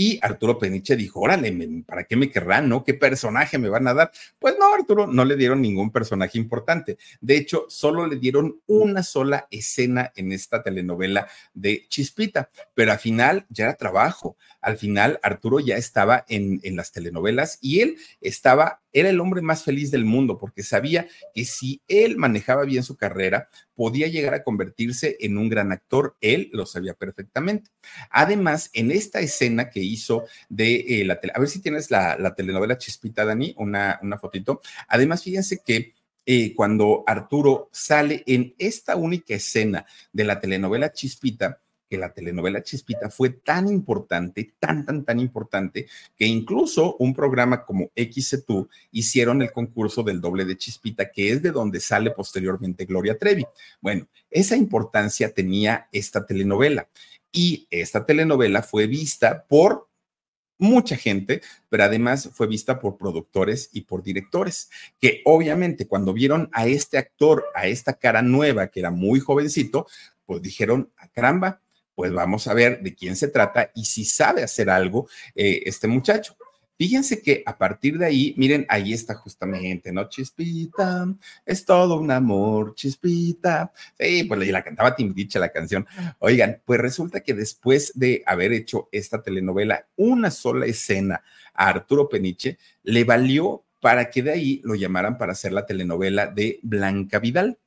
Y 0.00 0.20
Arturo 0.22 0.60
Peniche 0.60 0.94
dijo, 0.94 1.18
órale, 1.18 1.82
¿para 1.84 2.04
qué 2.04 2.14
me 2.14 2.30
querrán? 2.30 2.68
¿No? 2.68 2.84
¿Qué 2.84 2.94
personaje 2.94 3.58
me 3.58 3.68
van 3.68 3.88
a 3.88 3.94
dar? 3.94 4.12
Pues 4.38 4.54
no, 4.56 4.72
Arturo, 4.72 5.08
no 5.08 5.24
le 5.24 5.34
dieron 5.34 5.60
ningún 5.60 5.90
personaje 5.90 6.38
importante. 6.38 6.98
De 7.20 7.36
hecho, 7.36 7.66
solo 7.68 8.06
le 8.06 8.14
dieron 8.14 8.60
una 8.68 9.02
sola 9.02 9.48
escena 9.50 10.12
en 10.14 10.30
esta 10.30 10.62
telenovela 10.62 11.26
de 11.52 11.84
Chispita, 11.88 12.48
pero 12.74 12.92
al 12.92 13.00
final 13.00 13.44
ya 13.48 13.64
era 13.64 13.74
trabajo. 13.74 14.36
Al 14.60 14.76
final, 14.76 15.18
Arturo 15.20 15.58
ya 15.58 15.76
estaba 15.76 16.24
en, 16.28 16.60
en 16.62 16.76
las 16.76 16.92
telenovelas 16.92 17.58
y 17.60 17.80
él 17.80 17.96
estaba 18.20 18.82
era 18.92 19.10
el 19.10 19.20
hombre 19.20 19.42
más 19.42 19.64
feliz 19.64 19.90
del 19.90 20.04
mundo 20.04 20.38
porque 20.38 20.62
sabía 20.62 21.06
que 21.34 21.44
si 21.44 21.82
él 21.88 22.16
manejaba 22.16 22.64
bien 22.64 22.82
su 22.82 22.96
carrera, 22.96 23.48
podía 23.78 24.08
llegar 24.08 24.34
a 24.34 24.42
convertirse 24.42 25.16
en 25.20 25.38
un 25.38 25.48
gran 25.48 25.70
actor. 25.70 26.16
Él 26.20 26.50
lo 26.52 26.66
sabía 26.66 26.94
perfectamente. 26.94 27.70
Además, 28.10 28.70
en 28.72 28.90
esta 28.90 29.20
escena 29.20 29.70
que 29.70 29.78
hizo 29.78 30.24
de 30.48 31.00
eh, 31.00 31.04
la 31.04 31.20
tele, 31.20 31.32
a 31.36 31.38
ver 31.38 31.48
si 31.48 31.60
tienes 31.60 31.88
la, 31.88 32.34
telenovela 32.36 32.76
Chispita, 32.76 33.24
Dani, 33.24 33.54
una, 33.56 34.00
una 34.02 34.18
fotito. 34.18 34.62
Además, 34.88 35.22
fíjense 35.22 35.62
que 35.64 35.94
eh, 36.26 36.56
cuando 36.56 37.04
Arturo 37.06 37.70
sale 37.70 38.24
en 38.26 38.52
esta 38.58 38.96
única 38.96 39.34
escena 39.34 39.86
de 40.12 40.24
la 40.24 40.40
telenovela 40.40 40.92
Chispita, 40.92 41.60
que 41.88 41.98
la 41.98 42.12
telenovela 42.12 42.62
Chispita 42.62 43.10
fue 43.10 43.30
tan 43.30 43.68
importante, 43.68 44.54
tan, 44.58 44.84
tan, 44.84 45.04
tan 45.04 45.20
importante, 45.20 45.86
que 46.16 46.26
incluso 46.26 46.96
un 46.98 47.14
programa 47.14 47.64
como 47.64 47.90
XC2 47.96 48.68
hicieron 48.92 49.42
el 49.42 49.52
concurso 49.52 50.02
del 50.02 50.20
doble 50.20 50.44
de 50.44 50.56
Chispita, 50.56 51.10
que 51.10 51.32
es 51.32 51.42
de 51.42 51.50
donde 51.50 51.80
sale 51.80 52.10
posteriormente 52.10 52.84
Gloria 52.84 53.18
Trevi. 53.18 53.46
Bueno, 53.80 54.06
esa 54.30 54.56
importancia 54.56 55.32
tenía 55.32 55.88
esta 55.92 56.26
telenovela. 56.26 56.88
Y 57.30 57.66
esta 57.70 58.06
telenovela 58.06 58.62
fue 58.62 58.86
vista 58.86 59.44
por 59.48 59.88
mucha 60.58 60.96
gente, 60.96 61.40
pero 61.68 61.84
además 61.84 62.30
fue 62.32 62.46
vista 62.46 62.80
por 62.80 62.98
productores 62.98 63.70
y 63.72 63.82
por 63.82 64.02
directores, 64.02 64.70
que 65.00 65.22
obviamente 65.24 65.86
cuando 65.86 66.12
vieron 66.12 66.50
a 66.52 66.66
este 66.66 66.98
actor, 66.98 67.44
a 67.54 67.66
esta 67.68 67.94
cara 67.94 68.22
nueva, 68.22 68.68
que 68.68 68.80
era 68.80 68.90
muy 68.90 69.20
jovencito, 69.20 69.86
pues 70.26 70.42
dijeron, 70.42 70.92
ah, 70.98 71.08
caramba, 71.08 71.62
pues 71.98 72.12
vamos 72.12 72.46
a 72.46 72.54
ver 72.54 72.80
de 72.80 72.94
quién 72.94 73.16
se 73.16 73.26
trata 73.26 73.72
y 73.74 73.84
si 73.84 74.04
sabe 74.04 74.44
hacer 74.44 74.70
algo 74.70 75.08
eh, 75.34 75.62
este 75.66 75.88
muchacho. 75.88 76.36
Fíjense 76.76 77.20
que 77.20 77.42
a 77.44 77.58
partir 77.58 77.98
de 77.98 78.06
ahí, 78.06 78.34
miren, 78.36 78.66
ahí 78.68 78.92
está 78.92 79.16
justamente, 79.16 79.90
¿no? 79.90 80.08
Chispita, 80.08 81.12
es 81.44 81.64
todo 81.64 81.98
un 81.98 82.12
amor, 82.12 82.76
chispita. 82.76 83.72
Sí, 83.98 84.22
pues 84.22 84.48
la 84.48 84.62
cantaba 84.62 84.94
Timbiriche 84.94 85.40
la 85.40 85.48
canción. 85.48 85.88
Oigan, 86.20 86.62
pues 86.64 86.78
resulta 86.78 87.18
que 87.18 87.34
después 87.34 87.90
de 87.96 88.22
haber 88.26 88.52
hecho 88.52 88.88
esta 88.92 89.20
telenovela, 89.20 89.88
una 89.96 90.30
sola 90.30 90.66
escena 90.66 91.24
a 91.52 91.66
Arturo 91.66 92.08
Peniche, 92.08 92.58
le 92.84 93.02
valió 93.02 93.64
para 93.80 94.08
que 94.08 94.22
de 94.22 94.30
ahí 94.30 94.60
lo 94.62 94.76
llamaran 94.76 95.18
para 95.18 95.32
hacer 95.32 95.52
la 95.52 95.66
telenovela 95.66 96.28
de 96.28 96.60
Blanca 96.62 97.18
Vidal. 97.18 97.58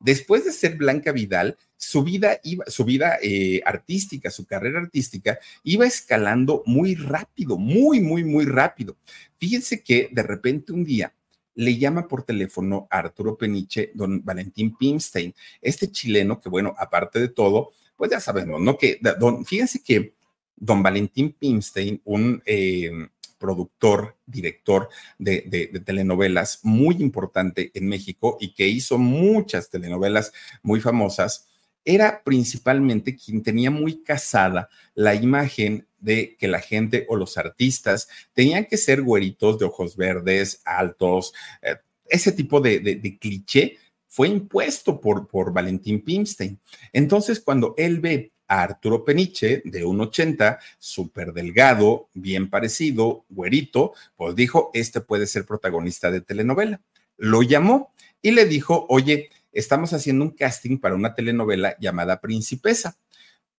Después 0.00 0.44
de 0.44 0.52
ser 0.52 0.76
Blanca 0.76 1.12
Vidal, 1.12 1.56
su 1.76 2.02
vida 2.02 2.38
iba, 2.42 2.64
su 2.66 2.84
vida 2.84 3.18
eh, 3.22 3.60
artística, 3.64 4.30
su 4.30 4.46
carrera 4.46 4.80
artística 4.80 5.38
iba 5.62 5.86
escalando 5.86 6.62
muy 6.66 6.94
rápido, 6.94 7.56
muy, 7.56 8.00
muy, 8.00 8.24
muy 8.24 8.44
rápido. 8.44 8.96
Fíjense 9.38 9.82
que 9.82 10.08
de 10.12 10.22
repente 10.22 10.72
un 10.72 10.84
día 10.84 11.14
le 11.54 11.76
llama 11.76 12.06
por 12.06 12.22
teléfono 12.22 12.86
a 12.90 12.98
Arturo 12.98 13.36
Peniche, 13.36 13.90
don 13.94 14.24
Valentín 14.24 14.76
Pimstein, 14.76 15.34
este 15.60 15.90
chileno 15.90 16.40
que, 16.40 16.48
bueno, 16.48 16.74
aparte 16.78 17.18
de 17.18 17.28
todo, 17.28 17.72
pues 17.96 18.12
ya 18.12 18.20
sabemos, 18.20 18.60
¿no? 18.60 18.78
Que, 18.78 19.00
don, 19.18 19.44
fíjense 19.44 19.82
que 19.82 20.14
don 20.54 20.84
Valentín 20.84 21.32
Pimstein, 21.32 22.00
un 22.04 22.40
eh, 22.46 22.90
productor, 23.38 24.16
director 24.26 24.88
de, 25.18 25.80
telenovelas 25.84 26.60
muy 26.62 26.96
importante 26.96 27.70
en 27.74 27.88
México 27.88 28.36
y 28.40 28.52
que 28.52 28.68
hizo 28.68 28.98
muchas 28.98 29.70
telenovelas 29.70 30.32
muy 30.62 30.80
famosas, 30.80 31.46
era 31.84 32.22
principalmente 32.22 33.16
quien 33.16 33.42
tenía 33.42 33.70
muy 33.70 34.02
casada 34.02 34.68
la 34.94 35.14
imagen 35.14 35.86
de 35.98 36.36
que 36.38 36.48
la 36.48 36.60
gente 36.60 37.06
o 37.08 37.16
los 37.16 37.38
artistas 37.38 38.08
tenían 38.34 38.66
que 38.66 38.76
ser 38.76 39.02
güeritos 39.02 39.58
de 39.58 39.64
ojos 39.64 39.96
verdes, 39.96 40.60
altos, 40.64 41.32
eh, 41.62 41.76
ese 42.10 42.32
tipo 42.32 42.60
de, 42.60 42.80
de, 42.80 43.18
cliché 43.18 43.76
fue 44.06 44.28
impuesto 44.28 45.00
por, 45.00 45.28
por 45.28 45.52
Valentín 45.52 46.02
Pimstein. 46.02 46.58
Entonces, 46.92 47.40
cuando 47.40 47.74
él 47.76 48.00
ve 48.00 48.32
a 48.48 48.62
Arturo 48.62 49.04
Peniche, 49.04 49.62
de 49.64 49.84
1,80, 49.84 50.58
súper 50.78 51.32
delgado, 51.32 52.08
bien 52.14 52.50
parecido, 52.50 53.24
güerito, 53.28 53.92
pues 54.16 54.34
dijo, 54.34 54.70
este 54.72 55.00
puede 55.00 55.26
ser 55.26 55.44
protagonista 55.44 56.10
de 56.10 56.22
telenovela. 56.22 56.80
Lo 57.18 57.42
llamó 57.42 57.92
y 58.22 58.30
le 58.30 58.46
dijo, 58.46 58.86
oye, 58.88 59.28
estamos 59.52 59.92
haciendo 59.92 60.24
un 60.24 60.30
casting 60.30 60.78
para 60.78 60.94
una 60.94 61.14
telenovela 61.14 61.76
llamada 61.78 62.20
Principesa. 62.20 62.96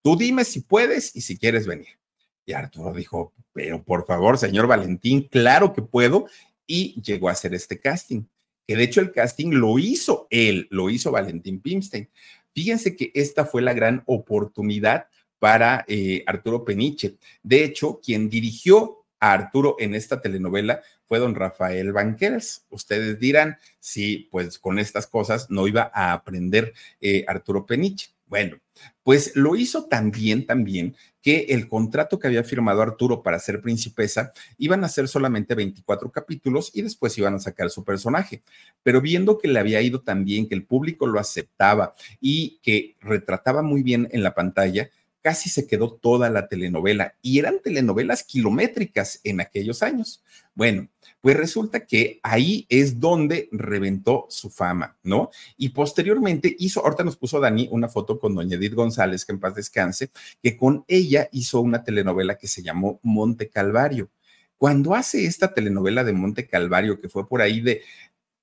Tú 0.02 0.16
dime 0.16 0.44
si 0.44 0.60
puedes 0.60 1.14
y 1.14 1.20
si 1.20 1.38
quieres 1.38 1.66
venir. 1.66 2.00
Y 2.44 2.52
Arturo 2.52 2.92
dijo, 2.92 3.32
pero 3.52 3.82
por 3.82 4.06
favor, 4.06 4.38
señor 4.38 4.66
Valentín, 4.66 5.28
claro 5.28 5.72
que 5.72 5.82
puedo. 5.82 6.26
Y 6.66 7.00
llegó 7.02 7.28
a 7.28 7.32
hacer 7.32 7.54
este 7.54 7.78
casting, 7.80 8.22
que 8.66 8.76
de 8.76 8.84
hecho 8.84 9.00
el 9.00 9.12
casting 9.12 9.50
lo 9.50 9.78
hizo 9.78 10.26
él, 10.30 10.68
lo 10.70 10.88
hizo 10.88 11.10
Valentín 11.10 11.60
Pimstein. 11.60 12.08
Fíjense 12.54 12.96
que 12.96 13.10
esta 13.14 13.44
fue 13.44 13.62
la 13.62 13.72
gran 13.72 14.02
oportunidad 14.06 15.06
para 15.38 15.84
eh, 15.88 16.22
Arturo 16.26 16.64
Peniche. 16.64 17.16
De 17.42 17.64
hecho, 17.64 18.00
quien 18.02 18.28
dirigió 18.28 19.04
a 19.18 19.32
Arturo 19.32 19.76
en 19.78 19.94
esta 19.94 20.20
telenovela 20.20 20.80
fue 21.04 21.18
don 21.18 21.34
Rafael 21.34 21.92
Banqueras. 21.92 22.66
Ustedes 22.70 23.18
dirán, 23.18 23.58
sí, 23.78 24.28
pues 24.30 24.58
con 24.58 24.78
estas 24.78 25.06
cosas 25.06 25.50
no 25.50 25.66
iba 25.66 25.90
a 25.92 26.12
aprender 26.12 26.72
eh, 27.00 27.24
Arturo 27.26 27.66
Peniche. 27.66 28.10
Bueno, 28.30 28.58
pues 29.02 29.32
lo 29.34 29.56
hizo 29.56 29.86
también, 29.86 30.46
también 30.46 30.94
que 31.20 31.46
el 31.50 31.68
contrato 31.68 32.20
que 32.20 32.28
había 32.28 32.44
firmado 32.44 32.80
Arturo 32.80 33.24
para 33.24 33.40
ser 33.40 33.60
principesa 33.60 34.32
iban 34.56 34.84
a 34.84 34.88
ser 34.88 35.08
solamente 35.08 35.56
24 35.56 36.12
capítulos 36.12 36.70
y 36.72 36.82
después 36.82 37.18
iban 37.18 37.34
a 37.34 37.40
sacar 37.40 37.70
su 37.70 37.84
personaje. 37.84 38.44
Pero 38.84 39.00
viendo 39.00 39.36
que 39.36 39.48
le 39.48 39.58
había 39.58 39.82
ido 39.82 40.02
tan 40.02 40.24
bien, 40.24 40.48
que 40.48 40.54
el 40.54 40.64
público 40.64 41.08
lo 41.08 41.18
aceptaba 41.18 41.94
y 42.20 42.60
que 42.62 42.96
retrataba 43.00 43.62
muy 43.62 43.82
bien 43.82 44.08
en 44.12 44.22
la 44.22 44.32
pantalla, 44.32 44.90
casi 45.22 45.50
se 45.50 45.66
quedó 45.66 45.92
toda 45.94 46.30
la 46.30 46.46
telenovela 46.46 47.16
y 47.22 47.40
eran 47.40 47.58
telenovelas 47.60 48.22
kilométricas 48.22 49.20
en 49.24 49.40
aquellos 49.40 49.82
años. 49.82 50.22
Bueno, 50.54 50.88
pues 51.20 51.36
resulta 51.36 51.84
que 51.84 52.18
ahí 52.22 52.66
es 52.68 52.98
donde 52.98 53.48
reventó 53.52 54.26
su 54.30 54.50
fama, 54.50 54.96
¿no? 55.02 55.30
Y 55.56 55.70
posteriormente 55.70 56.54
hizo, 56.58 56.80
ahorita 56.80 57.04
nos 57.04 57.16
puso 57.16 57.40
Dani 57.40 57.68
una 57.70 57.88
foto 57.88 58.18
con 58.18 58.34
doña 58.34 58.56
Edith 58.56 58.74
González, 58.74 59.24
que 59.24 59.32
en 59.32 59.40
paz 59.40 59.54
descanse, 59.54 60.10
que 60.42 60.56
con 60.56 60.84
ella 60.88 61.28
hizo 61.32 61.60
una 61.60 61.84
telenovela 61.84 62.36
que 62.38 62.48
se 62.48 62.62
llamó 62.62 63.00
Monte 63.02 63.48
Calvario. 63.48 64.10
Cuando 64.56 64.94
hace 64.94 65.26
esta 65.26 65.52
telenovela 65.54 66.04
de 66.04 66.12
Monte 66.12 66.46
Calvario, 66.46 67.00
que 67.00 67.08
fue 67.08 67.28
por 67.28 67.42
ahí 67.42 67.60
de 67.60 67.82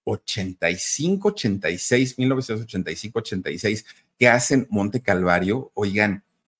85, 0.04 1.30
86, 1.30 2.18
1985, 2.18 3.20
86, 3.20 3.86
que 4.18 4.28
hacen 4.28 4.68
Monte 4.70 5.02
Calvario, 5.02 5.72
oigan, 5.74 6.24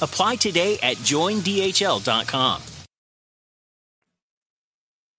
Apply 0.00 0.36
today 0.36 0.78
at 0.82 0.96
joindhl.com. 1.04 2.60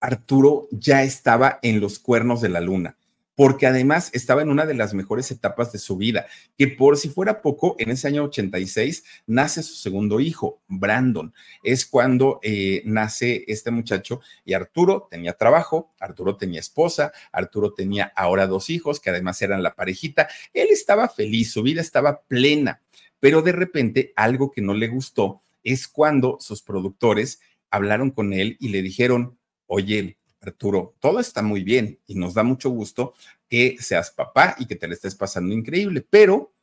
Arturo 0.01 0.69
ya 0.71 1.03
estaba 1.03 1.59
en 1.61 1.81
los 1.81 1.99
cuernos 1.99 2.39
de 2.39 2.47
la 2.47 2.61
luna, 2.61 2.95
porque 3.35 3.67
además 3.67 4.09
estaba 4.13 4.41
en 4.41 4.49
una 4.49 4.65
de 4.65 4.73
las 4.73 4.93
mejores 4.93 5.29
etapas 5.31 5.73
de 5.73 5.79
su 5.79 5.97
vida, 5.97 6.27
que 6.57 6.69
por 6.69 6.95
si 6.95 7.09
fuera 7.09 7.41
poco, 7.41 7.75
en 7.79 7.91
ese 7.91 8.07
año 8.07 8.23
86 8.23 9.03
nace 9.27 9.61
su 9.61 9.75
segundo 9.75 10.21
hijo, 10.21 10.61
Brandon. 10.69 11.33
Es 11.63 11.85
cuando 11.85 12.39
eh, 12.41 12.81
nace 12.85 13.43
este 13.47 13.71
muchacho 13.71 14.21
y 14.45 14.53
Arturo 14.53 15.09
tenía 15.11 15.33
trabajo, 15.33 15.91
Arturo 15.99 16.37
tenía 16.37 16.61
esposa, 16.61 17.11
Arturo 17.33 17.73
tenía 17.73 18.13
ahora 18.15 18.47
dos 18.47 18.69
hijos, 18.69 19.01
que 19.01 19.09
además 19.09 19.41
eran 19.41 19.61
la 19.61 19.75
parejita. 19.75 20.29
Él 20.53 20.69
estaba 20.71 21.09
feliz, 21.09 21.51
su 21.51 21.61
vida 21.61 21.81
estaba 21.81 22.21
plena, 22.21 22.81
pero 23.19 23.41
de 23.41 23.51
repente 23.51 24.13
algo 24.15 24.51
que 24.51 24.61
no 24.61 24.73
le 24.73 24.87
gustó 24.87 25.41
es 25.63 25.87
cuando 25.87 26.37
sus 26.39 26.61
productores 26.61 27.39
hablaron 27.69 28.11
con 28.11 28.33
él 28.33 28.57
y 28.59 28.69
le 28.69 28.81
dijeron, 28.81 29.37
oye, 29.67 30.17
Arturo, 30.41 30.95
todo 30.99 31.19
está 31.19 31.41
muy 31.41 31.63
bien 31.63 31.99
y 32.07 32.15
nos 32.15 32.33
da 32.33 32.43
mucho 32.43 32.69
gusto 32.69 33.13
que 33.49 33.77
seas 33.79 34.11
papá 34.11 34.55
y 34.57 34.65
que 34.65 34.75
te 34.75 34.87
le 34.87 34.93
estés 34.93 35.15
pasando 35.15 35.53
increíble, 35.53 36.05
pero 36.09 36.53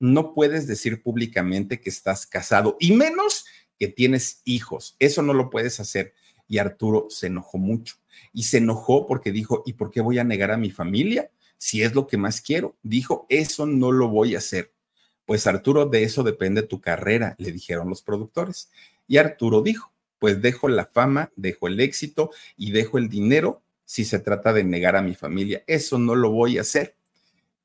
no 0.00 0.34
puedes 0.34 0.66
decir 0.66 1.02
públicamente 1.02 1.80
que 1.80 1.90
estás 1.90 2.26
casado 2.26 2.76
y 2.80 2.92
menos 2.92 3.44
que 3.78 3.88
tienes 3.88 4.42
hijos. 4.44 4.96
Eso 4.98 5.22
no 5.22 5.32
lo 5.32 5.50
puedes 5.50 5.78
hacer. 5.78 6.14
Y 6.48 6.58
Arturo 6.58 7.06
se 7.08 7.28
enojó 7.28 7.58
mucho 7.58 7.96
y 8.32 8.42
se 8.42 8.58
enojó 8.58 9.06
porque 9.06 9.32
dijo, 9.32 9.62
¿y 9.64 9.74
por 9.74 9.90
qué 9.90 10.00
voy 10.00 10.18
a 10.18 10.24
negar 10.24 10.50
a 10.50 10.56
mi 10.56 10.70
familia? 10.70 11.30
Si 11.56 11.82
es 11.82 11.94
lo 11.94 12.06
que 12.06 12.16
más 12.16 12.40
quiero. 12.40 12.76
Dijo, 12.82 13.26
eso 13.28 13.64
no 13.66 13.92
lo 13.92 14.08
voy 14.08 14.34
a 14.34 14.38
hacer. 14.38 14.72
Pues 15.32 15.46
Arturo, 15.46 15.86
de 15.86 16.02
eso 16.02 16.24
depende 16.24 16.62
tu 16.62 16.82
carrera, 16.82 17.36
le 17.38 17.52
dijeron 17.52 17.88
los 17.88 18.02
productores. 18.02 18.70
Y 19.08 19.16
Arturo 19.16 19.62
dijo, 19.62 19.90
pues 20.18 20.42
dejo 20.42 20.68
la 20.68 20.84
fama, 20.84 21.32
dejo 21.36 21.68
el 21.68 21.80
éxito 21.80 22.28
y 22.54 22.72
dejo 22.72 22.98
el 22.98 23.08
dinero 23.08 23.62
si 23.86 24.04
se 24.04 24.18
trata 24.18 24.52
de 24.52 24.62
negar 24.62 24.94
a 24.94 25.00
mi 25.00 25.14
familia. 25.14 25.64
Eso 25.66 25.98
no 25.98 26.16
lo 26.16 26.30
voy 26.30 26.58
a 26.58 26.60
hacer. 26.60 26.96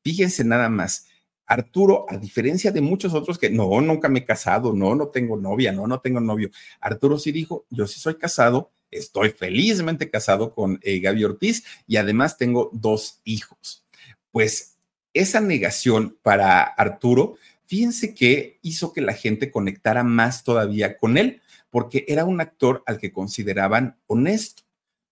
Fíjense 0.01 0.45
nada 0.45 0.69
más. 0.69 1.07
Arturo, 1.45 2.05
a 2.07 2.15
diferencia 2.15 2.71
de 2.71 2.79
muchos 2.79 3.13
otros 3.13 3.37
que 3.37 3.49
no, 3.49 3.81
nunca 3.81 4.07
me 4.07 4.19
he 4.19 4.23
casado, 4.23 4.71
no, 4.71 4.95
no 4.95 5.09
tengo 5.09 5.35
novia, 5.35 5.73
no, 5.73 5.87
no 5.87 5.99
tengo 5.99 6.21
novio. 6.21 6.49
Arturo 6.79 7.19
sí 7.19 7.33
dijo, 7.33 7.65
yo 7.69 7.85
sí 7.85 7.99
soy 7.99 8.15
casado, 8.15 8.71
estoy 8.91 9.31
felizmente 9.31 10.09
casado 10.09 10.53
con 10.53 10.79
eh, 10.83 11.01
Gaby 11.01 11.25
Ortiz 11.25 11.65
y 11.85 11.97
además 11.97 12.37
tengo 12.37 12.69
dos 12.71 13.19
hijos. 13.25 13.83
Pues 14.31 14.77
esa 15.13 15.41
negación 15.41 16.15
para 16.21 16.61
Arturo, 16.61 17.37
fíjense 17.67 18.15
que 18.15 18.59
hizo 18.63 18.93
que 18.93 19.01
la 19.01 19.13
gente 19.13 19.51
conectara 19.51 20.03
más 20.03 20.43
todavía 20.43 20.97
con 20.97 21.17
él 21.17 21.41
porque 21.69 22.05
era 22.07 22.25
un 22.25 22.41
actor 22.41 22.83
al 22.87 22.97
que 22.97 23.11
consideraban 23.11 23.97
honesto. 24.07 24.63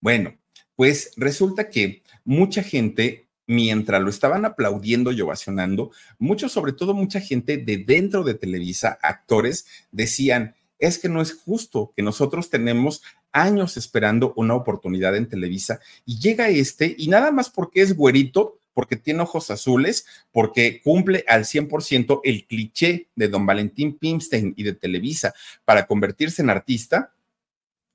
Bueno, 0.01 0.35
pues 0.75 1.11
resulta 1.17 1.69
que 1.69 2.03
mucha 2.23 2.63
gente, 2.63 3.27
mientras 3.45 4.01
lo 4.01 4.09
estaban 4.09 4.45
aplaudiendo 4.45 5.11
y 5.11 5.21
ovacionando, 5.21 5.91
mucho, 6.17 6.49
sobre 6.49 6.73
todo 6.73 6.93
mucha 6.93 7.19
gente 7.19 7.57
de 7.57 7.77
dentro 7.77 8.23
de 8.23 8.33
Televisa, 8.33 8.97
actores, 9.01 9.65
decían, 9.91 10.55
es 10.79 10.97
que 10.97 11.09
no 11.09 11.21
es 11.21 11.33
justo 11.33 11.93
que 11.95 12.03
nosotros 12.03 12.49
tenemos 12.49 13.01
años 13.31 13.77
esperando 13.77 14.33
una 14.37 14.55
oportunidad 14.55 15.15
en 15.15 15.27
Televisa 15.27 15.79
y 16.05 16.19
llega 16.19 16.49
este 16.49 16.95
y 16.97 17.07
nada 17.07 17.31
más 17.31 17.49
porque 17.49 17.81
es 17.81 17.95
güerito, 17.95 18.59
porque 18.75 18.97
tiene 18.97 19.23
ojos 19.23 19.49
azules, 19.49 20.05
porque 20.31 20.81
cumple 20.83 21.25
al 21.27 21.45
100% 21.45 22.21
el 22.23 22.45
cliché 22.45 23.07
de 23.15 23.29
don 23.29 23.47
Valentín 23.47 23.97
Pimstein 23.97 24.53
y 24.55 24.61
de 24.61 24.73
Televisa 24.73 25.33
para 25.65 25.87
convertirse 25.87 26.43
en 26.43 26.51
artista, 26.51 27.15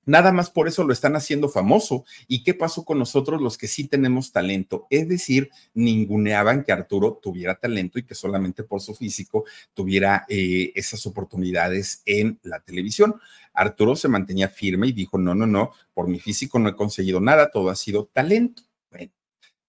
Nada 0.07 0.33
más 0.33 0.51
por 0.51 0.67
eso 0.67 0.83
lo 0.83 0.93
están 0.93 1.15
haciendo 1.15 1.49
famoso. 1.49 2.05
¿Y 2.27 2.43
qué 2.43 2.55
pasó 2.55 2.85
con 2.85 2.99
nosotros 2.99 3.41
los 3.41 3.59
que 3.59 3.69
sí 3.69 3.87
tenemos 3.87 4.33
talento? 4.33 4.87
Es 4.91 5.09
decir, 5.09 5.51
ninguneaban 5.75 6.65
que 6.65 6.73
Arturo 6.73 7.21
tuviera 7.23 7.55
talento 7.61 7.99
y 7.99 8.03
que 8.03 8.15
solamente 8.15 8.65
por 8.65 8.81
su 8.81 8.95
físico 8.95 9.45
tuviera 9.75 10.25
eh, 10.29 10.73
esas 10.75 11.07
oportunidades 11.07 12.03
en 12.07 12.41
la 12.43 12.61
televisión. 12.61 13.21
Arturo 13.53 13.95
se 13.95 14.09
mantenía 14.09 14.49
firme 14.49 14.89
y 14.89 14.93
dijo, 14.93 15.19
no, 15.19 15.35
no, 15.35 15.47
no, 15.47 15.73
por 15.93 16.09
mi 16.09 16.19
físico 16.19 16.59
no 16.59 16.71
he 16.71 16.77
conseguido 16.77 17.21
nada, 17.21 17.51
todo 17.51 17.69
ha 17.69 17.77
sido 17.77 18.07
talento. 18.13 18.63
Bueno, 18.91 19.13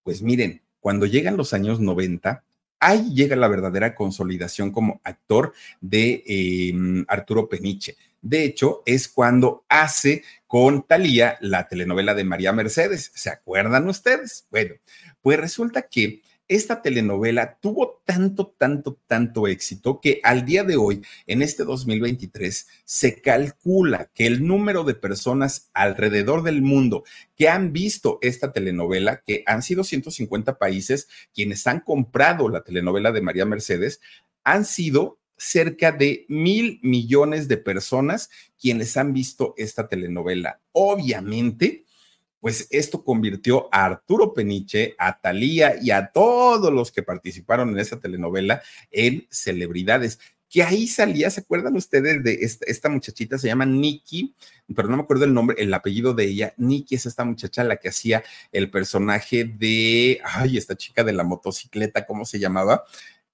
pues 0.01 0.21
miren, 0.21 0.61
cuando 0.81 1.05
llegan 1.05 1.37
los 1.37 1.53
años 1.53 1.79
90, 1.79 2.43
ahí 2.81 3.13
llega 3.13 3.37
la 3.37 3.47
verdadera 3.47 3.95
consolidación 3.95 4.71
como 4.71 4.99
actor 5.05 5.53
de 5.79 6.23
em, 6.25 7.05
Arturo 7.07 7.47
Peniche. 7.47 7.95
De 8.21 8.43
hecho, 8.43 8.83
es 8.85 9.07
cuando 9.07 9.63
hace 9.69 10.23
con 10.47 10.83
Talía 10.83 11.37
la 11.39 11.67
telenovela 11.67 12.13
de 12.13 12.23
María 12.23 12.51
Mercedes. 12.51 13.11
¿Se 13.15 13.29
acuerdan 13.29 13.87
ustedes? 13.87 14.47
Bueno, 14.51 14.75
pues 15.21 15.39
resulta 15.39 15.83
que 15.83 16.21
esta 16.51 16.81
telenovela 16.81 17.57
tuvo 17.61 18.01
tanto, 18.03 18.53
tanto, 18.57 18.99
tanto 19.07 19.47
éxito 19.47 20.01
que 20.01 20.19
al 20.21 20.43
día 20.43 20.65
de 20.65 20.75
hoy, 20.75 21.01
en 21.25 21.41
este 21.41 21.63
2023, 21.63 22.67
se 22.83 23.21
calcula 23.21 24.11
que 24.13 24.27
el 24.27 24.45
número 24.45 24.83
de 24.83 24.93
personas 24.93 25.69
alrededor 25.73 26.43
del 26.43 26.61
mundo 26.61 27.05
que 27.37 27.47
han 27.47 27.71
visto 27.71 28.19
esta 28.21 28.51
telenovela, 28.51 29.21
que 29.25 29.43
han 29.47 29.63
sido 29.63 29.85
150 29.85 30.57
países 30.57 31.07
quienes 31.33 31.65
han 31.67 31.79
comprado 31.79 32.49
la 32.49 32.65
telenovela 32.65 33.13
de 33.13 33.21
María 33.21 33.45
Mercedes, 33.45 34.01
han 34.43 34.65
sido 34.65 35.19
cerca 35.37 35.93
de 35.93 36.25
mil 36.27 36.81
millones 36.83 37.47
de 37.47 37.55
personas 37.55 38.29
quienes 38.59 38.97
han 38.97 39.13
visto 39.13 39.53
esta 39.55 39.87
telenovela. 39.87 40.59
Obviamente, 40.73 41.85
pues 42.41 42.67
esto 42.71 43.03
convirtió 43.03 43.69
a 43.71 43.85
Arturo 43.85 44.33
Peniche, 44.33 44.95
a 44.97 45.21
Talía 45.21 45.75
y 45.81 45.91
a 45.91 46.07
todos 46.07 46.73
los 46.73 46.91
que 46.91 47.03
participaron 47.03 47.69
en 47.69 47.79
esa 47.79 47.99
telenovela 47.99 48.61
en 48.89 49.27
celebridades. 49.29 50.19
Que 50.49 50.63
ahí 50.63 50.87
salía, 50.87 51.29
¿se 51.29 51.41
acuerdan 51.41 51.77
ustedes 51.77 52.21
de 52.23 52.39
esta, 52.41 52.89
muchachita? 52.89 53.37
Se 53.37 53.47
llama 53.47 53.65
Nikki, 53.65 54.35
pero 54.75 54.89
no 54.89 54.97
me 54.97 55.03
acuerdo 55.03 55.23
el 55.23 55.33
nombre, 55.33 55.55
el 55.59 55.73
apellido 55.73 56.13
de 56.13 56.25
ella. 56.25 56.53
Nikki 56.57 56.95
es 56.95 57.05
esta 57.05 57.23
muchacha 57.23 57.63
la 57.63 57.77
que 57.77 57.87
hacía 57.87 58.21
el 58.51 58.69
personaje 58.69 59.45
de, 59.45 60.19
ay, 60.25 60.57
esta 60.57 60.75
chica 60.75 61.05
de 61.05 61.13
la 61.13 61.23
motocicleta, 61.23 62.05
¿cómo 62.05 62.25
se 62.25 62.39
llamaba? 62.39 62.83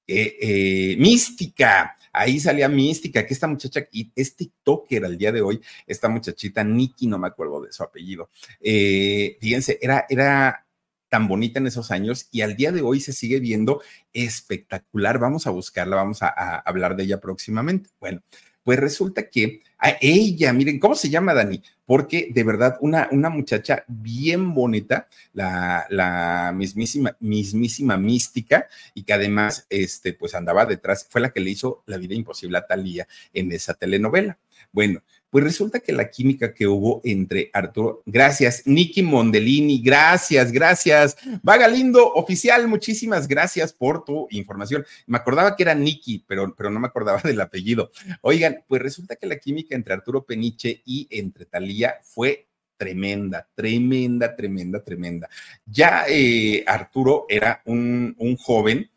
Eh, 0.05 0.37
eh, 0.39 0.95
mística 0.99 1.96
ahí 2.17 2.39
salía 2.39 2.67
Mística, 2.67 3.25
que 3.25 3.33
esta 3.33 3.47
muchacha, 3.47 3.87
y 3.91 4.11
es 4.15 4.35
TikToker 4.35 5.05
al 5.05 5.17
día 5.17 5.31
de 5.31 5.41
hoy, 5.41 5.61
esta 5.85 6.09
muchachita, 6.09 6.63
Nikki, 6.63 7.07
no 7.07 7.17
me 7.17 7.27
acuerdo 7.27 7.61
de 7.61 7.71
su 7.71 7.83
apellido. 7.83 8.29
Eh, 8.59 9.37
fíjense, 9.39 9.77
era, 9.81 10.05
era 10.09 10.65
tan 11.09 11.27
bonita 11.27 11.59
en 11.59 11.67
esos 11.67 11.91
años 11.91 12.27
y 12.31 12.41
al 12.41 12.55
día 12.55 12.71
de 12.71 12.81
hoy 12.81 12.99
se 12.99 13.13
sigue 13.13 13.39
viendo 13.39 13.81
espectacular. 14.13 15.19
Vamos 15.19 15.47
a 15.47 15.51
buscarla, 15.51 15.95
vamos 15.95 16.21
a 16.21 16.27
hablar 16.59 16.95
de 16.95 17.03
ella 17.03 17.19
próximamente. 17.19 17.89
Bueno, 17.99 18.21
pues 18.67 18.81
resulta 18.81 19.29
que 19.29 19.61
a 19.77 19.95
ella, 20.01 20.51
miren, 20.51 20.77
¿cómo 20.77 20.93
se 20.93 21.09
llama 21.09 21.33
Dani? 21.33 21.63
Porque 21.85 22.27
de 22.33 22.43
verdad, 22.43 22.77
una, 22.81 23.07
una 23.13 23.29
muchacha 23.29 23.85
bien 23.87 24.53
bonita, 24.53 25.07
la, 25.31 25.85
la 25.89 26.51
mismísima, 26.53 27.15
mismísima 27.21 27.95
mística, 27.95 28.67
y 28.93 29.03
que 29.03 29.13
además, 29.13 29.65
este, 29.69 30.11
pues 30.11 30.35
andaba 30.35 30.65
detrás, 30.65 31.07
fue 31.09 31.21
la 31.21 31.31
que 31.31 31.39
le 31.39 31.51
hizo 31.51 31.81
la 31.85 31.95
vida 31.95 32.13
imposible 32.13 32.57
a 32.57 32.67
Talía 32.67 33.07
en 33.31 33.53
esa 33.53 33.73
telenovela. 33.73 34.37
Bueno, 34.73 35.01
pues 35.29 35.43
resulta 35.43 35.79
que 35.79 35.91
la 35.91 36.09
química 36.09 36.53
que 36.53 36.67
hubo 36.67 37.01
entre 37.03 37.49
Arturo, 37.53 38.01
gracias, 38.05 38.63
Nicky 38.65 39.01
Mondellini, 39.01 39.81
gracias, 39.81 40.51
gracias. 40.51 41.17
Vaga 41.43 41.67
Lindo, 41.67 42.13
oficial, 42.13 42.67
muchísimas 42.67 43.27
gracias 43.27 43.73
por 43.73 44.05
tu 44.05 44.27
información. 44.31 44.85
Me 45.05 45.17
acordaba 45.17 45.55
que 45.55 45.63
era 45.63 45.75
Nicky, 45.75 46.23
pero, 46.27 46.55
pero 46.55 46.69
no 46.69 46.79
me 46.79 46.87
acordaba 46.87 47.21
del 47.23 47.41
apellido. 47.41 47.91
Oigan, 48.21 48.63
pues 48.67 48.81
resulta 48.81 49.15
que 49.15 49.27
la 49.27 49.37
química 49.37 49.75
entre 49.75 49.93
Arturo 49.93 50.25
Peniche 50.25 50.81
y 50.85 51.07
entre 51.11 51.45
Talía 51.45 51.95
fue 52.01 52.47
tremenda, 52.77 53.47
tremenda, 53.55 54.35
tremenda, 54.35 54.83
tremenda. 54.83 55.29
Ya 55.65 56.05
eh, 56.07 56.63
Arturo 56.65 57.25
era 57.27 57.61
un, 57.65 58.15
un 58.17 58.37
joven 58.37 58.89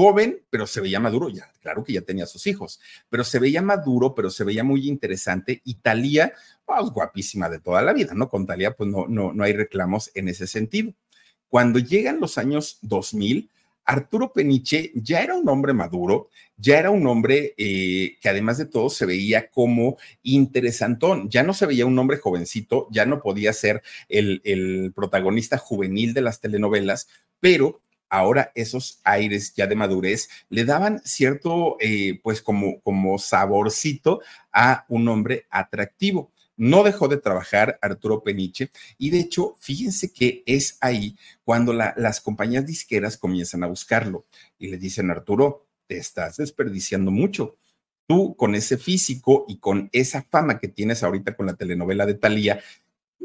joven, 0.00 0.40
pero 0.48 0.66
se 0.66 0.80
veía 0.80 0.98
maduro, 0.98 1.28
ya, 1.28 1.52
claro 1.60 1.84
que 1.84 1.92
ya 1.92 2.00
tenía 2.00 2.24
sus 2.24 2.46
hijos, 2.46 2.80
pero 3.10 3.22
se 3.22 3.38
veía 3.38 3.60
maduro, 3.60 4.14
pero 4.14 4.30
se 4.30 4.44
veía 4.44 4.64
muy 4.64 4.88
interesante 4.88 5.60
y 5.62 5.74
Talía, 5.74 6.32
pues 6.64 6.90
guapísima 6.90 7.50
de 7.50 7.60
toda 7.60 7.82
la 7.82 7.92
vida, 7.92 8.14
¿no? 8.14 8.30
Con 8.30 8.46
Talía, 8.46 8.70
pues 8.70 8.88
no, 8.88 9.06
no, 9.08 9.34
no 9.34 9.44
hay 9.44 9.52
reclamos 9.52 10.10
en 10.14 10.28
ese 10.28 10.46
sentido. 10.46 10.94
Cuando 11.50 11.78
llegan 11.78 12.18
los 12.18 12.38
años 12.38 12.78
2000, 12.80 13.50
Arturo 13.84 14.32
Peniche 14.32 14.90
ya 14.94 15.20
era 15.20 15.34
un 15.34 15.46
hombre 15.50 15.74
maduro, 15.74 16.30
ya 16.56 16.78
era 16.78 16.88
un 16.88 17.06
hombre 17.06 17.52
eh, 17.58 18.16
que 18.22 18.28
además 18.30 18.56
de 18.56 18.64
todo 18.64 18.88
se 18.88 19.04
veía 19.04 19.50
como 19.50 19.98
interesantón, 20.22 21.28
ya 21.28 21.42
no 21.42 21.52
se 21.52 21.66
veía 21.66 21.84
un 21.84 21.98
hombre 21.98 22.16
jovencito, 22.16 22.88
ya 22.90 23.04
no 23.04 23.20
podía 23.20 23.52
ser 23.52 23.82
el, 24.08 24.40
el 24.44 24.94
protagonista 24.94 25.58
juvenil 25.58 26.14
de 26.14 26.22
las 26.22 26.40
telenovelas, 26.40 27.06
pero 27.38 27.82
ahora 28.10 28.52
esos 28.54 29.00
aires 29.04 29.54
ya 29.54 29.66
de 29.66 29.76
madurez 29.76 30.28
le 30.50 30.64
daban 30.64 31.00
cierto, 31.04 31.76
eh, 31.80 32.20
pues 32.22 32.42
como, 32.42 32.80
como 32.80 33.18
saborcito 33.18 34.20
a 34.52 34.84
un 34.88 35.08
hombre 35.08 35.46
atractivo. 35.48 36.32
No 36.56 36.82
dejó 36.82 37.08
de 37.08 37.16
trabajar 37.16 37.78
Arturo 37.80 38.22
Peniche 38.22 38.70
y 38.98 39.08
de 39.08 39.20
hecho, 39.20 39.56
fíjense 39.60 40.12
que 40.12 40.42
es 40.44 40.76
ahí 40.82 41.16
cuando 41.42 41.72
las 41.72 42.20
compañías 42.20 42.66
disqueras 42.66 43.16
comienzan 43.16 43.64
a 43.64 43.68
buscarlo 43.68 44.26
y 44.58 44.68
le 44.68 44.76
dicen, 44.76 45.10
Arturo, 45.10 45.66
te 45.86 45.96
estás 45.96 46.36
desperdiciando 46.36 47.10
mucho. 47.10 47.56
Tú 48.06 48.36
con 48.36 48.54
ese 48.54 48.76
físico 48.76 49.46
y 49.48 49.56
con 49.58 49.88
esa 49.92 50.22
fama 50.22 50.58
que 50.58 50.68
tienes 50.68 51.02
ahorita 51.02 51.34
con 51.34 51.46
la 51.46 51.54
telenovela 51.54 52.04
de 52.04 52.14
Thalía, 52.14 52.60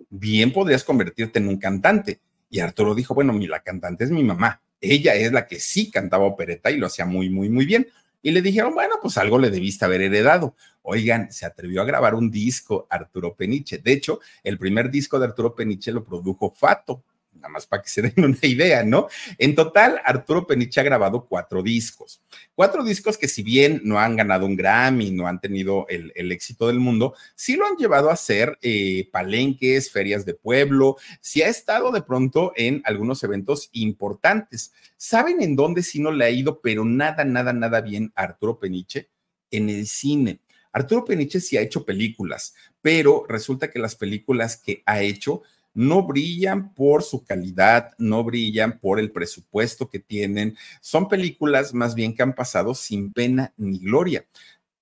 bien 0.10 0.54
podrías 0.54 0.84
convertirte 0.84 1.40
en 1.40 1.50
un 1.50 1.58
cantante. 1.58 2.22
Y 2.50 2.60
Arturo 2.60 2.96
dijo, 2.96 3.14
bueno, 3.14 3.34
la 3.34 3.64
cantante 3.64 4.06
es 4.06 4.12
mi 4.12 4.24
mamá, 4.24 4.62
ella 4.94 5.16
es 5.16 5.32
la 5.32 5.48
que 5.48 5.60
sí 5.60 5.90
cantaba 5.92 6.26
opereta 6.26 6.72
y 6.72 6.78
lo 6.78 6.88
hacía 6.88 7.06
muy, 7.06 7.30
muy, 7.30 7.50
muy 7.50 7.66
bien. 7.66 7.88
y 8.22 8.32
le 8.32 8.42
dijeron, 8.42 8.74
bueno, 8.74 8.96
pues 9.02 9.18
algo 9.20 9.38
le 9.38 9.52
debiste 9.52 9.86
haber 9.86 10.02
heredado. 10.02 10.56
Oigan, 10.82 11.32
se 11.32 11.46
atrevió 11.46 11.82
a 11.82 11.86
grabar 11.86 12.16
un 12.16 12.32
disco 12.32 12.88
Arturo 12.90 13.36
Peniche. 13.36 13.78
De 13.78 13.94
hecho, 13.94 14.20
el 14.44 14.58
primer 14.58 14.90
disco 14.90 15.20
de 15.20 15.26
Arturo 15.26 15.54
Peniche 15.54 15.92
lo 15.92 16.04
produjo 16.04 16.52
Fato, 16.52 17.04
nada 17.46 17.54
más 17.54 17.68
para 17.68 17.84
que 17.84 17.90
se 17.90 18.02
den 18.02 18.26
una 18.26 18.38
idea, 18.42 18.84
¿no? 18.84 19.08
En 19.38 19.54
total, 19.56 20.02
Arturo 20.04 20.48
Peniche 20.48 20.82
ha 20.82 20.84
grabado 20.84 21.26
cuatro 21.26 21.62
discos. 21.62 22.22
Cuatro 22.56 22.84
discos 22.84 23.18
que 23.18 23.28
si 23.28 23.44
bien 23.44 23.82
no 23.84 24.00
han 24.00 24.16
ganado 24.16 24.46
un 24.46 24.56
Grammy, 24.56 25.12
no 25.12 25.28
han 25.28 25.40
tenido 25.40 25.86
el, 25.88 26.12
éxito 26.32 26.68
del 26.68 26.80
mundo, 26.80 27.14
sí 27.36 27.56
lo 27.56 27.68
han 27.68 27.78
llevado 27.78 28.10
a 28.10 28.14
hacer 28.14 28.58
eh, 28.62 29.10
palenques, 29.12 29.92
ferias 29.92 30.26
de 30.26 30.34
pueblo, 30.34 30.98
sí 31.22 31.44
ha 31.44 31.48
estado 31.48 31.92
de 31.92 32.02
pronto 32.02 32.52
en 32.56 32.82
algunos 32.84 33.24
eventos 33.24 33.70
importantes. 33.74 34.74
¿Saben 34.98 35.42
en 35.42 35.56
dónde 35.56 35.84
sí 35.84 36.00
no 36.00 36.12
le 36.12 36.26
ha 36.26 36.30
ido, 36.30 36.62
pero 36.62 36.84
nada, 36.84 37.24
nada, 37.26 37.54
nada 37.54 37.82
bien 37.82 38.12
a 38.16 38.24
Arturo 38.24 38.60
Peniche? 38.60 39.10
En 39.52 39.70
el 39.70 39.86
cine. 39.86 40.40
Arturo 40.72 41.06
Peniche 41.06 41.40
sí 41.40 41.56
ha 41.56 41.62
hecho 41.62 41.86
películas, 41.86 42.54
pero 42.82 43.26
resulta 43.30 43.70
que 43.70 43.80
las 43.80 43.96
películas 43.96 44.58
que 44.58 44.84
ha 44.86 45.02
hecho 45.02 45.44
no 45.76 46.04
brillan 46.04 46.74
por 46.74 47.04
su 47.04 47.24
calidad, 47.24 47.94
no 48.00 48.24
brillan 48.24 48.80
por 48.80 49.00
el 49.00 49.12
presupuesto 49.12 49.90
que 49.90 50.00
tienen. 50.00 50.58
Son 50.82 51.08
películas 51.08 51.74
más 51.74 51.94
bien 51.94 52.16
que 52.16 52.24
han 52.24 52.34
pasado 52.34 52.74
sin 52.74 53.14
pena 53.14 53.54
ni 53.58 53.78
gloria. 53.78 54.26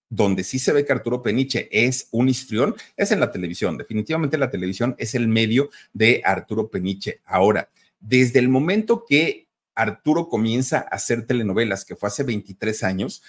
Donde 0.09 0.43
sí 0.43 0.59
se 0.59 0.71
ve 0.71 0.85
que 0.85 0.93
Arturo 0.93 1.23
Peniche 1.23 1.67
es 1.71 2.07
un 2.11 2.29
histrión, 2.29 2.75
es 2.95 3.11
en 3.11 3.19
la 3.19 3.31
televisión. 3.31 3.77
Definitivamente 3.77 4.37
la 4.37 4.51
televisión 4.51 4.95
es 4.99 5.15
el 5.15 5.27
medio 5.27 5.71
de 5.91 6.21
Arturo 6.23 6.69
Peniche. 6.69 7.21
Ahora, 7.25 7.69
desde 7.99 8.37
el 8.37 8.47
momento 8.47 9.05
que 9.07 9.47
Arturo 9.75 10.29
comienza 10.29 10.77
a 10.77 10.95
hacer 10.95 11.25
telenovelas, 11.25 11.83
que 11.83 11.95
fue 11.95 12.07
hace 12.07 12.23
23 12.23 12.83
años, 12.83 13.23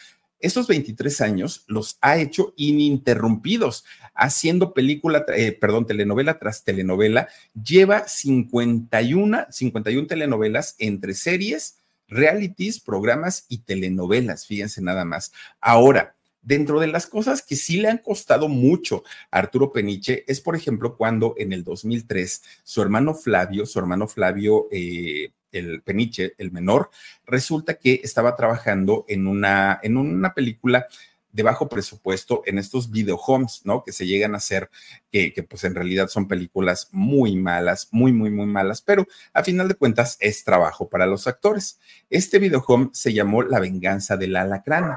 esos 0.45 0.66
23 0.68 1.22
años 1.22 1.64
los 1.68 1.97
ha 2.03 2.18
hecho 2.18 2.53
ininterrumpidos, 2.57 3.86
haciendo 4.14 4.74
película, 4.74 5.24
eh, 5.34 5.53
perdón, 5.53 5.86
telenovela 5.86 6.38
tras 6.38 6.64
telenovela. 6.64 7.28
Lleva 7.55 8.07
51, 8.07 9.47
51 9.49 10.07
telenovelas 10.07 10.76
entre 10.78 11.14
series, 11.14 11.78
realities, 12.09 12.78
programas 12.78 13.47
y 13.49 13.59
telenovelas, 13.59 14.47
fíjense 14.47 14.82
nada 14.82 15.07
más. 15.07 15.32
Ahora, 15.62 16.14
dentro 16.42 16.78
de 16.78 16.88
las 16.88 17.07
cosas 17.07 17.40
que 17.40 17.57
sí 17.57 17.78
le 17.80 17.88
han 17.88 17.99
costado 17.99 18.49
mucho 18.49 19.03
a 19.30 19.38
Arturo 19.38 19.72
Peniche 19.72 20.24
es, 20.26 20.42
por 20.42 20.57
ejemplo, 20.57 20.99
cuando 20.99 21.34
en 21.38 21.55
el 21.55 21.64
2003 21.64 22.42
su 22.62 22.82
hermano 22.82 23.14
Flavio, 23.14 23.64
su 23.64 23.78
hermano 23.78 24.07
Flavio 24.09 24.68
eh, 24.70 25.32
el 25.59 25.82
Peniche, 25.82 26.34
el 26.38 26.52
menor, 26.52 26.90
resulta 27.26 27.74
que 27.74 28.00
estaba 28.02 28.36
trabajando 28.36 29.05
en 29.09 29.26
una, 29.26 29.80
en 29.82 29.96
una 29.96 30.34
película 30.34 30.86
de 31.34 31.42
bajo 31.42 31.68
presupuesto 31.68 32.42
en 32.46 32.59
estos 32.59 32.90
video 32.92 33.16
homes, 33.16 33.62
¿no? 33.64 33.82
Que 33.82 33.90
se 33.90 34.07
llegan 34.07 34.34
a 34.34 34.36
hacer, 34.36 34.70
que, 35.11 35.32
pues 35.48 35.64
en 35.64 35.74
realidad 35.74 36.07
son 36.07 36.28
películas 36.28 36.88
muy 36.92 37.36
malas, 37.36 37.88
muy, 37.90 38.12
muy, 38.12 38.30
muy 38.30 38.46
malas, 38.46 38.80
pero 38.80 39.05
a 39.32 39.42
final 39.42 39.66
de 39.66 39.74
cuentas 39.74 40.16
es 40.20 40.44
trabajo 40.44 40.88
para 40.88 41.07
los 41.07 41.26
actores. 41.26 41.80
Este 42.09 42.38
video 42.38 42.62
home 42.64 42.90
se 42.92 43.12
llamó 43.12 43.42
La 43.42 43.59
venganza 43.59 44.16
del 44.16 44.36
alacrán. 44.36 44.94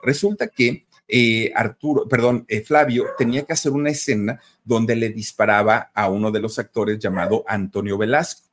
Resulta 0.00 0.46
que 0.46 0.86
eh, 1.08 1.50
Arturo, 1.56 2.06
perdón, 2.06 2.44
eh, 2.46 2.60
Flavio 2.60 3.06
tenía 3.18 3.42
que 3.42 3.52
hacer 3.52 3.72
una 3.72 3.90
escena 3.90 4.40
donde 4.62 4.94
le 4.94 5.08
disparaba 5.08 5.90
a 5.92 6.08
uno 6.08 6.30
de 6.30 6.38
los 6.38 6.56
actores 6.60 7.00
llamado 7.00 7.44
Antonio 7.48 7.98
Velasco 7.98 8.49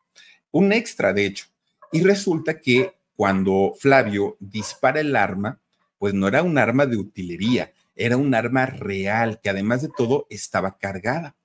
un 0.58 0.74
extra 0.74 1.14
de 1.14 1.26
hecho. 1.26 1.46
Y 1.92 2.02
resulta 2.02 2.60
que 2.60 2.96
cuando 3.16 3.74
Flavio 3.80 4.38
dispara 4.40 5.00
el 5.00 5.16
arma, 5.16 5.60
pues 6.00 6.16
no 6.16 6.28
era 6.28 6.42
un 6.42 6.58
arma 6.58 6.88
de 6.88 6.98
utilería, 6.98 7.74
era 7.96 8.18
un 8.18 8.34
arma 8.34 8.66
real 8.66 9.40
que 9.42 9.52
además 9.52 9.84
de 9.84 9.90
todo 9.96 10.26
estaba 10.32 10.78
cargada. 10.80 11.36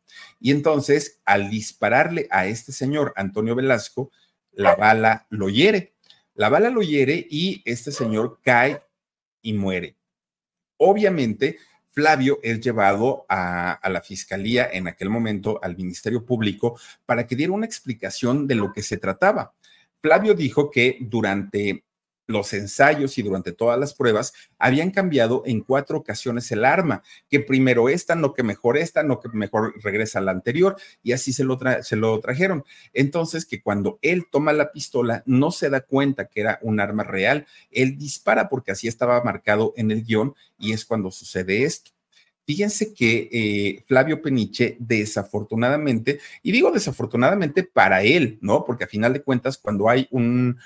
Y 0.41 0.51
entonces, 0.51 1.21
al 1.27 1.51
dispararle 1.51 2.27
a 2.31 2.47
este 2.47 2.73
señor, 2.73 3.13
Antonio 3.17 3.55
Velasco, 3.55 4.11
la 4.51 4.77
bala 4.77 5.27
lo 5.29 5.51
hiere. 5.51 5.95
La 6.35 6.49
bala 6.49 6.71
lo 6.71 6.81
hiere 6.81 7.27
y 7.31 7.63
este 7.67 7.93
señor 7.93 8.41
cae 8.43 8.83
y 9.43 9.53
muere. 9.53 9.97
Obviamente, 10.79 11.59
Flavio 11.93 12.41
es 12.43 12.61
llevado 12.61 13.27
a, 13.29 13.79
la 13.89 14.01
fiscalía 14.01 14.69
en 14.73 14.89
aquel 14.89 15.11
momento, 15.11 15.61
al 15.63 15.77
Ministerio 15.77 16.25
Público, 16.25 16.79
para 17.05 17.27
que 17.27 17.37
diera 17.37 17.53
una 17.53 17.67
explicación 17.67 18.47
de 18.47 18.55
lo 18.55 18.73
que 18.73 18.83
se 18.83 18.97
trataba. 18.97 19.55
Flavio 20.01 20.35
dijo 20.35 20.71
que 20.71 20.97
durante 21.01 21.85
los 22.27 22.53
ensayos 22.53 23.19
y 23.19 23.23
durante 23.23 23.53
todas 23.53 23.79
las 23.79 23.95
pruebas 23.95 24.33
habían 24.59 24.91
cambiado 24.91 25.43
en 25.47 25.61
cuatro 25.61 25.99
ocasiones 25.99 26.51
el 26.53 26.65
arma, 26.65 27.03
que 27.29 27.41
primero 27.41 27.89
esta, 27.89 28.15
no 28.15 28.33
que 28.33 28.43
mejor 28.43 28.77
esta, 28.77 29.03
no 29.03 29.21
que 29.21 29.29
mejor 29.29 29.75
regresa 29.83 30.19
a 30.19 30.23
la 30.23 30.33
anterior, 30.33 30.77
y 31.03 31.13
así 31.13 31.33
se 31.33 31.45
lo, 31.45 31.59
se 31.83 31.97
lo 31.97 32.19
trajeron. 32.21 32.65
Entonces, 32.93 33.47
que 33.47 33.63
cuando 33.63 33.99
él 34.03 34.27
toma 34.31 34.53
la 34.53 34.73
pistola, 34.73 35.23
no 35.27 35.51
se 35.51 35.71
da 35.71 35.81
cuenta 35.81 36.27
que 36.27 36.41
era 36.41 36.59
un 36.63 36.81
arma 36.81 37.05
real, 37.05 37.47
él 37.71 37.99
dispara 37.99 38.49
porque 38.49 38.73
así 38.73 38.89
estaba 38.89 39.23
marcado 39.23 39.73
en 39.77 39.91
el 39.91 40.05
guion 40.05 40.35
y 40.59 40.73
es 40.73 40.85
cuando 40.85 41.11
sucede 41.11 41.65
esto. 41.65 41.92
Fíjense 42.45 42.93
que 42.93 43.29
eh, 43.31 43.85
Flavio 43.87 44.21
Peniche, 44.21 44.77
desafortunadamente, 44.81 46.19
y 46.43 46.51
digo 46.51 46.73
desafortunadamente 46.73 47.63
para 47.63 48.03
él, 48.03 48.39
¿no? 48.41 48.65
Porque 48.65 48.85
a 48.85 48.89
final 48.89 49.13
de 49.13 49.23
cuentas, 49.23 49.59
cuando 49.59 49.89
hay 49.89 50.09
un, 50.11 50.59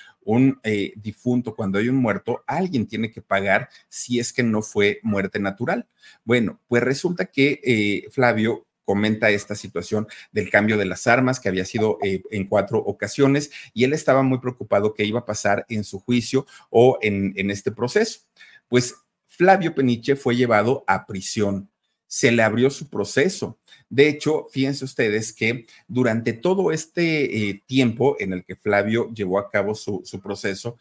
eh, 0.62 0.94
difunto, 0.96 1.54
cuando 1.54 1.78
hay 1.78 1.90
un 1.90 1.96
muerto, 1.96 2.42
alguien 2.46 2.86
tiene 2.86 3.10
que 3.10 3.20
pagar 3.20 3.68
si 3.90 4.18
es 4.18 4.32
que 4.32 4.42
no 4.42 4.62
fue 4.62 5.00
muerte 5.02 5.38
natural. 5.38 5.86
Bueno, 6.24 6.60
pues 6.66 6.82
resulta 6.82 7.26
que 7.26 7.60
eh, 7.62 8.08
Flavio 8.10 8.66
comenta 8.86 9.28
esta 9.28 9.54
situación 9.54 10.06
del 10.32 10.48
cambio 10.48 10.78
de 10.78 10.86
las 10.86 11.06
armas 11.06 11.40
que 11.40 11.48
había 11.48 11.64
sido 11.64 11.98
en 12.02 12.46
cuatro 12.46 12.78
ocasiones 12.78 13.50
y 13.74 13.82
él 13.82 13.92
estaba 13.92 14.22
muy 14.22 14.38
preocupado 14.38 14.94
que 14.94 15.04
iba 15.04 15.20
a 15.20 15.24
pasar 15.26 15.66
en 15.68 15.82
su 15.82 15.98
juicio 15.98 16.46
o 16.70 16.96
en 17.02 17.50
este 17.50 17.72
proceso. 17.72 18.20
Pues 18.68 18.94
Flavio 19.36 19.74
Peniche 19.74 20.16
fue 20.16 20.34
llevado 20.34 20.84
a 20.86 21.06
prisión. 21.06 21.70
Se 22.06 22.32
le 22.32 22.42
abrió 22.42 22.70
su 22.70 22.88
proceso. 22.88 23.58
De 23.88 24.08
hecho, 24.08 24.46
fíjense 24.50 24.84
ustedes 24.84 25.32
que 25.32 25.66
durante 25.86 26.32
todo 26.32 26.72
este 26.72 27.50
eh, 27.50 27.62
tiempo 27.66 28.16
en 28.18 28.32
el 28.32 28.44
que 28.44 28.56
Flavio 28.56 29.12
llevó 29.12 29.38
a 29.38 29.50
cabo 29.50 29.74
su, 29.74 30.02
su 30.04 30.20
proceso, 30.20 30.78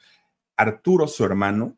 Arturo, 0.56 1.08
su 1.08 1.26
hermano, 1.26 1.78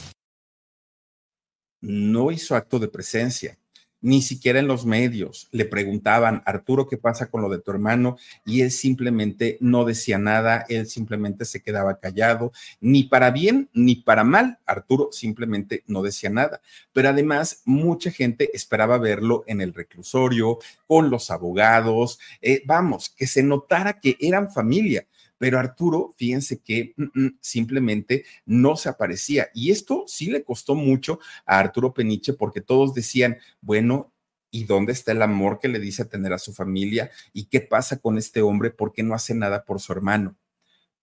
no 1.81 2.31
hizo 2.31 2.55
acto 2.55 2.79
de 2.79 2.87
presencia, 2.87 3.57
ni 4.01 4.21
siquiera 4.21 4.59
en 4.59 4.67
los 4.67 4.85
medios. 4.85 5.47
Le 5.51 5.65
preguntaban, 5.65 6.41
Arturo, 6.45 6.87
¿qué 6.87 6.97
pasa 6.97 7.29
con 7.29 7.41
lo 7.41 7.49
de 7.49 7.59
tu 7.59 7.71
hermano? 7.71 8.17
Y 8.45 8.61
él 8.61 8.71
simplemente 8.71 9.57
no 9.61 9.85
decía 9.85 10.17
nada, 10.17 10.65
él 10.69 10.87
simplemente 10.87 11.45
se 11.45 11.61
quedaba 11.61 11.99
callado, 11.99 12.51
ni 12.79 13.03
para 13.03 13.31
bien 13.31 13.69
ni 13.73 13.95
para 13.95 14.23
mal. 14.23 14.59
Arturo 14.65 15.09
simplemente 15.11 15.83
no 15.87 16.01
decía 16.01 16.29
nada. 16.29 16.61
Pero 16.93 17.09
además, 17.09 17.61
mucha 17.65 18.11
gente 18.11 18.49
esperaba 18.53 18.97
verlo 18.97 19.43
en 19.47 19.61
el 19.61 19.73
reclusorio, 19.73 20.57
con 20.87 21.09
los 21.09 21.29
abogados, 21.31 22.19
eh, 22.41 22.63
vamos, 22.65 23.09
que 23.09 23.27
se 23.27 23.43
notara 23.43 23.99
que 23.99 24.17
eran 24.19 24.51
familia 24.51 25.05
pero 25.41 25.57
Arturo, 25.57 26.13
fíjense 26.17 26.59
que 26.59 26.93
mm, 26.95 27.19
mm, 27.19 27.37
simplemente 27.41 28.25
no 28.45 28.75
se 28.75 28.89
aparecía. 28.89 29.49
Y 29.55 29.71
esto 29.71 30.03
sí 30.05 30.27
le 30.27 30.43
costó 30.43 30.75
mucho 30.75 31.19
a 31.47 31.57
Arturo 31.57 31.95
Peniche 31.95 32.33
porque 32.33 32.61
todos 32.61 32.93
decían, 32.93 33.39
bueno, 33.59 34.13
¿y 34.51 34.65
dónde 34.65 34.93
está 34.93 35.13
el 35.13 35.21
amor 35.23 35.57
que 35.57 35.67
le 35.67 35.79
dice 35.79 36.05
tener 36.05 36.31
a 36.31 36.37
su 36.37 36.53
familia? 36.53 37.09
¿Y 37.33 37.45
qué 37.45 37.59
pasa 37.59 37.97
con 37.97 38.19
este 38.19 38.43
hombre? 38.43 38.69
¿Por 38.69 38.93
qué 38.93 39.01
no 39.01 39.15
hace 39.15 39.33
nada 39.33 39.65
por 39.65 39.79
su 39.79 39.91
hermano? 39.91 40.37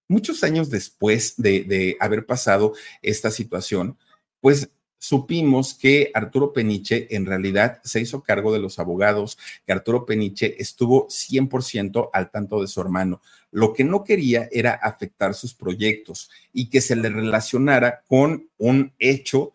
Muchos 0.06 0.44
años 0.44 0.70
después 0.70 1.34
de, 1.36 1.64
de 1.64 1.96
haber 1.98 2.24
pasado 2.24 2.74
esta 3.02 3.32
situación, 3.32 3.98
pues 4.40 4.70
supimos 4.98 5.74
que 5.74 6.10
Arturo 6.12 6.52
Peniche 6.52 7.14
en 7.14 7.26
realidad 7.26 7.80
se 7.84 8.00
hizo 8.00 8.22
cargo 8.22 8.52
de 8.52 8.58
los 8.58 8.78
abogados, 8.78 9.38
que 9.64 9.72
Arturo 9.72 10.04
Peniche 10.04 10.60
estuvo 10.60 11.08
100% 11.08 12.10
al 12.12 12.30
tanto 12.30 12.60
de 12.60 12.66
su 12.66 12.80
hermano. 12.80 13.20
Lo 13.50 13.72
que 13.72 13.84
no 13.84 14.04
quería 14.04 14.48
era 14.52 14.72
afectar 14.72 15.34
sus 15.34 15.54
proyectos 15.54 16.30
y 16.52 16.68
que 16.68 16.80
se 16.80 16.96
le 16.96 17.08
relacionara 17.08 18.02
con 18.06 18.48
un 18.58 18.92
hecho 18.98 19.52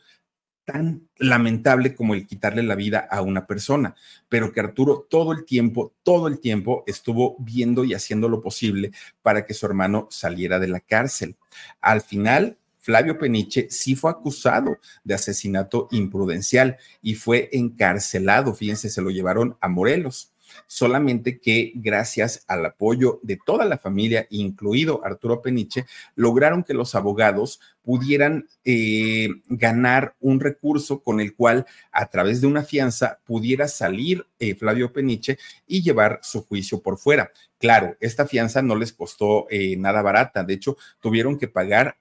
tan 0.66 1.10
lamentable 1.18 1.94
como 1.94 2.14
el 2.14 2.26
quitarle 2.26 2.64
la 2.64 2.76
vida 2.76 3.00
a 3.12 3.22
una 3.22 3.46
persona, 3.46 3.96
pero 4.30 4.52
que 4.52 4.62
Arturo 4.62 5.06
todo 5.10 5.34
el 5.34 5.46
tiempo, 5.46 5.94
todo 6.04 6.28
el 6.28 6.40
tiempo 6.40 6.84
estuvo 6.88 7.36
viendo 7.40 7.84
y 7.84 7.94
haciendo 7.94 8.30
lo 8.30 8.42
posible 8.42 8.92
para 9.22 9.46
que 9.46 9.54
su 9.54 9.66
hermano 9.66 10.08
saliera 10.10 10.60
de 10.60 10.68
la 10.68 10.80
cárcel. 10.80 11.36
Al 11.82 12.02
final, 12.02 12.58
Flavio 12.84 13.18
Peniche 13.18 13.68
sí 13.70 13.96
fue 13.96 14.12
acusado 14.12 14.78
de 15.06 15.14
asesinato 15.14 15.88
imprudencial 15.92 16.76
y 17.02 17.16
fue 17.16 17.48
encarcelado, 17.54 18.54
fíjense, 18.54 18.90
se 18.90 19.02
lo 19.02 19.10
llevaron 19.10 19.56
a 19.62 19.70
Morelos 19.70 20.34
solamente 20.68 21.40
que 21.40 21.72
gracias 21.76 22.44
al 22.48 22.66
apoyo 22.66 23.20
de 23.24 23.40
toda 23.44 23.66
la 23.66 23.78
familia, 23.78 24.28
incluido 24.30 25.02
Arturo 25.06 25.42
Peniche, 25.42 25.86
lograron 26.16 26.64
que 26.64 26.74
los 26.74 26.96
abogados 26.96 27.60
pudieran 27.82 28.48
eh, 28.64 29.30
ganar 29.48 30.16
un 30.20 30.40
recurso 30.40 31.02
con 31.02 31.20
el 31.20 31.36
cual 31.36 31.66
a 31.92 32.10
través 32.10 32.42
de 32.42 32.48
una 32.48 32.64
fianza 32.64 33.20
pudiera 33.26 33.68
salir 33.68 34.26
eh, 34.40 34.56
Flavio 34.56 34.94
Peniche 34.94 35.38
y 35.68 35.82
llevar 35.82 36.20
su 36.22 36.44
juicio 36.44 36.82
por 36.82 36.98
fuera. 36.98 37.32
Claro, 37.58 37.96
esta 38.00 38.26
fianza 38.26 38.62
no 38.62 38.76
les 38.76 38.94
costó 38.94 39.48
eh, 39.50 39.76
nada 39.78 40.02
barata, 40.02 40.44
de 40.44 40.54
hecho 40.54 40.78
tuvieron 41.00 41.38
que 41.38 41.48
pagar 41.48 41.98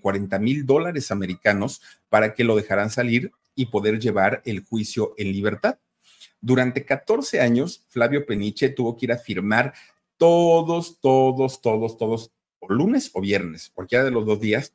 40 0.00 0.38
mil 0.38 0.66
dólares 0.66 1.10
americanos 1.10 1.80
para 2.08 2.34
que 2.34 2.44
lo 2.44 2.56
dejaran 2.56 2.90
salir 2.90 3.32
y 3.54 3.66
poder 3.66 3.98
llevar 3.98 4.42
el 4.44 4.64
juicio 4.64 5.14
en 5.16 5.32
libertad. 5.32 5.78
Durante 6.40 6.84
14 6.84 7.40
años, 7.40 7.84
Flavio 7.88 8.26
Peniche 8.26 8.68
tuvo 8.70 8.96
que 8.96 9.06
ir 9.06 9.12
a 9.12 9.18
firmar 9.18 9.74
todos, 10.16 11.00
todos, 11.00 11.60
todos, 11.60 11.96
todos, 11.96 12.32
o 12.58 12.72
lunes 12.72 13.10
o 13.14 13.20
viernes, 13.20 13.70
cualquiera 13.74 14.04
de 14.04 14.10
los 14.10 14.26
dos 14.26 14.40
días, 14.40 14.72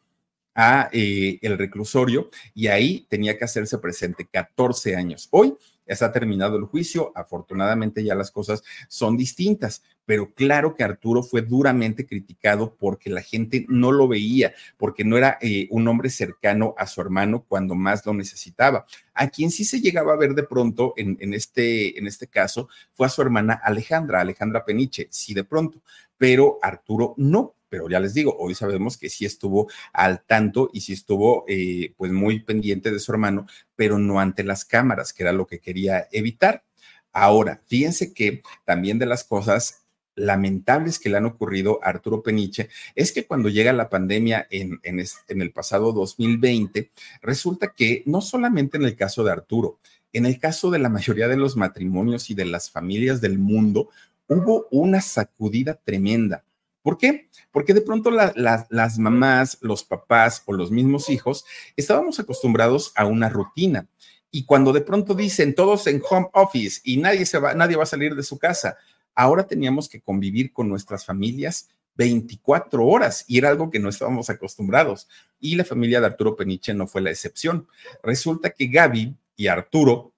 a 0.55 0.89
eh, 0.91 1.37
el 1.41 1.57
reclusorio 1.57 2.31
y 2.55 2.67
ahí 2.67 3.05
tenía 3.09 3.37
que 3.37 3.45
hacerse 3.45 3.77
presente 3.77 4.27
14 4.29 4.95
años. 4.95 5.27
Hoy 5.31 5.55
está 5.85 6.11
terminado 6.11 6.57
el 6.57 6.65
juicio, 6.65 7.11
afortunadamente 7.15 8.03
ya 8.03 8.15
las 8.15 8.31
cosas 8.31 8.63
son 8.89 9.15
distintas, 9.15 9.83
pero 10.07 10.33
claro 10.33 10.73
que 10.73 10.85
Arturo 10.85 11.21
fue 11.21 11.41
duramente 11.41 12.07
criticado 12.07 12.77
porque 12.79 13.09
la 13.09 13.21
gente 13.21 13.65
no 13.67 13.91
lo 13.91 14.07
veía, 14.07 14.53
porque 14.77 15.03
no 15.03 15.17
era 15.17 15.37
eh, 15.41 15.67
un 15.69 15.85
hombre 15.89 16.09
cercano 16.09 16.73
a 16.77 16.87
su 16.87 17.01
hermano 17.01 17.43
cuando 17.45 17.75
más 17.75 18.05
lo 18.05 18.13
necesitaba. 18.13 18.85
A 19.13 19.27
quien 19.27 19.51
sí 19.51 19.65
se 19.65 19.81
llegaba 19.81 20.13
a 20.13 20.15
ver 20.17 20.33
de 20.33 20.43
pronto 20.43 20.93
en, 20.95 21.33
este, 21.33 21.99
en 21.99 22.07
este 22.07 22.27
caso 22.27 22.69
fue 22.93 23.05
a 23.05 23.09
su 23.09 23.21
hermana 23.21 23.59
Alejandra, 23.61 24.21
Alejandra 24.21 24.63
Peniche, 24.63 25.09
sí 25.11 25.33
de 25.33 25.43
pronto, 25.43 25.83
pero 26.17 26.57
Arturo 26.61 27.13
no 27.17 27.53
pero 27.69 27.89
ya 27.89 27.99
les 27.99 28.13
digo, 28.13 28.33
hoy 28.39 28.55
sabemos 28.55 28.95
que 28.97 29.09
sí 29.09 29.25
estuvo 29.25 29.69
al 29.91 30.23
tanto 30.23 30.69
y 30.71 30.79
sí 30.79 30.93
estuvo 30.93 31.43
eh, 31.49 31.93
pues 31.97 32.13
muy 32.13 32.39
pendiente 32.39 32.91
de 32.91 32.99
su 32.99 33.11
hermano, 33.11 33.45
pero 33.75 33.99
no 33.99 34.21
ante 34.21 34.45
las 34.45 34.63
cámaras, 34.63 35.11
que 35.11 35.23
era 35.23 35.33
lo 35.33 35.47
que 35.47 35.59
quería 35.59 36.07
evitar. 36.13 36.63
Ahora, 37.11 37.61
fíjense 37.67 38.13
que 38.13 38.41
también 38.63 38.99
de 38.99 39.05
las 39.05 39.25
cosas 39.25 39.86
lamentables 40.17 40.99
que 40.99 41.09
le 41.09 41.17
han 41.17 41.25
ocurrido 41.25 41.79
a 41.81 41.89
Arturo 41.89 42.21
Peniche 42.21 42.67
es 42.95 43.13
que 43.13 43.25
cuando 43.25 43.47
llega 43.47 43.71
la 43.71 43.89
pandemia 43.89 44.47
en, 44.49 44.79
en, 44.83 44.99
en 44.99 45.41
el 45.41 45.51
pasado 45.51 45.93
2020, 45.93 46.91
resulta 47.21 47.73
que 47.73 48.03
no 48.05 48.19
solamente 48.19 48.75
en 48.75 48.83
el 48.83 48.97
caso 48.97 49.23
de 49.23 49.31
Arturo, 49.31 49.79
en 50.11 50.25
el 50.25 50.39
caso 50.39 50.71
de 50.71 50.79
la 50.79 50.89
mayoría 50.89 51.27
de 51.27 51.37
los 51.37 51.55
matrimonios 51.55 52.29
y 52.29 52.33
de 52.33 52.45
las 52.45 52.69
familias 52.69 53.21
del 53.21 53.37
mundo, 53.37 53.89
hubo 54.27 54.67
una 54.71 54.99
sacudida 54.99 55.75
tremenda. 55.75 56.43
¿Por 56.81 56.97
qué? 56.97 57.29
Porque 57.51 57.73
de 57.73 57.81
pronto 57.81 58.11
las 58.11 58.97
mamás, 58.97 59.57
los 59.61 59.83
papás 59.83 60.41
o 60.45 60.53
los 60.53 60.71
mismos 60.71 61.09
hijos 61.09 61.43
estábamos 61.75 62.19
acostumbrados 62.19 62.93
a 62.95 63.05
una 63.05 63.29
rutina. 63.29 63.87
Y 64.31 64.45
cuando 64.45 64.71
de 64.73 64.81
pronto 64.81 65.13
dicen 65.13 65.53
todos 65.53 65.87
en 65.87 66.01
home 66.09 66.29
office 66.33 66.81
y 66.83 66.97
nadie, 66.97 67.25
se 67.25 67.39
va, 67.39 67.53
nadie 67.53 67.75
va 67.75 67.83
a 67.83 67.87
salir 67.87 68.15
de 68.15 68.23
su 68.23 68.37
casa, 68.37 68.77
ahora 69.17 69.47
teníamos 69.47 69.89
que 69.89 69.99
convivir 69.99 70.53
con 70.53 70.69
nuestras 70.69 71.03
familias 71.03 71.67
24 71.95 72.85
horas 72.85 73.25
y 73.27 73.39
era 73.39 73.49
algo 73.49 73.71
que 73.71 73.79
no 73.79 73.89
estábamos 73.89 74.29
acostumbrados. 74.29 75.07
Y 75.39 75.55
la 75.55 75.65
familia 75.65 75.99
de 75.99 76.05
Arturo 76.05 76.35
Peniche 76.35 76.73
no 76.75 76.87
fue 76.87 77.01
la 77.01 77.09
excepción. 77.09 77.67
Resulta 78.03 78.51
que 78.51 78.67
Gaby 78.67 79.17
y 79.35 79.47
Arturo 79.47 80.13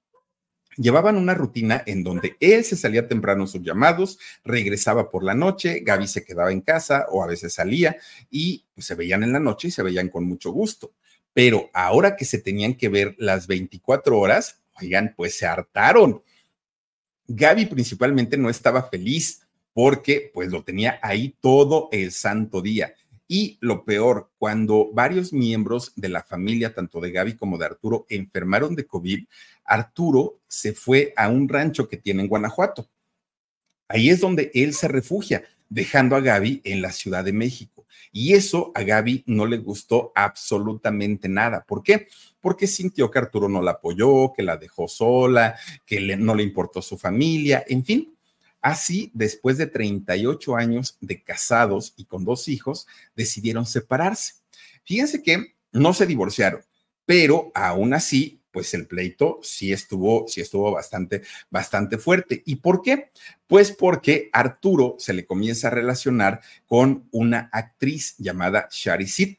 llevaban 0.75 1.15
una 1.15 1.33
rutina 1.33 1.81
en 1.85 2.03
donde 2.03 2.35
él 2.41 2.65
se 2.65 2.75
salía 2.75 3.07
temprano 3.07 3.47
sus 3.47 3.61
llamados, 3.61 4.19
regresaba 4.43 5.09
por 5.09 5.23
la 5.23 5.33
noche, 5.33 5.79
Gaby 5.79 6.07
se 6.07 6.25
quedaba 6.25 6.51
en 6.51 6.61
casa 6.61 7.05
o 7.09 7.23
a 7.23 7.27
veces 7.27 7.53
salía 7.53 7.97
y 8.29 8.65
pues, 8.75 8.85
se 8.85 8.95
veían 8.95 9.23
en 9.23 9.31
la 9.31 9.39
noche 9.39 9.69
y 9.69 9.71
se 9.71 9.83
veían 9.83 10.09
con 10.09 10.25
mucho 10.25 10.51
gusto. 10.51 10.91
Pero 11.33 11.69
ahora 11.73 12.17
que 12.17 12.25
se 12.25 12.39
tenían 12.39 12.73
que 12.73 12.89
ver 12.89 13.15
las 13.17 13.47
24 13.47 14.19
horas, 14.19 14.59
oigan, 14.81 15.13
pues 15.15 15.37
se 15.37 15.45
hartaron. 15.45 16.21
Gaby 17.29 17.67
principalmente 17.67 18.37
no 18.37 18.49
estaba 18.49 18.89
feliz 18.89 19.47
porque 19.71 20.31
pues 20.33 20.49
lo 20.49 20.63
tenía 20.63 20.99
ahí 21.03 21.35
todo 21.39 21.89
el 21.91 22.11
santo 22.11 22.61
día. 22.61 22.95
Y 23.27 23.59
lo 23.61 23.85
peor, 23.85 24.31
cuando 24.39 24.89
varios 24.91 25.31
miembros 25.31 25.93
de 25.95 26.09
la 26.09 26.23
familia, 26.23 26.73
tanto 26.73 26.99
de 26.99 27.11
Gaby 27.11 27.37
como 27.37 27.59
de 27.59 27.65
Arturo, 27.67 28.07
enfermaron 28.09 28.75
de 28.75 28.87
COVID, 28.87 29.27
Arturo 29.63 30.39
se 30.47 30.73
fue 30.73 31.13
a 31.15 31.29
un 31.29 31.47
rancho 31.47 31.87
que 31.87 31.97
tiene 31.97 32.23
en 32.23 32.27
Guanajuato. 32.27 32.89
Ahí 33.87 34.09
es 34.09 34.19
donde 34.19 34.49
él 34.55 34.73
se 34.73 34.87
refugia, 34.87 35.43
dejando 35.69 36.15
a 36.15 36.21
Gaby 36.21 36.61
en 36.63 36.81
la 36.81 36.91
Ciudad 36.91 37.23
de 37.23 37.33
México. 37.33 37.85
Y 38.11 38.33
eso 38.33 38.71
a 38.73 38.81
Gaby 38.81 39.23
no 39.27 39.45
le 39.45 39.57
gustó 39.57 40.11
absolutamente 40.15 41.29
nada. 41.29 41.63
¿Por 41.67 41.83
qué? 41.83 42.07
Porque 42.41 42.67
sintió 42.67 43.11
que 43.11 43.19
Arturo 43.19 43.49
no 43.49 43.61
la 43.61 43.71
apoyó, 43.71 44.33
que 44.33 44.43
la 44.43 44.57
dejó 44.57 44.87
sola, 44.87 45.57
que 45.85 46.15
no 46.17 46.35
le 46.35 46.43
importó 46.43 46.81
su 46.81 46.97
familia, 46.97 47.63
en 47.67 47.83
fin. 47.83 48.15
Así, 48.61 49.11
después 49.13 49.57
de 49.57 49.67
38 49.67 50.55
años 50.55 50.97
de 50.99 51.23
casados 51.23 51.93
y 51.95 52.05
con 52.05 52.25
dos 52.25 52.47
hijos, 52.47 52.87
decidieron 53.15 53.65
separarse. 53.65 54.33
Fíjense 54.83 55.23
que 55.23 55.55
no 55.71 55.93
se 55.93 56.05
divorciaron, 56.05 56.61
pero 57.05 57.51
aún 57.53 57.93
así, 57.93 58.41
pues 58.51 58.73
el 58.73 58.87
pleito 58.87 59.39
sí 59.43 59.71
estuvo, 59.71 60.27
sí 60.27 60.41
estuvo 60.41 60.71
bastante, 60.71 61.21
bastante 61.49 61.97
fuerte. 61.97 62.41
¿Y 62.45 62.57
por 62.57 62.81
qué? 62.81 63.11
Pues 63.47 63.71
porque 63.71 64.29
Arturo 64.33 64.95
se 64.99 65.13
le 65.13 65.25
comienza 65.25 65.67
a 65.67 65.71
relacionar 65.71 66.41
con 66.65 67.07
una 67.11 67.49
actriz 67.51 68.15
llamada 68.17 68.67
Shari 68.71 69.07
Sid. 69.07 69.37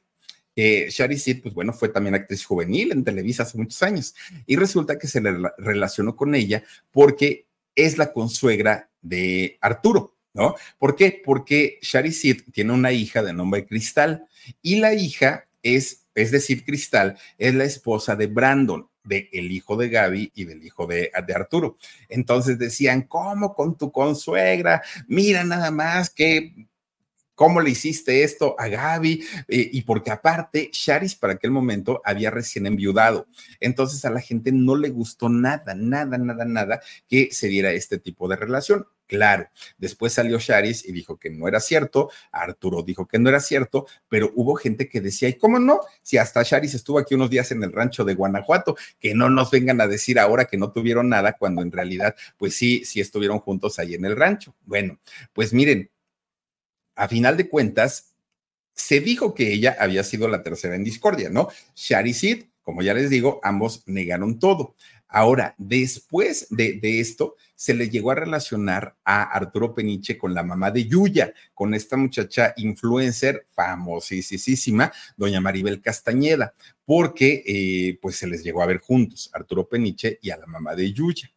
Eh, 0.63 0.91
Shari 0.91 1.17
Sid, 1.17 1.41
pues 1.41 1.55
bueno, 1.55 1.73
fue 1.73 1.89
también 1.89 2.15
actriz 2.15 2.45
juvenil 2.45 2.93
en 2.93 3.03
Televisa 3.03 3.45
hace 3.45 3.57
muchos 3.57 3.83
años 3.83 4.15
y 4.45 4.57
resulta 4.57 4.99
que 4.99 5.07
se 5.07 5.23
le 5.23 5.35
relacionó 5.57 6.15
con 6.15 6.35
ella 6.35 6.63
porque 6.91 7.47
es 7.75 7.97
la 7.97 8.13
consuegra 8.13 8.91
de 9.01 9.57
Arturo, 9.63 10.19
¿no? 10.35 10.55
¿Por 10.79 10.97
qué? 10.97 11.23
Porque 11.25 11.79
Shari 11.81 12.13
Sid 12.13 12.43
tiene 12.53 12.75
una 12.75 12.93
hija 12.93 13.23
de 13.23 13.33
nombre 13.33 13.65
Cristal 13.65 14.27
y 14.61 14.81
la 14.81 14.93
hija 14.93 15.47
es, 15.63 16.05
es 16.15 16.31
decir, 16.31 16.63
Cristal 16.63 17.17
es 17.39 17.55
la 17.55 17.65
esposa 17.65 18.15
de 18.15 18.27
Brandon, 18.27 18.87
de 19.03 19.31
el 19.33 19.51
hijo 19.53 19.79
de 19.79 19.89
Gaby 19.89 20.31
y 20.35 20.45
del 20.45 20.63
hijo 20.63 20.87
de, 20.87 21.11
de, 21.27 21.35
Arturo. 21.35 21.79
Entonces 22.11 22.59
decían, 22.59 23.05
¿cómo 23.05 23.55
con 23.55 23.79
tu 23.79 23.91
consuegra? 23.91 24.83
Mira 25.09 25.43
nada 25.43 25.71
más 25.71 26.11
que 26.11 26.69
¿Cómo 27.41 27.63
le 27.63 27.71
hiciste 27.71 28.23
esto 28.23 28.55
a 28.59 28.69
Gaby? 28.69 29.25
Eh, 29.49 29.71
y 29.73 29.81
porque 29.81 30.11
aparte, 30.11 30.71
Charis 30.71 31.15
para 31.15 31.33
aquel 31.33 31.51
momento 31.51 32.03
había 32.05 32.31
recién 32.31 32.67
enviudado. 32.67 33.29
Entonces 33.61 34.05
a 34.05 34.11
la 34.11 34.21
gente 34.21 34.53
no 34.53 34.77
le 34.77 34.91
gustó 34.91 35.31
nada, 35.31 35.75
nada, 35.75 36.19
nada, 36.19 36.45
nada 36.45 36.83
que 37.09 37.31
se 37.33 37.49
diera 37.49 37.73
este 37.73 37.99
tipo 37.99 38.29
de 38.29 38.37
relación. 38.37 38.87
Claro, 39.07 39.49
después 39.79 40.13
salió 40.13 40.39
Charis 40.39 40.87
y 40.87 40.93
dijo 40.93 41.17
que 41.17 41.31
no 41.31 41.49
era 41.49 41.61
cierto, 41.61 42.11
Arturo 42.31 42.83
dijo 42.83 43.09
que 43.09 43.19
no 43.19 43.31
era 43.31 43.41
cierto, 43.41 43.87
pero 44.11 44.31
hubo 44.35 44.55
gente 44.55 44.91
que 44.91 45.01
decía, 45.01 45.31
¿y 45.31 45.39
cómo 45.39 45.59
no? 45.59 45.81
Si 46.03 46.19
hasta 46.19 46.45
Charis 46.45 46.75
estuvo 46.75 46.99
aquí 46.99 47.15
unos 47.15 47.31
días 47.31 47.51
en 47.53 47.63
el 47.65 47.73
rancho 47.73 48.05
de 48.05 48.15
Guanajuato, 48.15 48.77
que 49.01 49.15
no 49.15 49.31
nos 49.31 49.51
vengan 49.51 49.81
a 49.81 49.89
decir 49.89 50.19
ahora 50.19 50.45
que 50.45 50.59
no 50.59 50.73
tuvieron 50.73 51.09
nada, 51.09 51.39
cuando 51.39 51.63
en 51.63 51.73
realidad, 51.73 52.15
pues 52.37 52.55
sí, 52.55 52.85
sí 52.85 53.01
estuvieron 53.01 53.39
juntos 53.39 53.79
ahí 53.79 53.95
en 53.95 54.05
el 54.05 54.15
rancho. 54.15 54.55
Bueno, 54.67 55.01
pues 55.33 55.55
miren, 55.55 55.91
a 57.01 57.09
final 57.09 57.39
de 57.39 57.49
cuentas, 57.49 58.13
se 58.75 59.01
dijo 59.01 59.35
que 59.35 59.55
ella 59.55 59.75
había 59.81 60.05
sido 60.05 60.29
la 60.29 60.43
tercera 60.43 60.75
en 60.75 60.85
discordia, 60.85 61.31
¿no? 61.31 61.49
Shari 61.75 62.13
Sid, 62.13 62.45
como 62.61 62.83
ya 62.83 62.93
les 62.93 63.09
digo, 63.09 63.41
ambos 63.43 63.85
negaron 63.87 64.39
todo. 64.39 64.75
Ahora, 65.09 65.55
después 65.57 66.47
de, 66.51 66.79
esto, 67.01 67.37
se 67.55 67.73
le 67.73 67.89
llegó 67.89 68.11
a 68.11 68.17
relacionar 68.17 68.97
a 69.03 69.23
Arturo 69.23 69.75
Peniche 69.75 70.19
con 70.19 70.35
la 70.35 70.43
mamá 70.43 70.71
de 70.71 70.87
Yuya, 70.87 71.33
con 71.55 71.73
esta 71.73 71.97
muchacha 71.97 72.53
influencer 72.59 73.47
famosísima, 73.51 74.93
doña 75.17 75.41
Maribel 75.41 75.81
Castañeda, 75.81 76.53
porque 76.85 77.43
eh, 77.47 77.99
pues 78.01 78.17
se 78.17 78.27
les 78.27 78.45
llegó 78.45 78.63
a 78.63 78.67
ver 78.67 78.79
juntos, 78.79 79.31
Arturo 79.33 79.67
Peniche 79.67 80.19
y 80.21 80.31
a 80.31 80.37
la 80.37 80.47
mamá 80.47 80.75
de 80.75 80.93
Yuya. 80.93 81.33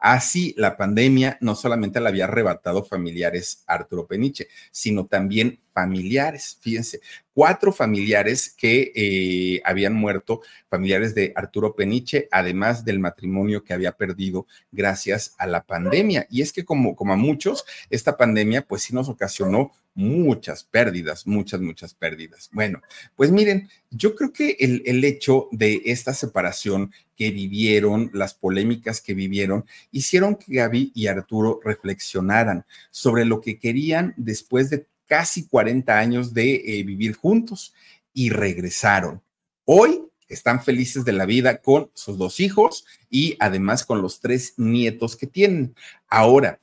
Así, 0.00 0.54
la 0.56 0.78
pandemia 0.78 1.36
no 1.42 1.54
solamente 1.54 2.00
le 2.00 2.08
había 2.08 2.24
arrebatado 2.24 2.82
familiares 2.82 3.64
a 3.66 3.74
Arturo 3.74 4.06
Peniche, 4.06 4.48
sino 4.70 5.04
también 5.04 5.60
familiares. 5.74 6.56
Fíjense, 6.62 7.00
cuatro 7.34 7.70
familiares 7.70 8.48
que 8.48 8.92
eh, 8.94 9.60
habían 9.62 9.92
muerto, 9.92 10.40
familiares 10.70 11.14
de 11.14 11.34
Arturo 11.36 11.76
Peniche, 11.76 12.28
además 12.30 12.82
del 12.84 12.98
matrimonio 12.98 13.62
que 13.62 13.74
había 13.74 13.92
perdido 13.92 14.46
gracias 14.72 15.34
a 15.36 15.46
la 15.46 15.64
pandemia. 15.64 16.26
Y 16.30 16.40
es 16.40 16.54
que 16.54 16.64
como, 16.64 16.96
como 16.96 17.12
a 17.12 17.16
muchos, 17.16 17.66
esta 17.90 18.16
pandemia 18.16 18.62
pues 18.62 18.82
sí 18.82 18.94
nos 18.94 19.10
ocasionó 19.10 19.72
muchas 19.94 20.64
pérdidas, 20.64 21.26
muchas, 21.26 21.60
muchas 21.60 21.94
pérdidas. 21.94 22.48
Bueno, 22.52 22.80
pues 23.16 23.30
miren, 23.30 23.68
yo 23.90 24.14
creo 24.14 24.32
que 24.32 24.56
el, 24.60 24.82
el 24.86 25.04
hecho 25.04 25.48
de 25.52 25.82
esta 25.86 26.14
separación 26.14 26.92
que 27.16 27.30
vivieron, 27.30 28.10
las 28.14 28.34
polémicas 28.34 29.00
que 29.00 29.14
vivieron, 29.14 29.64
hicieron 29.90 30.36
que 30.36 30.54
Gaby 30.54 30.92
y 30.94 31.06
Arturo 31.06 31.60
reflexionaran 31.62 32.64
sobre 32.90 33.24
lo 33.24 33.40
que 33.40 33.58
querían 33.58 34.14
después 34.16 34.70
de 34.70 34.86
casi 35.06 35.46
40 35.46 35.98
años 35.98 36.32
de 36.32 36.54
eh, 36.54 36.82
vivir 36.84 37.14
juntos 37.14 37.74
y 38.14 38.30
regresaron. 38.30 39.20
Hoy 39.64 40.02
están 40.28 40.62
felices 40.62 41.04
de 41.04 41.12
la 41.12 41.26
vida 41.26 41.60
con 41.60 41.90
sus 41.94 42.16
dos 42.16 42.40
hijos 42.40 42.86
y 43.10 43.36
además 43.40 43.84
con 43.84 44.00
los 44.00 44.20
tres 44.20 44.54
nietos 44.56 45.16
que 45.16 45.26
tienen. 45.26 45.74
Ahora, 46.08 46.60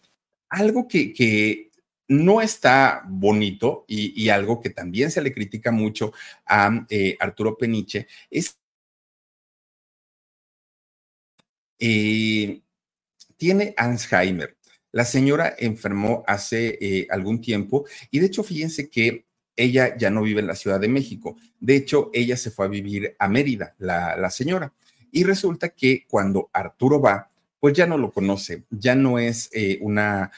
algo 0.49 0.87
que, 0.87 1.13
que 1.13 1.66
no 2.07 2.41
está 2.41 3.03
bonito 3.07 3.85
y, 3.87 4.29
algo 4.29 4.61
que 4.61 4.69
también 4.69 5.11
se 5.11 5.21
le 5.21 5.33
critica 5.33 5.71
mucho 5.71 6.13
a 6.45 6.85
eh, 6.89 7.17
Arturo 7.19 7.57
Peniche 7.57 8.07
es 8.29 8.57
eh, 11.79 12.61
tiene 13.37 13.73
Alzheimer. 13.77 14.57
La 14.91 15.05
señora 15.05 15.53
enfermó 15.57 16.23
hace 16.27 16.77
eh, 16.81 17.07
algún 17.09 17.41
tiempo 17.41 17.85
y 18.09 18.19
de 18.19 18.27
hecho 18.27 18.43
fíjense 18.43 18.89
que 18.89 19.27
ella 19.57 19.97
ya 19.97 20.09
no 20.09 20.21
vive 20.21 20.39
en 20.39 20.47
la 20.47 20.55
Ciudad 20.55 20.79
de 20.79 20.87
México. 20.87 21.35
De 21.59 21.75
hecho, 21.75 22.11
ella 22.13 22.37
se 22.37 22.51
fue 22.51 22.67
a 22.67 22.69
vivir 22.69 23.15
a 23.17 23.27
Mérida, 23.27 23.75
la, 23.79 24.29
señora. 24.29 24.71
Y 25.11 25.23
resulta 25.23 25.69
que 25.69 26.05
cuando 26.07 26.49
Arturo 26.53 27.01
va, 27.01 27.31
pues 27.59 27.73
ya 27.73 27.87
no 27.87 27.97
lo 27.97 28.11
conoce, 28.11 28.65
ya 28.69 28.93
no 28.93 29.17
es 29.17 29.49
eh, 29.51 29.79
una 29.81 30.31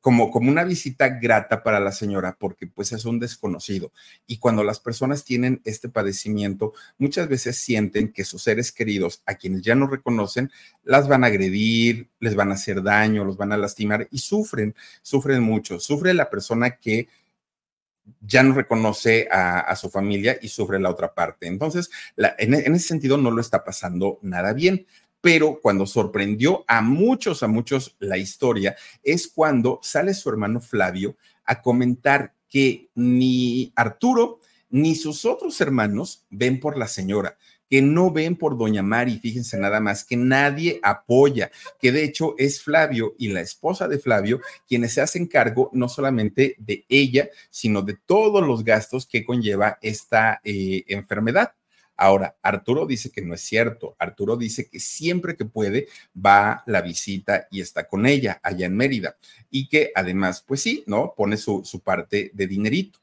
como, 0.00 0.30
como 0.30 0.50
una 0.50 0.64
visita 0.64 1.08
grata 1.08 1.62
para 1.62 1.80
la 1.80 1.92
señora, 1.92 2.36
porque 2.38 2.66
pues 2.66 2.92
es 2.92 3.04
un 3.04 3.18
desconocido. 3.18 3.92
Y 4.26 4.38
cuando 4.38 4.62
las 4.62 4.80
personas 4.80 5.24
tienen 5.24 5.60
este 5.64 5.88
padecimiento, 5.88 6.74
muchas 6.98 7.28
veces 7.28 7.56
sienten 7.56 8.12
que 8.12 8.24
sus 8.24 8.42
seres 8.42 8.70
queridos, 8.70 9.22
a 9.26 9.34
quienes 9.34 9.62
ya 9.62 9.74
no 9.74 9.86
reconocen, 9.86 10.50
las 10.84 11.08
van 11.08 11.24
a 11.24 11.28
agredir, 11.28 12.08
les 12.20 12.34
van 12.34 12.50
a 12.50 12.54
hacer 12.54 12.82
daño, 12.82 13.24
los 13.24 13.36
van 13.36 13.52
a 13.52 13.56
lastimar 13.56 14.08
y 14.10 14.18
sufren, 14.18 14.74
sufren 15.02 15.42
mucho. 15.42 15.80
Sufre 15.80 16.12
la 16.14 16.28
persona 16.28 16.76
que 16.76 17.08
ya 18.20 18.42
no 18.42 18.54
reconoce 18.54 19.28
a, 19.30 19.74
su 19.76 19.90
familia 19.90 20.38
y 20.40 20.48
sufre 20.48 20.78
la 20.80 20.90
otra 20.90 21.14
parte. 21.14 21.46
Entonces, 21.46 21.90
en, 22.16 22.54
en, 22.54 22.74
ese 22.74 22.88
sentido 22.88 23.18
no 23.18 23.30
lo 23.30 23.40
está 23.40 23.64
pasando 23.64 24.18
nada 24.22 24.52
bien 24.52 24.86
pero 25.20 25.58
cuando 25.60 25.86
sorprendió 25.86 26.64
a 26.68 26.80
muchos, 26.80 27.42
a 27.42 27.48
muchos 27.48 27.96
la 27.98 28.18
historia, 28.18 28.76
es 29.02 29.28
cuando 29.28 29.80
sale 29.82 30.14
su 30.14 30.28
hermano 30.28 30.60
Flavio 30.60 31.16
a 31.44 31.60
comentar 31.60 32.34
que 32.48 32.88
ni 32.94 33.72
Arturo 33.76 34.40
ni 34.70 34.94
sus 34.94 35.24
otros 35.24 35.60
hermanos 35.60 36.26
ven 36.30 36.60
por 36.60 36.76
la 36.76 36.88
señora, 36.88 37.38
que 37.70 37.82
no 37.82 38.10
ven 38.10 38.36
por 38.36 38.56
doña 38.56 38.82
Mari, 38.82 39.18
fíjense 39.18 39.58
nada 39.58 39.80
más, 39.80 40.04
que 40.04 40.16
nadie 40.16 40.80
apoya, 40.82 41.50
que 41.80 41.92
de 41.92 42.04
hecho 42.04 42.34
es 42.38 42.62
Flavio 42.62 43.14
y 43.18 43.28
la 43.28 43.40
esposa 43.40 43.88
de 43.88 43.98
Flavio 43.98 44.40
quienes 44.66 44.92
se 44.94 45.00
hacen 45.00 45.26
cargo 45.26 45.70
no 45.72 45.88
solamente 45.88 46.54
de 46.58 46.84
ella, 46.88 47.28
sino 47.50 47.82
de 47.82 47.94
todos 47.94 48.46
los 48.46 48.64
gastos 48.64 49.06
que 49.06 49.24
conlleva 49.24 49.78
esta 49.82 50.40
eh, 50.44 50.84
enfermedad. 50.88 51.52
Ahora, 51.98 52.36
Arturo 52.42 52.86
dice 52.86 53.10
que 53.10 53.22
no 53.22 53.34
es 53.34 53.40
cierto. 53.42 53.96
Arturo 53.98 54.36
dice 54.36 54.68
que 54.70 54.80
siempre 54.80 55.36
que 55.36 55.44
puede 55.44 55.88
va 56.16 56.62
la 56.66 56.80
visita 56.80 57.48
y 57.50 57.60
está 57.60 57.88
con 57.88 58.06
ella 58.06 58.40
allá 58.42 58.66
en 58.66 58.76
Mérida. 58.76 59.16
Y 59.50 59.68
que 59.68 59.90
además, 59.94 60.44
pues 60.46 60.62
sí, 60.62 60.84
¿no? 60.86 61.12
Pone 61.16 61.36
su, 61.36 61.62
su 61.64 61.80
parte 61.80 62.30
de 62.32 62.46
dinerito 62.46 63.00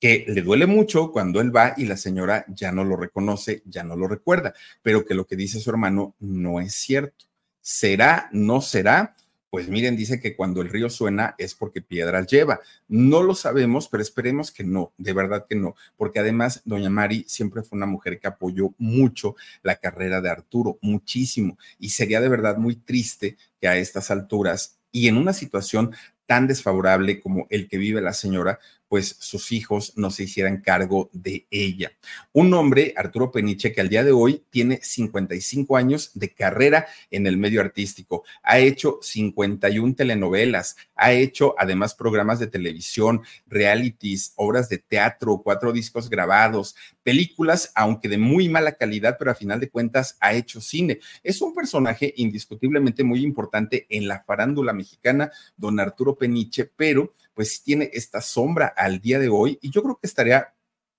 que 0.00 0.24
le 0.28 0.42
duele 0.42 0.66
mucho 0.66 1.10
cuando 1.10 1.40
él 1.40 1.54
va 1.54 1.74
y 1.76 1.86
la 1.86 1.96
señora 1.96 2.44
ya 2.48 2.70
no 2.72 2.84
lo 2.84 2.96
reconoce, 2.96 3.62
ya 3.66 3.82
no 3.82 3.96
lo 3.96 4.06
recuerda, 4.06 4.54
pero 4.82 5.04
que 5.04 5.14
lo 5.14 5.26
que 5.26 5.36
dice 5.36 5.60
su 5.60 5.70
hermano 5.70 6.14
no 6.20 6.60
es 6.60 6.74
cierto. 6.74 7.24
¿Será? 7.60 8.28
¿No 8.32 8.60
será? 8.60 9.16
Pues 9.50 9.68
miren, 9.68 9.96
dice 9.96 10.20
que 10.20 10.36
cuando 10.36 10.60
el 10.60 10.68
río 10.68 10.90
suena 10.90 11.34
es 11.38 11.54
porque 11.54 11.80
piedras 11.80 12.26
lleva. 12.26 12.60
No 12.86 13.22
lo 13.22 13.34
sabemos, 13.34 13.88
pero 13.88 14.02
esperemos 14.02 14.52
que 14.52 14.62
no, 14.62 14.92
de 14.98 15.14
verdad 15.14 15.46
que 15.48 15.56
no, 15.56 15.74
porque 15.96 16.18
además 16.18 16.60
doña 16.66 16.90
Mari 16.90 17.24
siempre 17.26 17.62
fue 17.62 17.78
una 17.78 17.86
mujer 17.86 18.20
que 18.20 18.28
apoyó 18.28 18.74
mucho 18.76 19.36
la 19.62 19.76
carrera 19.76 20.20
de 20.20 20.28
Arturo, 20.28 20.78
muchísimo, 20.82 21.56
y 21.78 21.90
sería 21.90 22.20
de 22.20 22.28
verdad 22.28 22.58
muy 22.58 22.76
triste 22.76 23.38
que 23.58 23.68
a 23.68 23.78
estas 23.78 24.10
alturas 24.10 24.78
y 24.92 25.08
en 25.08 25.16
una 25.16 25.32
situación 25.32 25.94
tan 26.26 26.46
desfavorable 26.46 27.20
como 27.20 27.46
el 27.48 27.68
que 27.68 27.78
vive 27.78 28.02
la 28.02 28.12
señora, 28.12 28.58
pues 28.88 29.16
sus 29.20 29.52
hijos 29.52 29.92
no 29.96 30.10
se 30.10 30.24
hicieran 30.24 30.62
cargo 30.62 31.10
de 31.12 31.46
ella. 31.50 31.92
Un 32.32 32.52
hombre, 32.54 32.94
Arturo 32.96 33.30
Peniche, 33.30 33.72
que 33.72 33.80
al 33.80 33.88
día 33.88 34.02
de 34.02 34.12
hoy 34.12 34.44
tiene 34.50 34.80
55 34.82 35.76
años 35.76 36.10
de 36.14 36.32
carrera 36.32 36.86
en 37.10 37.26
el 37.26 37.36
medio 37.36 37.60
artístico, 37.60 38.24
ha 38.42 38.58
hecho 38.58 38.98
51 39.02 39.94
telenovelas, 39.94 40.76
ha 40.94 41.12
hecho 41.12 41.54
además 41.58 41.94
programas 41.94 42.38
de 42.38 42.46
televisión, 42.46 43.22
realities, 43.46 44.32
obras 44.36 44.68
de 44.68 44.78
teatro, 44.78 45.42
cuatro 45.44 45.72
discos 45.72 46.08
grabados, 46.08 46.74
películas, 47.02 47.72
aunque 47.74 48.08
de 48.08 48.18
muy 48.18 48.48
mala 48.48 48.72
calidad, 48.72 49.16
pero 49.18 49.30
a 49.30 49.34
final 49.34 49.60
de 49.60 49.70
cuentas 49.70 50.16
ha 50.20 50.32
hecho 50.34 50.60
cine. 50.60 51.00
Es 51.22 51.42
un 51.42 51.54
personaje 51.54 52.12
indiscutiblemente 52.16 53.04
muy 53.04 53.22
importante 53.22 53.86
en 53.88 54.08
la 54.08 54.22
farándula 54.24 54.72
mexicana, 54.72 55.30
don 55.56 55.80
Arturo 55.80 56.16
Peniche, 56.16 56.70
pero 56.76 57.14
pues 57.34 57.62
tiene 57.62 57.88
esta 57.92 58.20
sombra 58.20 58.74
al 58.78 59.00
día 59.00 59.18
de 59.18 59.28
hoy 59.28 59.58
y 59.60 59.70
yo 59.70 59.82
creo 59.82 59.98
que 60.00 60.06
estaría 60.06 60.54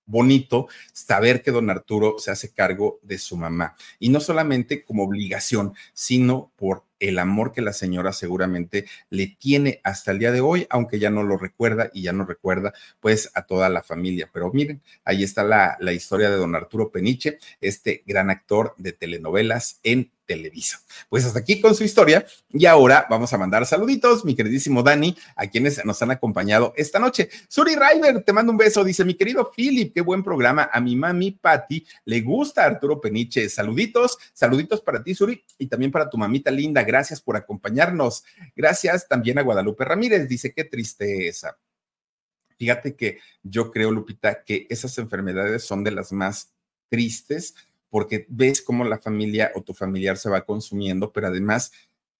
bonito 0.05 0.67
saber 0.91 1.41
que 1.41 1.51
don 1.51 1.69
Arturo 1.69 2.17
se 2.17 2.31
hace 2.31 2.51
cargo 2.51 2.99
de 3.03 3.17
su 3.17 3.37
mamá. 3.37 3.75
Y 3.99 4.09
no 4.09 4.19
solamente 4.19 4.83
como 4.83 5.03
obligación, 5.03 5.73
sino 5.93 6.51
por 6.55 6.83
el 6.99 7.19
amor 7.19 7.51
que 7.51 7.61
la 7.61 7.73
señora 7.73 8.13
seguramente 8.13 8.85
le 9.09 9.27
tiene 9.27 9.81
hasta 9.83 10.11
el 10.11 10.19
día 10.19 10.31
de 10.31 10.41
hoy, 10.41 10.67
aunque 10.69 10.99
ya 10.99 11.09
no 11.09 11.23
lo 11.23 11.37
recuerda 11.37 11.89
y 11.93 12.03
ya 12.03 12.13
no 12.13 12.25
recuerda 12.25 12.73
pues 12.99 13.31
a 13.33 13.43
toda 13.43 13.69
la 13.69 13.83
familia. 13.83 14.29
Pero 14.31 14.51
miren, 14.51 14.81
ahí 15.05 15.23
está 15.23 15.43
la, 15.43 15.77
la 15.79 15.93
historia 15.93 16.29
de 16.29 16.37
don 16.37 16.55
Arturo 16.55 16.91
Peniche, 16.91 17.39
este 17.61 18.03
gran 18.05 18.29
actor 18.29 18.73
de 18.77 18.93
telenovelas 18.93 19.79
en 19.83 20.11
Televisa. 20.29 20.79
Pues 21.09 21.25
hasta 21.25 21.39
aquí 21.39 21.59
con 21.59 21.73
su 21.73 21.83
historia 21.83 22.23
y 22.51 22.67
ahora 22.67 23.07
vamos 23.09 23.33
a 23.33 23.37
mandar 23.39 23.65
saluditos, 23.65 24.23
mi 24.23 24.35
queridísimo 24.35 24.83
Dani, 24.83 25.17
a 25.35 25.47
quienes 25.47 25.83
nos 25.85 25.99
han 26.03 26.11
acompañado 26.11 26.71
esta 26.77 26.99
noche. 26.99 27.29
Suri 27.47 27.73
River, 27.75 28.23
te 28.23 28.31
mando 28.31 28.51
un 28.51 28.57
beso, 28.59 28.83
dice 28.83 29.03
mi 29.03 29.15
querido 29.15 29.49
Philip, 29.51 29.91
qué 29.91 30.01
buen 30.01 30.23
programa. 30.23 30.69
A 30.71 30.79
mi 30.79 30.95
mami 30.95 31.31
Patti 31.31 31.83
le 32.05 32.21
gusta 32.21 32.63
Arturo 32.63 33.01
Peniche. 33.01 33.49
Saluditos, 33.49 34.19
saluditos 34.31 34.81
para 34.81 35.03
ti, 35.03 35.15
Suri, 35.15 35.43
y 35.57 35.65
también 35.65 35.91
para 35.91 36.07
tu 36.07 36.19
mamita 36.19 36.51
linda. 36.51 36.83
Gracias 36.89 37.21
por 37.21 37.37
acompañarnos. 37.37 38.23
Gracias 38.55 39.07
también 39.07 39.37
a 39.37 39.43
Guadalupe 39.43 39.85
Ramírez, 39.85 40.27
dice 40.27 40.55
qué 40.55 40.63
tristeza. 40.63 41.59
Fíjate 42.57 42.95
que 42.95 43.19
yo 43.43 43.69
creo, 43.69 43.91
Lupita, 43.91 44.43
que 44.43 44.65
esas 44.71 44.97
enfermedades 44.97 45.63
son 45.63 45.83
de 45.83 45.91
las 45.91 46.11
más 46.11 46.51
tristes 46.89 47.53
porque 47.91 48.25
ves 48.27 48.63
cómo 48.63 48.85
la 48.85 48.97
familia 48.97 49.51
o 49.53 49.61
tu 49.61 49.75
familiar 49.75 50.17
se 50.17 50.31
va 50.31 50.45
consumiendo, 50.45 51.13
pero 51.13 51.27
además 51.27 51.71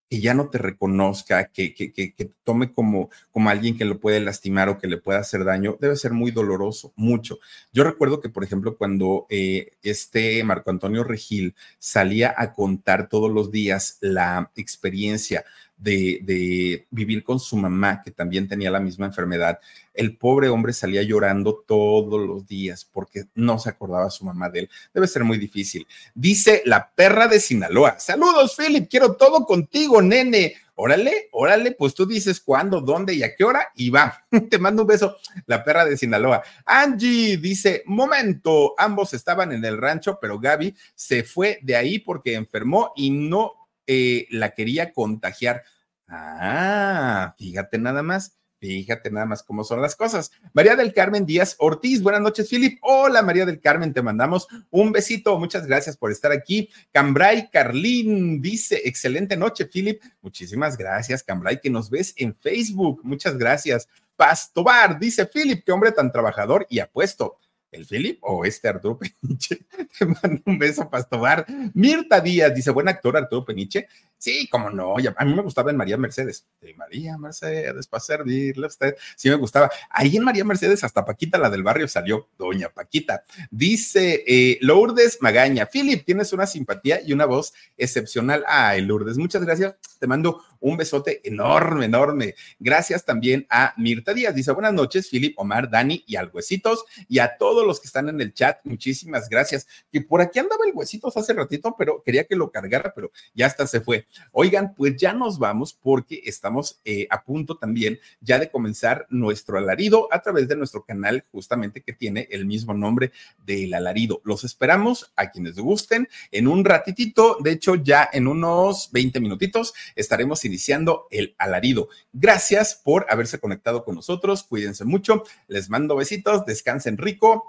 que 0.10 0.20
ya 0.20 0.34
no 0.34 0.50
te 0.50 0.58
reconozca, 0.58 1.46
que, 1.52 1.74
que, 1.74 1.94
que, 1.94 2.32
tome 2.44 2.74
como, 2.74 3.10
como 3.32 3.50
alguien 3.50 3.78
que 3.78 3.86
lo 3.86 4.00
puede 4.00 4.20
lastimar 4.20 4.68
o 4.68 4.80
que 4.80 4.88
le 4.88 4.98
pueda 4.98 5.20
hacer 5.20 5.44
daño, 5.46 5.78
debe 5.80 5.96
ser 5.96 6.14
muy 6.14 6.32
doloroso, 6.32 6.92
mucho. 6.96 7.38
Yo 7.72 7.84
recuerdo 7.84 8.20
que, 8.20 8.30
por 8.30 8.44
ejemplo, 8.44 8.76
cuando 8.76 9.28
eh, 9.30 9.74
este 9.84 10.44
Marco 10.44 10.72
Antonio 10.72 11.04
Regil 11.04 11.54
salía 11.78 12.34
a 12.36 12.54
contar 12.54 13.08
todos 13.08 13.32
los 13.32 13.52
días 13.52 14.00
la 14.02 14.52
experiencia 14.56 15.46
de, 15.80 16.86
vivir 16.90 17.24
con 17.24 17.40
su 17.40 17.56
mamá, 17.58 18.02
que 18.04 18.12
también 18.12 18.48
tenía 18.48 18.70
la 18.70 18.80
misma 18.80 19.06
enfermedad, 19.06 19.60
el 19.94 20.18
pobre 20.18 20.50
hombre 20.50 20.74
salía 20.74 21.04
llorando 21.04 21.64
todos 21.68 22.26
los 22.26 22.48
días 22.48 22.86
porque 22.86 23.26
no 23.36 23.60
se 23.60 23.70
acordaba 23.70 24.10
su 24.10 24.26
mamá 24.26 24.50
de 24.50 24.62
él. 24.62 24.70
Debe 24.94 25.08
ser 25.08 25.24
muy 25.24 25.38
difícil. 25.38 25.88
Dice 26.14 26.62
la 26.66 26.90
perra 26.90 27.28
de 27.28 27.40
Sinaloa. 27.40 28.00
Saludos, 28.00 28.56
Philip, 28.56 28.90
quiero 28.90 29.16
todo 29.16 29.46
contigo, 29.46 30.02
nene. 30.02 30.56
Órale, 30.82 31.28
órale, 31.34 31.74
pues 31.74 31.94
tú 31.94 32.06
dices 32.06 32.40
cuándo, 32.40 32.80
dónde 32.80 33.14
y 33.14 33.22
a 33.22 33.36
qué 33.36 33.44
hora 33.44 33.68
y 33.76 33.90
va. 33.90 34.24
Te 34.50 34.58
mando 34.58 34.84
un 34.84 34.88
beso, 34.88 35.18
la 35.46 35.62
perra 35.62 35.84
de 35.84 35.98
Sinaloa. 35.98 36.42
Angie 36.66 37.36
dice, 37.36 37.84
momento, 37.86 38.76
ambos 38.78 39.14
estaban 39.14 39.52
en 39.52 39.66
el 39.66 39.78
rancho, 39.78 40.20
pero 40.22 40.40
Gaby 40.40 40.74
se 40.96 41.24
fue 41.24 41.60
de 41.64 41.76
ahí 41.76 42.00
porque 42.00 42.36
enfermó 42.36 42.94
y 42.96 43.10
no 43.10 43.59
eh, 43.92 44.28
la 44.30 44.52
quería 44.52 44.94
contagiar. 44.94 45.64
Ah, 46.08 47.34
fíjate 47.40 47.80
nada 47.80 48.04
más. 48.04 48.36
Fíjate 48.60 49.10
nada 49.10 49.26
más 49.26 49.42
cómo 49.42 49.64
son 49.64 49.82
las 49.82 49.96
cosas. 49.96 50.32
María 50.54 50.76
del 50.76 50.94
Carmen 50.94 51.26
Díaz 51.26 51.56
Ortiz, 51.58 52.04
buenas 52.04 52.22
noches, 52.22 52.50
Philip. 52.50 52.78
Hola, 52.82 53.24
María 53.24 53.46
del 53.46 53.62
Carmen, 53.62 53.94
te 53.94 54.02
mandamos 54.02 54.48
un 54.70 54.92
besito. 54.92 55.40
Muchas 55.40 55.66
gracias 55.66 55.98
por 55.98 56.12
estar 56.12 56.32
aquí. 56.32 56.70
Cambrai 56.92 57.50
Carlín 57.50 58.42
dice, 58.42 58.82
excelente 58.84 59.38
noche, 59.38 59.66
Philip. 59.66 60.04
Muchísimas 60.22 60.78
gracias, 60.78 61.24
Cambrai, 61.24 61.62
que 61.62 61.70
nos 61.72 61.90
ves 61.90 62.14
en 62.18 62.36
Facebook. 62.36 63.00
Muchas 63.04 63.38
gracias. 63.38 63.88
Pastobar 64.16 65.00
dice, 65.00 65.26
Philip, 65.26 65.64
qué 65.66 65.72
hombre 65.72 65.94
tan 65.94 66.12
trabajador 66.12 66.68
y 66.70 66.80
apuesto 66.80 67.38
el 67.72 67.86
Philip 67.86 68.20
o 68.22 68.46
este 68.46 68.68
Arturo 68.68 68.98
Peniche. 68.98 69.66
Te 70.00 70.06
mando 70.06 70.42
un 70.46 70.58
beso, 70.58 70.90
Pastobar. 70.90 71.46
Mirta 71.74 72.20
Díaz 72.20 72.54
dice, 72.54 72.72
buen 72.72 72.88
actor 72.88 73.16
Arturo 73.18 73.46
Peniche. 73.46 73.88
Sí, 74.18 74.50
como 74.50 74.70
no, 74.70 74.96
a 74.98 75.26
mí 75.26 75.34
me 75.34 75.42
gustaba 75.42 75.72
en 75.72 75.78
María 75.78 75.96
Mercedes. 75.96 76.46
De 76.60 76.74
María 76.74 77.18
Mercedes, 77.18 77.88
para 77.88 78.02
servirle 78.02 78.66
a 78.66 78.68
usted. 78.68 78.98
Sí 79.16 79.30
me 79.30 79.36
gustaba. 79.36 79.70
Ahí 79.90 80.18
en 80.18 80.26
María 80.26 80.44
Mercedes, 80.44 80.84
hasta 80.84 81.06
Paquita, 81.06 81.38
la 81.38 81.50
del 81.50 81.64
barrio, 81.64 81.88
salió 81.88 82.28
Doña 82.38 82.70
Paquita. 82.70 83.24
Dice 83.50 84.24
eh, 84.28 84.58
Lourdes 84.62 85.20
Magaña, 85.22 85.68
Philip, 85.68 86.04
tienes 86.06 86.34
una 86.34 86.46
simpatía 86.48 87.00
y 87.02 87.14
una 87.14 87.26
voz 87.26 87.54
excepcional. 87.78 88.44
Ay, 88.46 88.82
Lourdes, 88.82 89.18
muchas 89.18 89.44
gracias. 89.44 89.76
Te 90.00 90.08
mando 90.08 90.44
un 90.60 90.76
besote 90.76 91.22
enorme, 91.24 91.86
enorme. 91.86 92.36
Gracias 92.60 93.06
también 93.06 93.48
a 93.50 93.74
Mirta 93.78 94.14
Díaz. 94.14 94.36
Dice, 94.36 94.52
buenas 94.52 94.74
noches, 94.74 95.08
Philip, 95.10 95.34
Omar, 95.38 95.70
Dani 95.70 96.04
y 96.06 96.18
al 96.18 96.30
Huesitos 96.34 96.84
y 97.08 97.20
a 97.20 97.38
los 97.68 97.80
que 97.80 97.88
están 97.88 98.10
en 98.10 98.22
el 98.22 98.34
chat. 98.34 98.60
Muchísimas 98.64 99.30
gracias. 99.30 99.68
Que 99.92 100.02
por 100.02 100.22
aquí 100.22 100.40
andaba 100.40 100.66
el 100.66 100.74
Huesitos 100.74 101.16
hace 101.18 101.34
ratito, 101.34 101.76
pero 101.78 102.04
quería 102.04 102.26
que 102.26 102.36
lo 102.36 102.52
cargara, 102.52 102.94
pero 102.96 103.12
ya 103.34 103.46
hasta 103.46 103.68
se 103.68 103.82
fue. 103.82 104.08
Oigan, 104.32 104.74
pues 104.76 104.96
ya 104.98 105.14
nos 105.14 105.40
vamos 105.40 105.74
porque 105.74 106.22
estamos 106.26 106.80
eh, 106.86 107.08
a 107.10 107.24
punto 107.24 107.58
también 107.58 108.00
ya 108.22 108.40
de 108.40 108.50
comenzar 108.50 109.08
nuestro 109.10 109.58
alarido 109.58 110.08
a 110.12 110.22
través 110.22 110.48
de 110.48 110.56
nuestro 110.56 110.84
canal 110.84 111.26
justamente 111.32 111.82
que 111.82 111.94
tiene 111.94 112.28
el 112.32 112.46
mismo 112.46 112.74
nombre 112.74 113.12
del 113.46 113.74
alarido. 113.74 114.22
Los 114.24 114.44
esperamos 114.44 115.12
a 115.16 115.32
quienes 115.32 115.56
gusten 115.56 116.08
en 116.32 116.48
un 116.48 116.66
ratitito, 116.66 117.38
de 117.42 117.52
hecho 117.52 117.76
ya 117.76 118.10
en 118.12 118.28
unos 118.28 118.90
20 118.92 119.20
minutitos 119.20 119.74
estaremos 119.96 120.46
iniciando 120.46 121.08
el 121.12 121.36
alarido. 121.38 121.90
Gracias 122.14 122.76
por 122.76 123.06
haberse 123.10 123.40
conectado 123.40 123.84
con 123.84 123.96
nosotros, 123.96 124.44
cuídense 124.44 124.86
mucho, 124.86 125.24
les 125.48 125.70
mando 125.70 125.96
besitos, 125.96 126.46
descansen 126.46 126.98
rico, 126.98 127.49